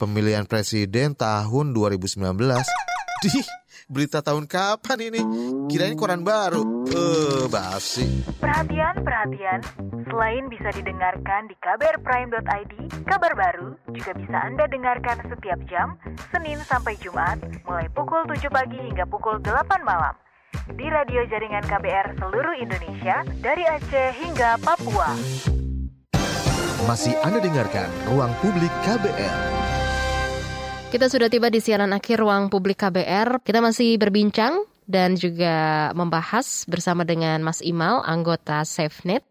Pemilihan 0.00 0.48
presiden 0.48 1.12
tahun 1.12 1.76
2019. 1.76 2.24
Dih, 3.22 3.46
Berita 3.90 4.22
tahun 4.22 4.46
kapan 4.46 4.98
ini? 5.10 5.22
Kirain 5.66 5.98
koran 5.98 6.22
baru. 6.22 6.86
Eh, 6.86 6.94
uh, 6.94 7.44
basi. 7.50 8.22
Perhatian, 8.38 9.02
perhatian. 9.02 9.60
Selain 10.06 10.44
bisa 10.52 10.68
didengarkan 10.76 11.48
di 11.48 11.54
kbrprime.id, 11.56 12.72
kabar 13.08 13.32
baru 13.32 13.72
juga 13.96 14.12
bisa 14.12 14.36
Anda 14.44 14.68
dengarkan 14.68 15.24
setiap 15.24 15.60
jam, 15.70 15.96
Senin 16.28 16.60
sampai 16.68 17.00
Jumat, 17.00 17.40
mulai 17.64 17.88
pukul 17.88 18.28
7 18.28 18.52
pagi 18.52 18.76
hingga 18.76 19.08
pukul 19.08 19.40
8 19.40 19.80
malam. 19.80 20.12
Di 20.68 20.86
radio 20.86 21.24
jaringan 21.26 21.64
KBR 21.64 22.20
seluruh 22.20 22.54
Indonesia, 22.60 23.24
dari 23.40 23.64
Aceh 23.64 24.12
hingga 24.20 24.60
Papua. 24.60 25.16
Masih 26.84 27.14
Anda 27.24 27.40
dengarkan 27.40 27.88
Ruang 28.10 28.34
Publik 28.42 28.70
KBR. 28.84 29.71
Kita 30.92 31.08
sudah 31.08 31.32
tiba 31.32 31.48
di 31.48 31.56
siaran 31.56 31.96
akhir 31.96 32.20
ruang 32.20 32.52
publik 32.52 32.84
KBR. 32.84 33.40
Kita 33.40 33.64
masih 33.64 33.96
berbincang 33.96 34.68
dan 34.84 35.16
juga 35.16 35.88
membahas 35.96 36.68
bersama 36.68 37.00
dengan 37.00 37.40
Mas 37.40 37.64
Imal, 37.64 38.04
anggota 38.04 38.60
SafeNet. 38.60 39.24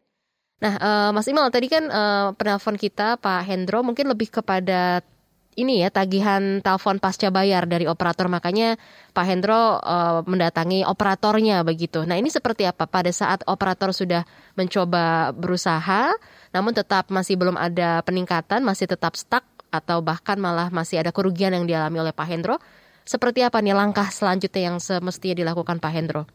Nah, 0.58 0.74
uh, 0.82 1.10
Mas 1.14 1.30
Imal 1.30 1.54
tadi 1.54 1.70
kan 1.70 1.86
uh, 1.86 2.34
penelpon 2.34 2.82
kita 2.82 3.22
Pak 3.22 3.46
Hendro 3.46 3.86
mungkin 3.86 4.10
lebih 4.10 4.34
kepada 4.34 5.06
ini 5.54 5.86
ya 5.86 5.94
tagihan 5.94 6.66
telepon 6.66 6.98
pasca 6.98 7.30
bayar 7.30 7.70
dari 7.70 7.86
operator 7.86 8.26
makanya 8.32 8.80
Pak 9.14 9.26
Hendro 9.30 9.78
uh, 9.84 10.26
mendatangi 10.26 10.82
operatornya 10.82 11.62
begitu. 11.62 12.02
Nah 12.10 12.18
ini 12.18 12.34
seperti 12.34 12.66
apa 12.66 12.90
pada 12.90 13.14
saat 13.14 13.46
operator 13.46 13.94
sudah 13.94 14.26
mencoba 14.58 15.30
berusaha, 15.36 16.10
namun 16.56 16.74
tetap 16.74 17.14
masih 17.14 17.38
belum 17.38 17.54
ada 17.54 18.02
peningkatan, 18.02 18.66
masih 18.66 18.90
tetap 18.90 19.14
stuck 19.14 19.46
atau 19.72 20.04
bahkan 20.04 20.38
malah 20.38 20.68
masih 20.70 21.00
ada 21.00 21.16
kerugian 21.16 21.56
yang 21.56 21.66
dialami 21.66 22.04
oleh 22.04 22.14
Pak 22.14 22.28
Hendro. 22.28 22.60
Seperti 23.02 23.42
apa 23.42 23.64
nih 23.64 23.74
langkah 23.74 24.06
selanjutnya 24.14 24.72
yang 24.72 24.78
semestinya 24.78 25.42
dilakukan 25.42 25.82
Pak 25.82 25.92
Hendro 25.96 26.30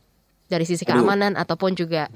dari 0.50 0.66
sisi 0.66 0.82
keamanan 0.82 1.38
Aduh. 1.38 1.42
ataupun 1.46 1.78
juga 1.78 2.10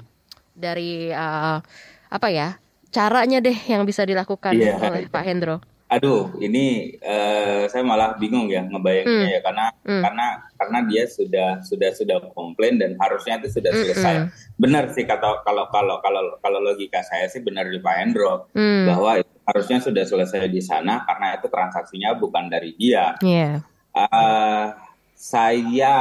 dari 0.51 1.07
uh, 1.11 1.63
apa 2.11 2.27
ya 2.27 2.59
caranya 2.91 3.39
deh 3.39 3.55
yang 3.55 3.87
bisa 3.87 4.03
dilakukan 4.03 4.51
yeah. 4.59 4.75
oleh 4.75 5.07
Pak 5.07 5.23
Hendro. 5.23 5.63
Aduh, 5.91 6.31
ini 6.39 6.95
uh, 7.03 7.67
saya 7.67 7.83
malah 7.83 8.15
bingung 8.15 8.47
ya 8.47 8.63
ngebayanginnya 8.63 9.27
hmm. 9.27 9.35
ya 9.35 9.39
karena 9.43 9.65
hmm. 9.83 10.01
karena 10.07 10.27
karena 10.55 10.79
dia 10.87 11.03
sudah 11.03 11.49
sudah 11.67 11.91
sudah 11.91 12.17
komplain 12.31 12.79
dan 12.79 12.95
harusnya 12.95 13.43
itu 13.43 13.59
sudah 13.59 13.75
selesai. 13.75 14.15
Benar 14.55 14.95
sih 14.95 15.03
kata 15.03 15.43
kalau 15.43 15.67
kalau 15.67 15.99
kalau 15.99 16.39
kalau 16.39 16.59
logika 16.63 17.03
saya 17.03 17.27
sih 17.27 17.43
benar 17.43 17.67
di 17.67 17.83
Pak 17.83 17.95
Hendro 17.99 18.47
Hmm. 18.55 18.87
bahwa 18.87 19.19
itu 19.19 19.30
harusnya 19.43 19.77
sudah 19.77 20.03
selesai 20.03 20.47
di 20.47 20.59
sana 20.59 21.01
karena 21.03 21.35
itu 21.35 21.47
transaksinya 21.47 22.13
bukan 22.13 22.47
dari 22.47 22.73
dia. 22.75 23.15
Iya. 23.19 23.61
Eh, 23.91 24.65
saya 25.13 25.95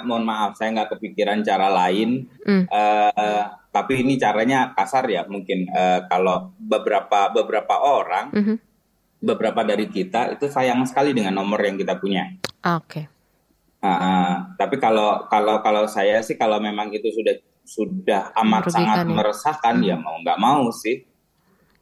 mohon 0.00 0.24
maaf 0.24 0.56
saya 0.56 0.72
nggak 0.72 0.96
kepikiran 0.96 1.42
cara 1.42 1.68
lain 1.68 2.24
Hmm. 2.40 2.64
Eh, 2.64 3.42
tapi 3.68 4.00
ini 4.00 4.16
caranya 4.16 4.72
kasar 4.72 5.04
ya 5.06 5.28
mungkin 5.28 5.68
Eh, 5.68 6.00
kalau 6.06 6.56
beberapa 6.56 7.28
beberapa 7.28 7.74
orang 7.78 8.32
Mhm. 8.32 8.56
beberapa 9.20 9.60
dari 9.62 9.86
kita 9.86 10.32
itu 10.32 10.48
sayang 10.48 10.82
sekali 10.82 11.12
dengan 11.12 11.36
nomor 11.36 11.60
yang 11.60 11.76
kita 11.76 11.94
punya 11.96 12.32
Oke. 12.64 13.06
Ah, 13.78 13.90
ah. 13.90 14.32
tapi 14.56 14.78
kalau 14.78 15.26
kalau 15.26 15.58
kalau 15.60 15.84
saya 15.84 16.22
sih 16.22 16.34
kalau 16.34 16.56
memang 16.56 16.88
itu 16.90 17.10
sudah 17.10 17.34
sudah 17.62 18.22
amat 18.40 18.70
sangat 18.70 19.04
ya. 19.04 19.10
meresahkan 19.10 19.76
ya 19.80 19.94
mau 19.94 20.16
nggak 20.18 20.38
mau 20.38 20.70
sih 20.70 21.02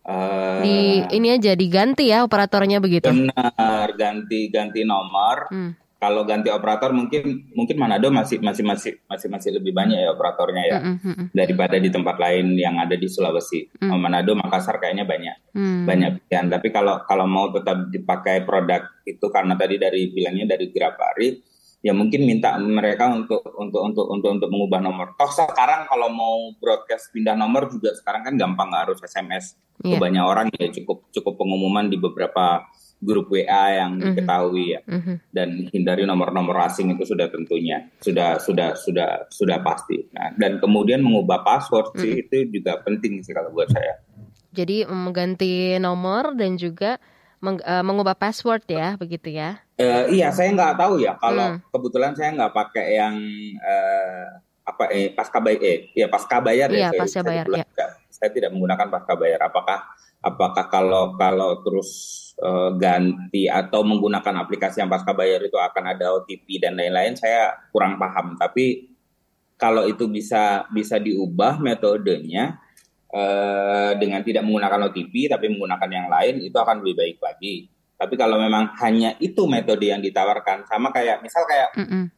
Eh, 0.00 0.60
Di 0.60 0.76
ini 1.12 1.28
aja 1.28 1.52
diganti 1.52 2.08
ya 2.08 2.24
operatornya 2.24 2.80
begitu. 2.80 3.04
benar 3.06 3.88
ganti 3.94 4.48
ganti 4.48 4.80
nomor 4.80 5.46
Hmm. 5.46 5.76
kalau 5.96 6.24
ganti 6.24 6.48
operator 6.48 6.88
mungkin 6.90 7.52
mungkin 7.52 7.76
Manado 7.76 8.08
masih 8.08 8.40
masih 8.40 8.64
masih 8.64 8.96
masih 9.04 9.28
masih 9.28 9.50
lebih 9.52 9.76
banyak 9.76 10.00
ya 10.00 10.08
operatornya 10.10 10.62
ya 10.64 10.78
Mm-mm, 10.80 10.96
mm-mm. 11.04 11.26
daripada 11.30 11.76
di 11.76 11.92
tempat 11.92 12.16
lain 12.16 12.56
yang 12.56 12.80
ada 12.80 12.96
di 12.96 13.04
Sulawesi. 13.04 13.68
Hmm. 13.76 14.00
Manado, 14.00 14.32
Makassar 14.32 14.80
kayaknya 14.80 15.04
banyak 15.04 15.36
Hmm. 15.52 15.84
banyak 15.84 16.24
pilihan. 16.24 16.48
Tapi 16.48 16.68
kalau 16.70 17.04
kalau 17.04 17.28
mau 17.28 17.52
tetap 17.52 17.92
dipakai 17.92 18.40
produk 18.40 18.80
itu 19.04 19.26
karena 19.28 19.52
tadi 19.52 19.76
dari 19.76 20.08
bilangnya 20.08 20.48
dari 20.48 20.72
Grapari, 20.72 21.36
ya 21.80 21.96
mungkin 21.96 22.28
minta 22.28 22.56
mereka 22.60 23.08
untuk 23.08 23.40
untuk 23.56 23.80
untuk 23.80 24.06
untuk 24.08 24.30
untuk 24.36 24.48
mengubah 24.52 24.80
nomor. 24.84 25.06
Toh 25.16 25.32
sekarang 25.32 25.88
kalau 25.88 26.12
mau 26.12 26.52
broadcast 26.60 27.08
pindah 27.10 27.32
nomor 27.34 27.72
juga 27.72 27.96
sekarang 27.96 28.24
kan 28.24 28.34
gampang 28.36 28.68
nggak 28.68 28.82
harus 28.88 29.00
SMS 29.00 29.56
ke 29.80 29.96
Iya. 29.96 29.98
banyak 29.98 30.24
orang 30.24 30.46
ya 30.52 30.68
cukup 30.68 31.08
cukup 31.08 31.40
pengumuman 31.40 31.88
di 31.88 31.96
beberapa 31.96 32.68
grup 33.00 33.32
WA 33.32 33.80
yang 33.80 33.96
Mhm. 33.96 34.04
diketahui 34.12 34.76
ya 34.76 34.80
Mhm. 34.84 35.14
dan 35.32 35.48
hindari 35.72 36.04
nomor-nomor 36.04 36.68
asing 36.68 36.92
itu 36.92 37.08
sudah 37.08 37.32
tentunya 37.32 37.88
sudah 37.96 38.36
sudah 38.36 38.76
sudah 38.76 39.24
sudah 39.32 39.56
pasti. 39.64 40.04
Nah, 40.12 40.36
dan 40.36 40.60
kemudian 40.60 41.00
mengubah 41.00 41.40
password 41.40 41.96
sih 41.96 42.20
itu 42.20 42.44
juga 42.52 42.76
penting 42.84 43.24
sih 43.24 43.32
kalau 43.32 43.56
buat 43.56 43.72
saya. 43.72 44.04
Jadi 44.52 44.84
mengganti 44.84 45.80
nomor 45.80 46.36
dan 46.36 46.60
juga 46.60 47.00
meng- 47.40 47.60
eh, 47.60 47.82
mengubah 47.82 48.14
password 48.14 48.64
ya, 48.64 48.94
begitu 48.94 49.32
ya. 49.32 49.58
Eh, 49.74 50.12
iya, 50.12 50.28
saya 50.28 50.52
nggak 50.52 50.76
tahu 50.76 51.00
ya 51.00 51.16
kalau 51.16 51.56
Hmm. 51.56 51.64
kebetulan 51.68 52.12
saya 52.12 52.30
nggak 52.32 52.52
pakai 52.52 52.86
yang 52.94 53.16
eh, 53.56 54.24
apa 54.60 54.84
eh 54.88 55.10
pasca 55.10 55.40
bayar 55.40 55.58
eh 55.58 55.78
ya 55.92 56.06
pasca 56.06 56.36
bayar 56.38 56.68
Iya, 56.70 56.78
ya. 56.78 56.88
Saya- 56.88 57.00
pasca 57.00 57.12
saya 57.16 57.24
bayar, 57.26 57.46
iya. 57.50 57.64
nggak- 57.66 57.94
Saya 58.10 58.30
tidak 58.30 58.50
menggunakan 58.52 58.88
pasca 58.90 59.14
bayar. 59.16 59.40
Apakah 59.42 59.78
apakah 60.20 60.64
kalau 60.68 61.16
kalau 61.16 61.64
terus 61.64 61.90
eh, 62.36 62.70
ganti 62.76 63.48
atau 63.48 63.80
menggunakan 63.80 64.32
aplikasi 64.38 64.80
yang 64.80 64.88
pasca 64.88 65.12
bayar 65.12 65.40
itu 65.40 65.56
akan 65.56 65.84
ada 65.90 66.12
OTP 66.14 66.56
dan 66.56 66.76
lain-lain? 66.76 67.12
Saya 67.12 67.52
kurang 67.68 67.96
paham. 67.96 68.36
Tapi 68.36 68.92
kalau 69.56 69.84
itu 69.84 70.04
bisa 70.06 70.64
bisa 70.68 70.96
diubah 70.96 71.56
metodenya 71.58 72.56
eh, 73.10 73.92
dengan 73.98 74.22
tidak 74.22 74.46
menggunakan 74.46 74.86
OTP 74.90 75.26
tapi 75.30 75.50
menggunakan 75.50 75.90
yang 75.90 76.06
lain 76.06 76.34
itu 76.46 76.56
akan 76.56 76.82
lebih 76.82 76.94
baik 76.98 77.18
lagi. 77.18 77.54
Tapi 78.00 78.14
kalau 78.16 78.40
memang 78.40 78.72
hanya 78.80 79.12
itu 79.20 79.44
metode 79.44 79.84
yang 79.84 80.00
ditawarkan 80.00 80.64
sama 80.64 80.88
kayak 80.88 81.20
misal 81.20 81.44
kayak 81.44 81.68
Mm-mm. 81.76 82.08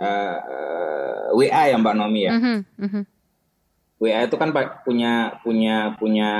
eh, 0.00 0.38
eh, 0.40 1.26
WA 1.36 1.62
ya 1.68 1.76
Mbak 1.76 1.94
Nomi 1.98 2.20
ya. 2.24 2.32
Mhm, 2.32 2.58
mhm. 2.80 3.02
WA 3.96 4.28
itu 4.28 4.36
kan 4.36 4.52
punya 4.84 5.40
punya 5.40 5.92
punya 5.96 6.30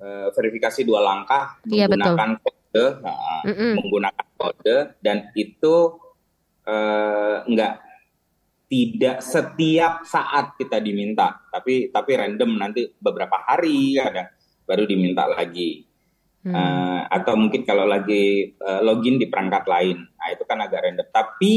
eh, 0.00 0.28
verifikasi 0.32 0.80
dua 0.84 1.00
langkah 1.00 1.56
Iya, 1.64 1.88
betul. 1.88 2.12
menggunakan 2.12 2.30
kode, 2.40 2.86
nah, 3.04 3.40
Mm-mm. 3.48 3.72
menggunakan 3.80 4.26
kode 4.36 4.76
dan 5.00 5.28
itu 5.32 5.74
eh, 6.68 7.36
enggak 7.48 7.91
tidak 8.72 9.20
setiap 9.20 10.00
saat 10.08 10.56
kita 10.56 10.80
diminta, 10.80 11.44
tapi 11.52 11.92
tapi 11.92 12.16
random 12.16 12.56
nanti 12.56 12.88
beberapa 12.96 13.36
hari 13.44 14.00
kadang 14.00 14.32
baru 14.64 14.88
diminta 14.88 15.28
lagi. 15.28 15.84
Hmm. 16.40 16.56
Eh, 16.56 17.02
atau 17.12 17.36
mungkin 17.36 17.68
kalau 17.68 17.84
lagi 17.84 18.56
eh, 18.56 18.80
login 18.80 19.20
di 19.20 19.28
perangkat 19.28 19.68
lain, 19.68 20.00
nah 20.16 20.32
itu 20.32 20.48
kan 20.48 20.56
agak 20.64 20.88
random. 20.88 21.04
Tapi 21.12 21.52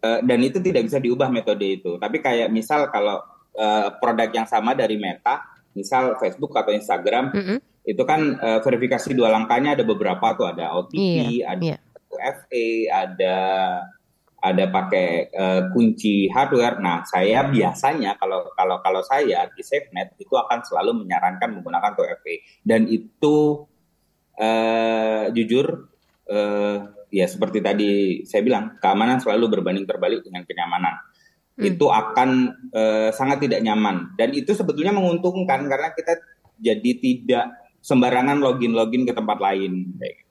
eh, 0.00 0.20
dan 0.24 0.40
itu 0.40 0.64
tidak 0.64 0.88
bisa 0.88 0.96
diubah 0.96 1.28
metode 1.28 1.76
itu. 1.76 2.00
Tapi 2.00 2.24
kayak 2.24 2.48
misal 2.48 2.88
kalau 2.88 3.20
eh, 3.52 3.92
produk 4.00 4.32
yang 4.32 4.48
sama 4.48 4.72
dari 4.72 4.96
Meta, 4.96 5.44
misal 5.76 6.16
Facebook 6.16 6.56
atau 6.56 6.72
Instagram, 6.72 7.36
Mm-mm. 7.36 7.58
itu 7.84 8.02
kan 8.08 8.40
eh, 8.40 8.64
verifikasi 8.64 9.12
dua 9.12 9.28
langkahnya 9.28 9.76
ada 9.76 9.84
beberapa 9.84 10.32
tuh, 10.40 10.56
ada 10.56 10.72
OTP, 10.72 10.96
Iya, 10.96 11.52
ada 11.52 11.64
iya. 11.68 11.76
UFA, 12.08 12.66
ada 12.88 13.36
ada 14.40 14.64
pakai 14.72 15.28
eh, 15.28 15.62
kunci 15.70 16.26
hardware. 16.32 16.80
Nah, 16.80 17.04
saya 17.04 17.44
biasanya 17.46 18.16
kalau 18.16 18.48
kalau 18.56 18.80
kalau 18.80 19.02
saya 19.04 19.46
di 19.52 19.60
SafeNet 19.60 20.16
itu 20.16 20.32
akan 20.32 20.64
selalu 20.64 21.04
menyarankan 21.04 21.60
menggunakan 21.60 21.92
TOFA 21.92 22.34
dan 22.64 22.88
itu 22.88 23.68
eh, 24.40 25.28
jujur 25.36 25.92
eh, 26.24 26.76
ya 27.12 27.26
seperti 27.28 27.60
tadi 27.60 27.90
saya 28.24 28.40
bilang 28.40 28.80
keamanan 28.80 29.20
selalu 29.20 29.60
berbanding 29.60 29.84
terbalik 29.84 30.24
dengan 30.24 30.48
kenyamanan. 30.48 30.96
Hmm. 31.60 31.64
Itu 31.68 31.92
akan 31.92 32.30
eh, 32.72 33.10
sangat 33.12 33.44
tidak 33.44 33.60
nyaman 33.60 34.16
dan 34.16 34.32
itu 34.32 34.56
sebetulnya 34.56 34.96
menguntungkan 34.96 35.68
karena 35.68 35.92
kita 35.92 36.16
jadi 36.60 36.90
tidak 36.96 37.46
sembarangan 37.80 38.40
login-login 38.40 39.04
ke 39.04 39.12
tempat 39.12 39.36
lain. 39.40 39.96
Kayak 40.00 40.14
gitu. 40.16 40.29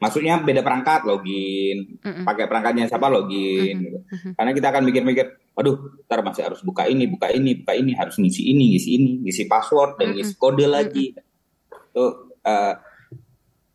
Maksudnya 0.00 0.40
beda 0.40 0.64
perangkat 0.64 1.04
login, 1.04 2.00
Mm-mm. 2.00 2.24
pakai 2.24 2.48
perangkatnya 2.48 2.88
siapa 2.88 3.12
login. 3.12 3.84
gitu. 3.84 3.98
Mhm. 4.00 4.30
Karena 4.32 4.50
kita 4.50 4.66
akan 4.72 4.82
mikir-mikir, 4.88 5.26
aduh, 5.52 5.76
ntar 6.08 6.24
masih 6.24 6.48
harus 6.48 6.64
buka 6.64 6.88
ini, 6.88 7.04
buka 7.04 7.28
ini, 7.28 7.60
buka 7.60 7.76
ini, 7.76 7.92
harus 7.92 8.16
ngisi 8.16 8.48
ini, 8.48 8.72
ngisi 8.72 8.96
ini, 8.96 9.12
ngisi 9.20 9.44
password 9.44 10.00
dan 10.00 10.16
ngisi 10.16 10.34
kode 10.34 10.64
lagi. 10.64 11.12
Itu 11.92 12.04
eh, 12.40 12.74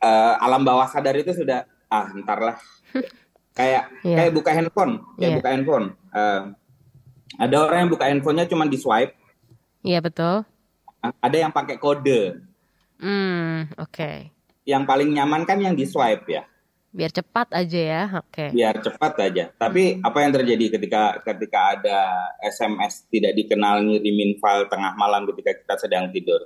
eh, 0.01 0.33
alam 0.41 0.65
bawah 0.65 0.89
sadar 0.89 1.13
itu 1.13 1.29
sudah 1.29 1.61
ah 1.87 2.09
ntar 2.17 2.41
lah. 2.41 2.57
kayak 3.57 3.93
Iya. 4.01 4.15
kayak 4.17 4.31
buka 4.33 4.51
handphone, 4.51 4.93
kayak 5.15 5.29
Iya. 5.29 5.37
buka 5.37 5.49
handphone. 5.53 5.85
Eh, 6.09 6.41
ada 7.37 7.55
orang 7.61 7.79
yang 7.85 7.91
buka 7.91 8.05
handphonenya 8.09 8.49
cuma 8.49 8.65
di 8.65 8.75
swipe, 8.75 9.13
Iya 9.79 10.01
betul. 10.01 10.41
ada 11.21 11.37
yang 11.37 11.53
pakai 11.53 11.77
kode. 11.77 12.41
Hmm, 12.97 13.69
oke. 13.77 14.33
Yang 14.65 14.83
paling 14.89 15.09
nyaman 15.13 15.45
kan 15.45 15.61
yang 15.61 15.77
di 15.77 15.85
swipe 15.85 16.25
ya. 16.27 16.43
Biar 16.95 17.11
cepat 17.11 17.51
aja 17.51 17.79
ya. 17.79 18.03
Oke. 18.17 18.55
biar 18.55 18.79
cepat 18.79 19.13
aja. 19.19 19.51
Tapi 19.51 19.99
apa 19.99 20.17
yang 20.23 20.31
terjadi 20.31 20.79
ketika 20.79 21.19
ketika 21.21 21.75
ada 21.75 21.99
SMS 22.39 23.05
tidak 23.11 23.35
dikenal 23.35 23.83
ngirimin 23.83 24.39
file 24.39 24.65
tengah 24.71 24.95
malam 24.95 25.27
ketika 25.27 25.51
kita 25.53 25.75
sedang 25.75 26.09
tidur? 26.09 26.39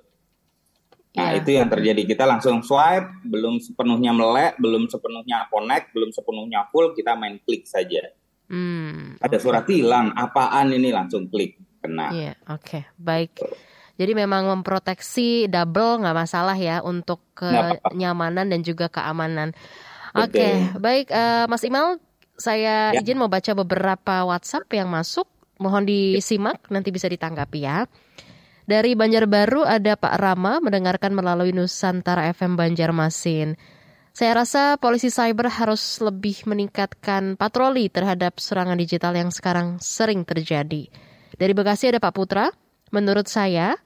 Nah, 1.18 1.34
Iya. 1.34 1.42
itu 1.42 1.50
yang 1.58 1.70
terjadi. 1.70 2.02
Kita 2.06 2.26
langsung 2.26 2.62
swipe, 2.62 3.26
belum 3.26 3.58
sepenuhnya 3.58 4.14
melek, 4.14 4.62
belum 4.62 4.86
sepenuhnya 4.90 5.50
connect, 5.50 5.90
belum 5.94 6.14
sepenuhnya 6.14 6.70
full, 6.70 6.94
kita 6.94 7.18
main 7.18 7.42
klik 7.42 7.66
saja. 7.66 8.14
Hmm. 8.50 9.18
Ada 9.22 9.38
surat 9.42 9.66
hilang, 9.70 10.14
apaan 10.14 10.74
ini 10.74 10.90
langsung 10.90 11.30
klik 11.30 11.58
kena. 11.82 12.14
Iya, 12.14 12.34
oke, 12.50 12.94
baik. 12.98 13.38
Jadi 14.00 14.16
memang 14.16 14.48
memproteksi 14.48 15.52
double 15.52 16.00
nggak 16.00 16.16
masalah 16.16 16.56
ya 16.56 16.80
untuk 16.80 17.20
kenyamanan 17.36 18.48
dan 18.48 18.64
juga 18.64 18.88
keamanan. 18.88 19.52
Oke, 20.16 20.72
baik 20.80 21.12
eh, 21.12 21.46
Mas 21.52 21.68
Imal, 21.68 22.00
saya 22.40 22.96
Ya. 22.96 23.04
izin 23.04 23.20
mau 23.20 23.28
baca 23.28 23.52
beberapa 23.52 24.24
WhatsApp 24.24 24.72
yang 24.72 24.88
masuk. 24.88 25.28
Mohon 25.60 25.92
disimak, 25.92 26.64
nanti 26.72 26.88
bisa 26.96 27.12
ditanggapi 27.12 27.60
ya. 27.68 27.84
Dari 28.64 28.96
Banjarbaru 28.96 29.68
ada 29.68 30.00
Pak 30.00 30.16
Rama 30.16 30.64
mendengarkan 30.64 31.12
melalui 31.12 31.52
Nusantara 31.52 32.32
FM 32.32 32.56
Banjarmasin. 32.56 33.60
Saya 34.16 34.32
rasa 34.40 34.80
polisi 34.80 35.12
cyber 35.12 35.52
harus 35.52 36.00
lebih 36.00 36.48
meningkatkan 36.48 37.36
patroli 37.36 37.92
terhadap 37.92 38.40
serangan 38.40 38.80
digital 38.80 39.18
yang 39.20 39.36
sekarang 39.36 39.82
sering 39.84 40.24
terjadi. 40.24 40.88
Dari 41.36 41.54
Bekasi 41.58 41.92
ada 41.92 42.00
Pak 42.00 42.14
Putra. 42.16 42.48
Menurut 42.90 43.30
saya, 43.30 43.78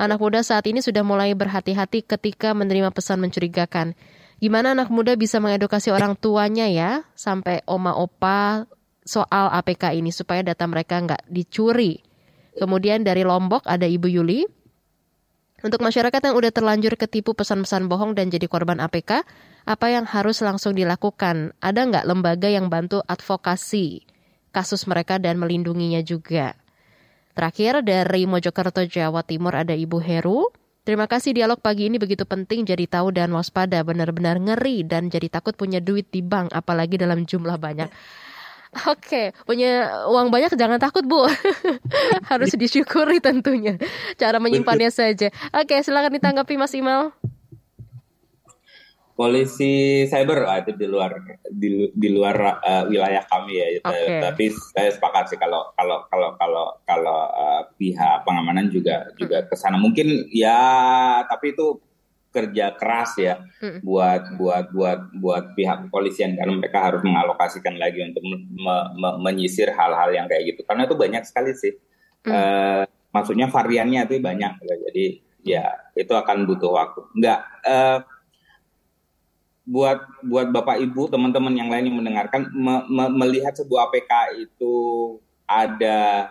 anak 0.00 0.16
muda 0.16 0.40
saat 0.40 0.64
ini 0.64 0.80
sudah 0.80 1.04
mulai 1.04 1.36
berhati-hati 1.36 2.08
ketika 2.08 2.56
menerima 2.56 2.88
pesan 2.88 3.20
mencurigakan. 3.20 3.92
Gimana 4.40 4.72
anak 4.72 4.88
muda 4.88 5.12
bisa 5.20 5.36
mengedukasi 5.36 5.92
orang 5.92 6.16
tuanya 6.16 6.64
ya, 6.72 7.04
sampai 7.12 7.60
oma 7.68 7.92
opa 7.92 8.64
soal 9.04 9.52
APK 9.52 9.92
ini 10.00 10.08
supaya 10.08 10.40
data 10.40 10.64
mereka 10.64 10.96
nggak 10.96 11.28
dicuri. 11.28 12.00
Kemudian 12.56 13.04
dari 13.04 13.20
Lombok 13.20 13.68
ada 13.68 13.84
Ibu 13.84 14.08
Yuli. 14.08 14.48
Untuk 15.60 15.84
masyarakat 15.84 16.24
yang 16.24 16.34
udah 16.40 16.50
terlanjur 16.56 16.96
ketipu 16.96 17.36
pesan-pesan 17.36 17.84
bohong 17.84 18.16
dan 18.16 18.32
jadi 18.32 18.48
korban 18.48 18.80
APK, 18.80 19.28
apa 19.68 19.86
yang 19.92 20.08
harus 20.08 20.40
langsung 20.40 20.72
dilakukan? 20.72 21.52
Ada 21.60 21.80
nggak 21.84 22.08
lembaga 22.08 22.48
yang 22.48 22.72
bantu 22.72 23.04
advokasi? 23.04 24.08
kasus 24.50 24.84
mereka 24.90 25.16
dan 25.16 25.38
melindunginya 25.38 26.02
juga. 26.02 26.58
Terakhir 27.34 27.86
dari 27.86 28.26
Mojokerto, 28.26 28.82
Jawa 28.84 29.22
Timur 29.22 29.54
ada 29.54 29.72
Ibu 29.72 29.98
Heru. 30.02 30.50
Terima 30.82 31.06
kasih 31.06 31.36
dialog 31.36 31.60
pagi 31.60 31.86
ini 31.86 32.00
begitu 32.00 32.24
penting 32.24 32.64
jadi 32.64 32.88
tahu 32.88 33.12
dan 33.14 33.30
waspada 33.36 33.84
benar-benar 33.84 34.40
ngeri 34.40 34.82
dan 34.82 35.12
jadi 35.12 35.28
takut 35.28 35.52
punya 35.54 35.78
duit 35.78 36.08
di 36.08 36.24
bank 36.24 36.50
apalagi 36.56 36.96
dalam 36.96 37.28
jumlah 37.28 37.60
banyak. 37.60 37.86
Oke, 38.90 39.34
punya 39.44 40.02
uang 40.06 40.30
banyak 40.30 40.54
jangan 40.54 40.78
takut 40.78 41.02
Bu. 41.02 41.26
Harus 42.30 42.54
disyukuri 42.54 43.18
tentunya. 43.18 43.76
Cara 44.14 44.38
menyimpannya 44.38 44.94
saja. 44.94 45.28
Oke, 45.50 45.82
silakan 45.82 46.16
ditanggapi 46.16 46.54
Mas 46.54 46.74
Imal. 46.74 47.10
Polisi 49.20 50.08
cyber 50.08 50.48
ah, 50.48 50.64
itu 50.64 50.72
di 50.72 50.88
luar 50.88 51.12
di, 51.52 51.92
di 51.92 52.08
luar 52.08 52.64
uh, 52.64 52.88
wilayah 52.88 53.20
kami 53.28 53.52
ya. 53.52 53.66
Okay. 53.84 54.16
Tapi 54.24 54.44
saya 54.72 54.96
sepakat 54.96 55.28
sih 55.28 55.36
kalau 55.36 55.68
kalau 55.76 56.08
kalau 56.08 56.32
kalau 56.40 56.66
kalau 56.88 57.20
uh, 57.28 57.68
pihak 57.76 58.24
pengamanan 58.24 58.72
juga 58.72 59.12
juga 59.20 59.44
ke 59.44 59.52
sana. 59.60 59.76
Mungkin 59.76 60.32
ya 60.32 61.20
tapi 61.28 61.52
itu 61.52 61.76
kerja 62.30 62.78
keras 62.78 63.18
ya 63.18 63.42
hmm. 63.42 63.82
buat 63.82 64.38
buat 64.38 64.70
buat 64.70 65.00
buat 65.18 65.44
pihak 65.58 65.90
kepolisian 65.90 66.38
karena 66.38 66.54
mereka 66.54 66.78
harus 66.78 67.02
mengalokasikan 67.02 67.74
lagi 67.74 68.06
untuk 68.06 68.22
me, 68.22 68.76
me, 68.94 69.10
menyisir 69.18 69.74
hal-hal 69.74 70.14
yang 70.14 70.30
kayak 70.30 70.54
gitu 70.54 70.62
karena 70.62 70.86
itu 70.86 70.94
banyak 70.94 71.26
sekali 71.26 71.50
sih 71.58 71.74
hmm. 71.74 72.30
uh, 72.30 72.82
maksudnya 73.10 73.50
variannya 73.50 74.06
itu 74.06 74.22
banyak 74.22 74.52
jadi 74.62 75.04
ya 75.42 75.64
itu 75.98 76.12
akan 76.14 76.46
butuh 76.46 76.70
waktu 76.70 77.00
enggak 77.18 77.40
uh, 77.66 77.98
buat 79.70 79.98
buat 80.26 80.50
bapak 80.50 80.82
ibu 80.82 81.06
teman-teman 81.06 81.54
yang 81.54 81.70
lain 81.70 81.86
yang 81.86 81.98
mendengarkan 82.02 82.50
me, 82.50 82.82
me, 82.90 83.06
melihat 83.22 83.54
sebuah 83.54 83.86
APK 83.86 84.12
itu 84.50 84.74
ada 85.46 86.30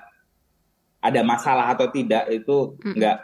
ada 1.00 1.22
masalah 1.24 1.72
atau 1.72 1.88
tidak 1.88 2.28
itu 2.28 2.76
hmm. 2.84 3.00
enggak 3.00 3.18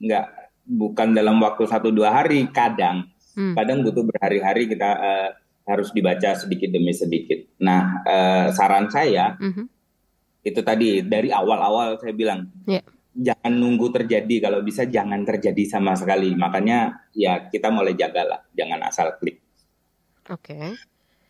enggak 0.00 0.26
bukan 0.64 1.08
dalam 1.12 1.36
waktu 1.44 1.68
satu 1.68 1.92
dua 1.92 2.08
hari 2.08 2.48
kadang 2.48 3.04
hmm. 3.36 3.52
kadang 3.52 3.84
butuh 3.84 4.08
berhari-hari 4.08 4.64
kita 4.64 4.90
uh, 4.96 5.28
harus 5.68 5.92
dibaca 5.92 6.32
sedikit 6.36 6.72
demi 6.72 6.96
sedikit. 6.96 7.44
Nah 7.60 8.00
uh, 8.00 8.46
saran 8.48 8.88
saya 8.88 9.36
hmm. 9.36 9.68
itu 10.40 10.60
tadi 10.64 11.04
dari 11.04 11.28
awal-awal 11.28 12.00
saya 12.00 12.16
bilang 12.16 12.48
yeah. 12.64 12.84
Jangan 13.14 13.52
nunggu 13.54 13.94
terjadi 13.94 14.50
kalau 14.50 14.60
bisa 14.66 14.84
jangan 14.90 15.22
terjadi 15.22 15.62
sama 15.64 15.94
sekali. 15.94 16.34
Makanya 16.34 17.10
ya 17.14 17.46
kita 17.46 17.70
mulai 17.70 17.94
jagalah 17.94 18.42
jangan 18.52 18.82
asal 18.84 19.14
klik. 19.22 19.38
Oke. 20.30 20.54
Okay. 20.54 20.66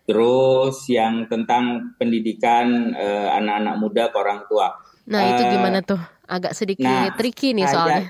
Terus 0.05 0.85
yang 0.93 1.29
tentang 1.29 1.97
pendidikan 1.97 2.93
uh, 2.93 3.37
anak-anak 3.37 3.75
muda 3.81 4.05
ke 4.13 4.17
orang 4.21 4.41
tua. 4.49 4.69
Nah 5.09 5.21
uh, 5.21 5.29
itu 5.37 5.43
gimana 5.53 5.79
tuh? 5.81 6.01
Agak 6.25 6.57
sedikit 6.57 6.89
nah, 6.89 7.13
tricky 7.13 7.53
nih 7.53 7.69
soalnya 7.69 8.09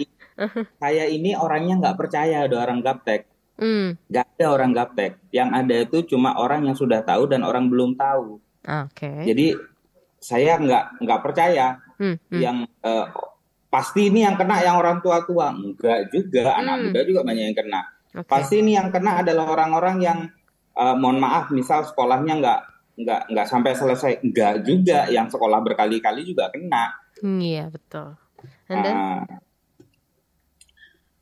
saya 0.83 1.07
ini 1.07 1.39
orangnya 1.39 1.79
nggak 1.79 1.99
percaya 1.99 2.47
ada 2.47 2.57
orang 2.59 2.83
gaptek. 2.83 3.31
Hmm. 3.55 3.95
Gak 4.11 4.27
ada 4.35 4.47
orang 4.51 4.75
gaptek. 4.75 5.23
Yang 5.31 5.49
ada 5.55 5.75
itu 5.87 5.99
cuma 6.15 6.35
orang 6.35 6.67
yang 6.67 6.75
sudah 6.75 7.07
tahu 7.07 7.31
dan 7.31 7.47
orang 7.47 7.71
belum 7.71 7.95
tahu. 7.95 8.43
Oke. 8.67 8.99
Okay. 8.99 9.19
Jadi 9.31 9.47
saya 10.19 10.59
nggak 10.59 11.05
nggak 11.05 11.21
percaya 11.23 11.79
hmm, 12.01 12.17
hmm. 12.33 12.41
yang 12.41 12.67
uh, 12.83 13.07
pasti 13.75 14.07
ini 14.07 14.23
yang 14.23 14.39
kena 14.39 14.63
yang 14.63 14.79
orang 14.79 15.03
tua 15.03 15.27
tua. 15.27 15.51
Enggak 15.51 16.15
juga, 16.15 16.55
hmm. 16.55 16.61
anak 16.63 16.77
muda 16.87 17.01
juga 17.03 17.21
banyak 17.27 17.45
yang 17.51 17.59
kena. 17.59 17.83
Okay. 18.15 18.31
Pasti 18.31 18.55
ini 18.63 18.79
yang 18.79 18.95
kena 18.95 19.27
adalah 19.27 19.51
orang-orang 19.51 19.97
yang 19.99 20.19
uh, 20.79 20.95
mohon 20.95 21.19
maaf, 21.19 21.51
misal 21.51 21.83
sekolahnya 21.83 22.39
nggak 22.39 22.61
nggak 23.03 23.21
nggak 23.35 23.47
sampai 23.51 23.75
selesai. 23.75 24.23
Enggak 24.23 24.63
juga, 24.63 25.11
yang 25.11 25.27
sekolah 25.27 25.59
berkali-kali 25.67 26.23
juga 26.23 26.55
kena. 26.55 26.95
Hmm, 27.19 27.43
iya 27.43 27.67
betul. 27.67 28.15
And 28.71 28.79
then? 28.87 28.95
Uh, 28.95 29.23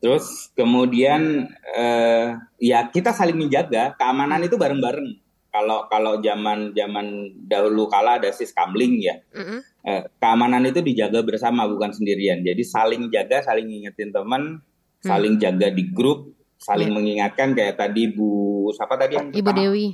Terus 0.03 0.51
kemudian 0.59 1.47
eh, 1.79 2.35
ya 2.59 2.91
kita 2.91 3.15
saling 3.15 3.39
menjaga 3.39 3.95
keamanan 3.95 4.43
itu 4.43 4.59
bareng-bareng. 4.59 5.22
Kalau 5.53 5.85
kalau 5.93 6.17
zaman 6.25 6.73
zaman 6.73 7.37
dahulu 7.45 7.85
kala 7.85 8.17
ada 8.17 8.33
siskamling 8.33 9.05
ya, 9.05 9.21
mm-hmm. 9.37 9.61
eh, 9.85 10.03
keamanan 10.17 10.65
itu 10.65 10.81
dijaga 10.81 11.21
bersama 11.21 11.69
bukan 11.69 11.93
sendirian. 11.93 12.41
Jadi 12.41 12.65
saling 12.65 13.13
jaga, 13.13 13.45
saling 13.45 13.69
ngingetin 13.69 14.17
teman, 14.17 14.65
mm. 14.65 15.05
saling 15.05 15.37
jaga 15.37 15.69
di 15.69 15.93
grup, 15.93 16.33
saling 16.57 16.89
yeah. 16.89 16.97
mengingatkan 16.97 17.53
kayak 17.53 17.77
tadi 17.77 18.17
Bu 18.17 18.73
siapa 18.73 18.97
tadi 18.97 19.21
yang 19.21 19.29
Ibu 19.29 19.51
Dewi. 19.53 19.87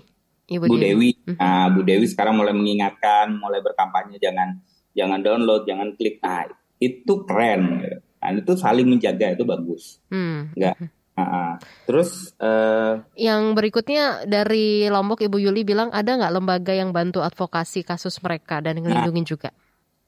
Ibu 0.46 0.64
Bu 0.70 0.76
Dewi. 0.78 0.82
Dewi. 0.86 1.11
Mm-hmm. 1.26 1.36
Nah, 1.42 1.66
Bu 1.74 1.80
Dewi 1.82 2.06
sekarang 2.06 2.38
mulai 2.38 2.54
mengingatkan, 2.54 3.34
mulai 3.34 3.59
berkampanye 3.59 4.22
jangan 4.22 4.62
jangan 4.94 5.18
download, 5.26 5.66
jangan 5.66 5.90
klik. 5.98 6.22
Nah, 6.22 6.46
itu 6.78 7.26
keren. 7.26 7.82
Nah, 8.22 8.30
itu 8.34 8.52
saling 8.54 8.86
menjaga 8.86 9.34
itu 9.34 9.42
bagus. 9.42 9.98
Hmm. 10.11 10.54
Enggak. 10.54 10.78
Uh, 11.19 11.59
terus 11.83 12.31
uh, 12.39 13.03
yang 13.19 13.59
berikutnya 13.59 14.23
dari 14.23 14.87
Lombok 14.87 15.19
Ibu 15.27 15.43
Yuli 15.43 15.66
bilang 15.66 15.91
ada 15.91 16.14
nggak 16.14 16.31
lembaga 16.31 16.71
yang 16.71 16.95
bantu 16.95 17.27
advokasi 17.27 17.83
kasus 17.83 18.23
mereka 18.23 18.62
dan 18.62 18.79
ngelindungin 18.79 19.27
nah, 19.27 19.31
juga? 19.35 19.51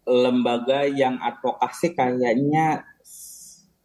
Lembaga 0.07 0.87
yang 0.87 1.19
advokasi 1.19 1.99
kayaknya 1.99 2.87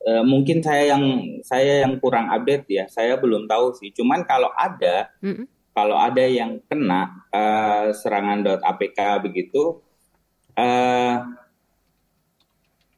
uh, 0.06 0.22
mungkin 0.22 0.62
saya 0.62 0.94
yang 0.94 1.04
saya 1.42 1.82
yang 1.82 1.98
kurang 1.98 2.30
update 2.30 2.70
ya. 2.70 2.86
Saya 2.86 3.18
belum 3.18 3.50
tahu 3.50 3.74
sih. 3.74 3.90
Cuman 3.90 4.22
kalau 4.30 4.54
ada 4.54 5.10
mm 5.26 5.34
-hmm. 5.34 5.46
kalau 5.74 5.98
ada 5.98 6.22
yang 6.30 6.62
kena 6.70 7.26
uh, 7.34 7.90
serangan 7.90 8.62
.apk 8.62 9.02
begitu 9.26 9.82
uh, 10.62 11.18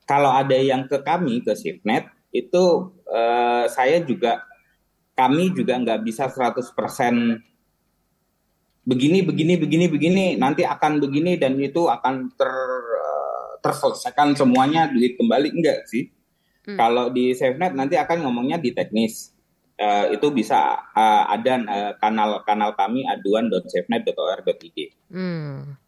kalau 0.08 0.32
ada 0.32 0.56
yang 0.56 0.88
ke 0.88 1.00
kami 1.04 1.44
ke 1.44 1.56
Sifnet 1.56 2.17
itu 2.38 2.94
uh, 3.10 3.66
saya 3.70 4.04
juga 4.06 4.46
kami 5.18 5.50
juga 5.58 5.82
nggak 5.82 6.06
bisa 6.06 6.30
100% 6.30 6.62
begini 8.88 9.20
begini 9.26 9.54
begini 9.60 9.86
begini 9.92 10.26
nanti 10.40 10.64
akan 10.64 11.04
begini 11.04 11.36
dan 11.36 11.60
itu 11.60 11.90
akan 11.90 12.32
ter 12.38 12.48
uh, 12.48 13.60
terselesaikan 13.60 14.38
semuanya 14.38 14.88
duit 14.88 15.18
kembali 15.20 15.50
enggak 15.52 15.84
sih 15.90 16.08
hmm. 16.70 16.78
kalau 16.78 17.12
di 17.12 17.36
SafeNet 17.36 17.76
nanti 17.76 18.00
akan 18.00 18.24
ngomongnya 18.24 18.62
di 18.62 18.72
teknis 18.72 19.36
uh, 19.82 20.08
itu 20.14 20.32
bisa 20.32 20.88
uh, 20.96 21.24
ada 21.28 21.54
uh, 21.68 21.94
kanal 22.00 22.46
kanal 22.48 22.78
kami 22.80 23.04
aduan.safenet.or.id 23.04 24.78
hmm. 25.12 25.87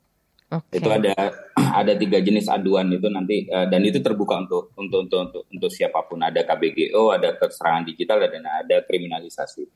Okay. 0.50 0.82
Itu 0.82 0.89
ada 0.89 1.14
ada 1.80 1.93
tiga 1.93 2.18
jenis 2.18 2.50
aduan 2.50 2.89
itu 2.89 3.06
nanti 3.06 3.45
uh, 3.45 3.70
dan 3.70 3.86
itu 3.86 4.02
terbuka 4.02 4.41
untuk 4.41 4.74
untuk 4.74 5.06
untuk 5.06 5.20
untuk, 5.30 5.43
untuk 5.45 5.70
siapa 5.70 6.02
pun. 6.10 6.26
Ada 6.26 6.41
KBGO, 6.41 7.14
ada 7.14 7.38
keserangan 7.38 7.86
digital 7.86 8.26
dan 8.26 8.43
ada 8.50 8.82
kriminalisasi. 8.82 9.70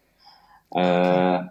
Uh, 0.74 1.46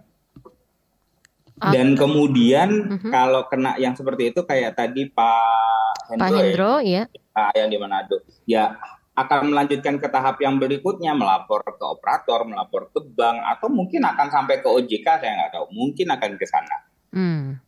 dan 1.62 1.94
kemudian 1.94 2.98
uh-huh. 2.98 3.10
kalau 3.14 3.46
kena 3.46 3.78
yang 3.78 3.94
seperti 3.94 4.34
itu 4.34 4.42
kayak 4.42 4.74
tadi 4.74 5.06
Pak 5.06 6.10
Hendro, 6.10 6.26
Pak 6.26 6.30
Hendro 6.34 6.74
ya, 6.82 7.06
ya. 7.06 7.46
yang 7.54 7.70
di 7.70 7.78
Manado, 7.78 8.18
ya 8.42 8.74
akan 9.14 9.54
melanjutkan 9.54 10.02
ke 10.02 10.10
tahap 10.10 10.42
yang 10.42 10.58
berikutnya 10.58 11.14
melapor 11.14 11.62
ke 11.62 11.84
operator, 11.86 12.42
melapor 12.42 12.90
ke 12.90 12.98
bank 13.14 13.38
atau 13.46 13.70
mungkin 13.70 14.02
akan 14.02 14.26
sampai 14.26 14.58
ke 14.58 14.66
OJK 14.66 15.06
saya 15.22 15.32
nggak 15.38 15.52
tahu, 15.54 15.66
mungkin 15.70 16.10
akan 16.10 16.30
ke 16.34 16.46
sana. 16.50 16.76
Hmm 17.14 17.62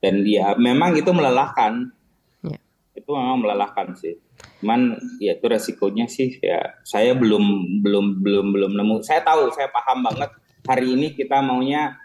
dan 0.00 0.24
dia 0.24 0.56
memang 0.56 0.96
itu 0.96 1.08
melelahkan. 1.12 1.92
Ya. 2.44 2.58
itu 2.96 3.10
memang 3.12 3.44
melelahkan 3.44 3.94
sih. 4.00 4.16
Cuman 4.60 4.96
ya 5.20 5.36
itu 5.36 5.46
resikonya 5.48 6.08
sih 6.08 6.40
ya 6.40 6.80
saya 6.84 7.12
belum 7.16 7.78
belum 7.84 8.24
belum 8.24 8.46
belum 8.56 8.72
nemu. 8.76 9.04
Saya 9.04 9.20
tahu 9.24 9.52
saya 9.52 9.68
paham 9.68 10.04
banget. 10.04 10.32
Hari 10.64 10.96
ini 10.96 11.16
kita 11.16 11.40
maunya 11.40 11.96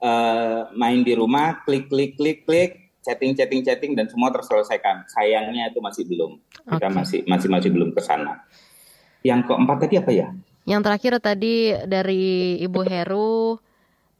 uh, 0.00 0.72
main 0.72 1.04
di 1.04 1.12
rumah 1.16 1.60
klik 1.64 1.92
klik 1.92 2.16
klik 2.16 2.44
klik 2.48 2.88
chatting 3.04 3.32
chatting 3.32 3.64
chatting 3.64 3.92
dan 3.96 4.08
semua 4.08 4.28
terselesaikan. 4.32 5.08
Sayangnya 5.08 5.72
itu 5.72 5.80
masih 5.80 6.04
belum. 6.04 6.40
Kita 6.68 6.88
masih 6.92 7.24
masih 7.24 7.48
masih 7.48 7.70
belum 7.72 7.92
ke 7.96 8.00
sana. 8.04 8.44
Yang 9.24 9.52
keempat 9.52 9.76
tadi 9.88 9.94
apa 10.00 10.12
ya? 10.12 10.28
Yang 10.68 10.80
terakhir 10.84 11.12
tadi 11.24 11.54
dari 11.88 12.60
Ibu 12.60 12.80
Heru 12.84 13.56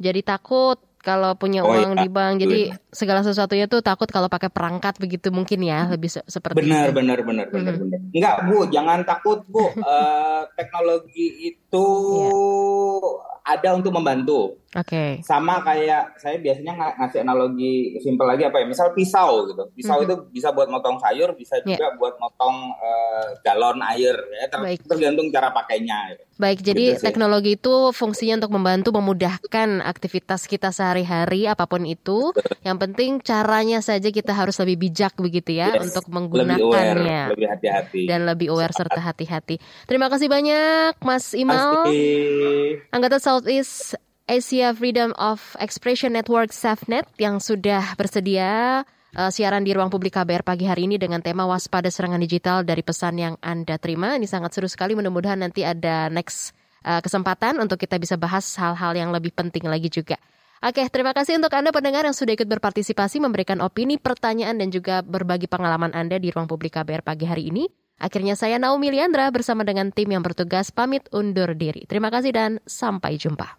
jadi 0.01 0.21
takut 0.25 0.81
kalau 1.09 1.33
punya 1.41 1.65
oh, 1.65 1.73
uang 1.73 1.97
iya. 1.97 2.05
di 2.05 2.09
bank. 2.13 2.35
Jadi 2.45 2.61
segala 2.93 3.25
sesuatunya 3.25 3.65
tuh 3.65 3.81
takut 3.81 4.05
kalau 4.13 4.29
pakai 4.29 4.53
perangkat 4.53 5.01
begitu 5.01 5.33
mungkin 5.33 5.65
ya 5.65 5.89
lebih 5.89 6.13
se 6.13 6.21
seperti 6.29 6.61
benar, 6.61 6.93
itu. 6.93 7.01
Benar 7.01 7.19
benar 7.25 7.47
benar 7.49 7.73
hmm. 7.73 7.83
benar. 7.89 8.01
Enggak 8.13 8.37
Bu, 8.45 8.59
jangan 8.69 8.99
takut 9.09 9.41
Bu. 9.49 9.73
uh, 9.81 10.45
teknologi 10.61 11.57
itu 11.57 11.87
yeah. 12.29 13.38
Ada 13.49 13.69
untuk 13.73 13.97
membantu. 13.97 14.61
Oke. 14.77 14.93
Okay. 14.93 15.11
Sama 15.25 15.65
kayak 15.65 16.21
saya 16.21 16.37
biasanya 16.37 16.77
ng 16.77 16.81
ngasih 17.01 17.25
analogi 17.25 17.97
simpel 18.05 18.29
lagi 18.29 18.45
apa 18.45 18.61
ya? 18.61 18.69
Misal 18.69 18.93
pisau 18.93 19.49
gitu. 19.49 19.65
Pisau 19.73 19.97
mm 19.97 20.05
-hmm. 20.05 20.13
itu 20.13 20.15
bisa 20.37 20.53
buat 20.53 20.69
motong 20.69 21.01
sayur, 21.01 21.33
bisa 21.33 21.57
yeah. 21.65 21.81
juga 21.81 21.97
buat 21.97 22.21
motong 22.21 22.77
uh, 22.77 23.27
galon 23.41 23.81
air 23.97 24.13
ya. 24.13 24.45
Ter 24.53 24.61
Baik. 24.61 24.85
Tergantung 24.85 25.33
cara 25.33 25.49
pakainya. 25.57 26.13
Gitu. 26.13 26.23
Baik, 26.39 26.63
jadi 26.63 26.95
gitu 26.95 27.03
teknologi 27.03 27.59
itu 27.59 27.91
fungsinya 27.91 28.45
untuk 28.45 28.55
membantu 28.55 28.95
memudahkan 28.95 29.83
aktivitas 29.83 30.47
kita 30.47 30.71
sehari-hari 30.71 31.49
apa 31.49 31.65
pun 31.65 31.89
itu. 31.89 32.31
Yang 32.63 32.79
penting 32.85 33.11
caranya 33.25 33.81
saja 33.81 34.13
kita 34.13 34.37
harus 34.37 34.55
lebih 34.63 34.87
bijak 34.87 35.17
begitu 35.17 35.57
ya 35.57 35.75
yes. 35.75 35.91
untuk 35.91 36.07
menggunakannya. 36.13 37.35
Lebih 37.35 37.49
hati-hati. 37.49 38.03
Dan 38.05 38.29
lebih 38.29 38.53
aware 38.53 38.71
serta 38.77 39.01
hati-hati. 39.01 39.59
Terima 39.89 40.07
kasih 40.13 40.29
banyak 40.29 41.01
Mas 41.01 41.33
Imal. 41.33 41.89
Anggota 42.93 43.17
Southeast 43.39 43.95
Asia 44.27 44.75
Freedom 44.75 45.15
of 45.15 45.39
Expression 45.63 46.11
Network 46.11 46.51
SafeNet 46.51 47.07
yang 47.23 47.39
sudah 47.39 47.95
bersedia 47.95 48.83
uh, 49.15 49.31
siaran 49.31 49.63
di 49.63 49.71
ruang 49.71 49.95
publik 49.95 50.19
KBR 50.19 50.43
pagi 50.43 50.67
hari 50.67 50.91
ini 50.91 50.99
dengan 50.99 51.23
tema 51.23 51.47
waspada 51.47 51.87
serangan 51.87 52.19
digital 52.19 52.67
dari 52.67 52.83
pesan 52.83 53.15
yang 53.15 53.39
Anda 53.39 53.79
terima. 53.79 54.19
Ini 54.19 54.27
sangat 54.27 54.59
seru 54.59 54.67
sekali. 54.67 54.99
Mudah-mudahan 54.99 55.39
nanti 55.39 55.63
ada 55.63 56.11
next 56.11 56.51
uh, 56.83 56.99
kesempatan 56.99 57.63
untuk 57.63 57.79
kita 57.79 57.95
bisa 58.03 58.19
bahas 58.19 58.43
hal-hal 58.59 58.99
yang 58.99 59.15
lebih 59.15 59.31
penting 59.31 59.71
lagi 59.71 59.87
juga. 59.87 60.19
Oke, 60.59 60.83
terima 60.91 61.15
kasih 61.15 61.39
untuk 61.39 61.55
Anda 61.55 61.71
pendengar 61.71 62.03
yang 62.11 62.19
sudah 62.19 62.35
ikut 62.35 62.51
berpartisipasi, 62.51 63.23
memberikan 63.23 63.63
opini, 63.63 64.03
pertanyaan, 64.03 64.59
dan 64.59 64.75
juga 64.75 65.07
berbagi 65.07 65.47
pengalaman 65.47 65.95
Anda 65.95 66.19
di 66.19 66.35
ruang 66.35 66.51
publik 66.51 66.75
KBR 66.75 67.07
pagi 67.07 67.23
hari 67.31 67.55
ini. 67.55 67.71
Akhirnya 67.99 68.39
saya 68.39 68.57
Naomi 68.63 68.95
Liandra 68.95 69.27
bersama 69.35 69.67
dengan 69.67 69.91
tim 69.91 70.09
yang 70.09 70.23
bertugas 70.23 70.71
pamit 70.71 71.05
undur 71.11 71.53
diri. 71.59 71.85
Terima 71.91 72.09
kasih 72.15 72.31
dan 72.31 72.63
sampai 72.65 73.19
jumpa. 73.19 73.59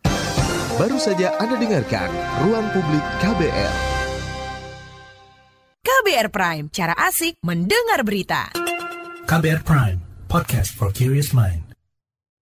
Baru 0.79 0.95
saja 0.95 1.35
Anda 1.43 1.59
dengarkan 1.59 2.07
Ruang 2.47 2.71
Publik 2.71 3.03
KBR. 3.19 3.73
KBR 5.83 6.27
Prime, 6.31 6.65
cara 6.71 6.95
asik 6.95 7.43
mendengar 7.43 8.07
berita. 8.07 8.47
KBR 9.27 9.61
Prime, 9.67 9.99
podcast 10.31 10.71
for 10.71 10.95
curious 10.95 11.35
mind. 11.35 11.68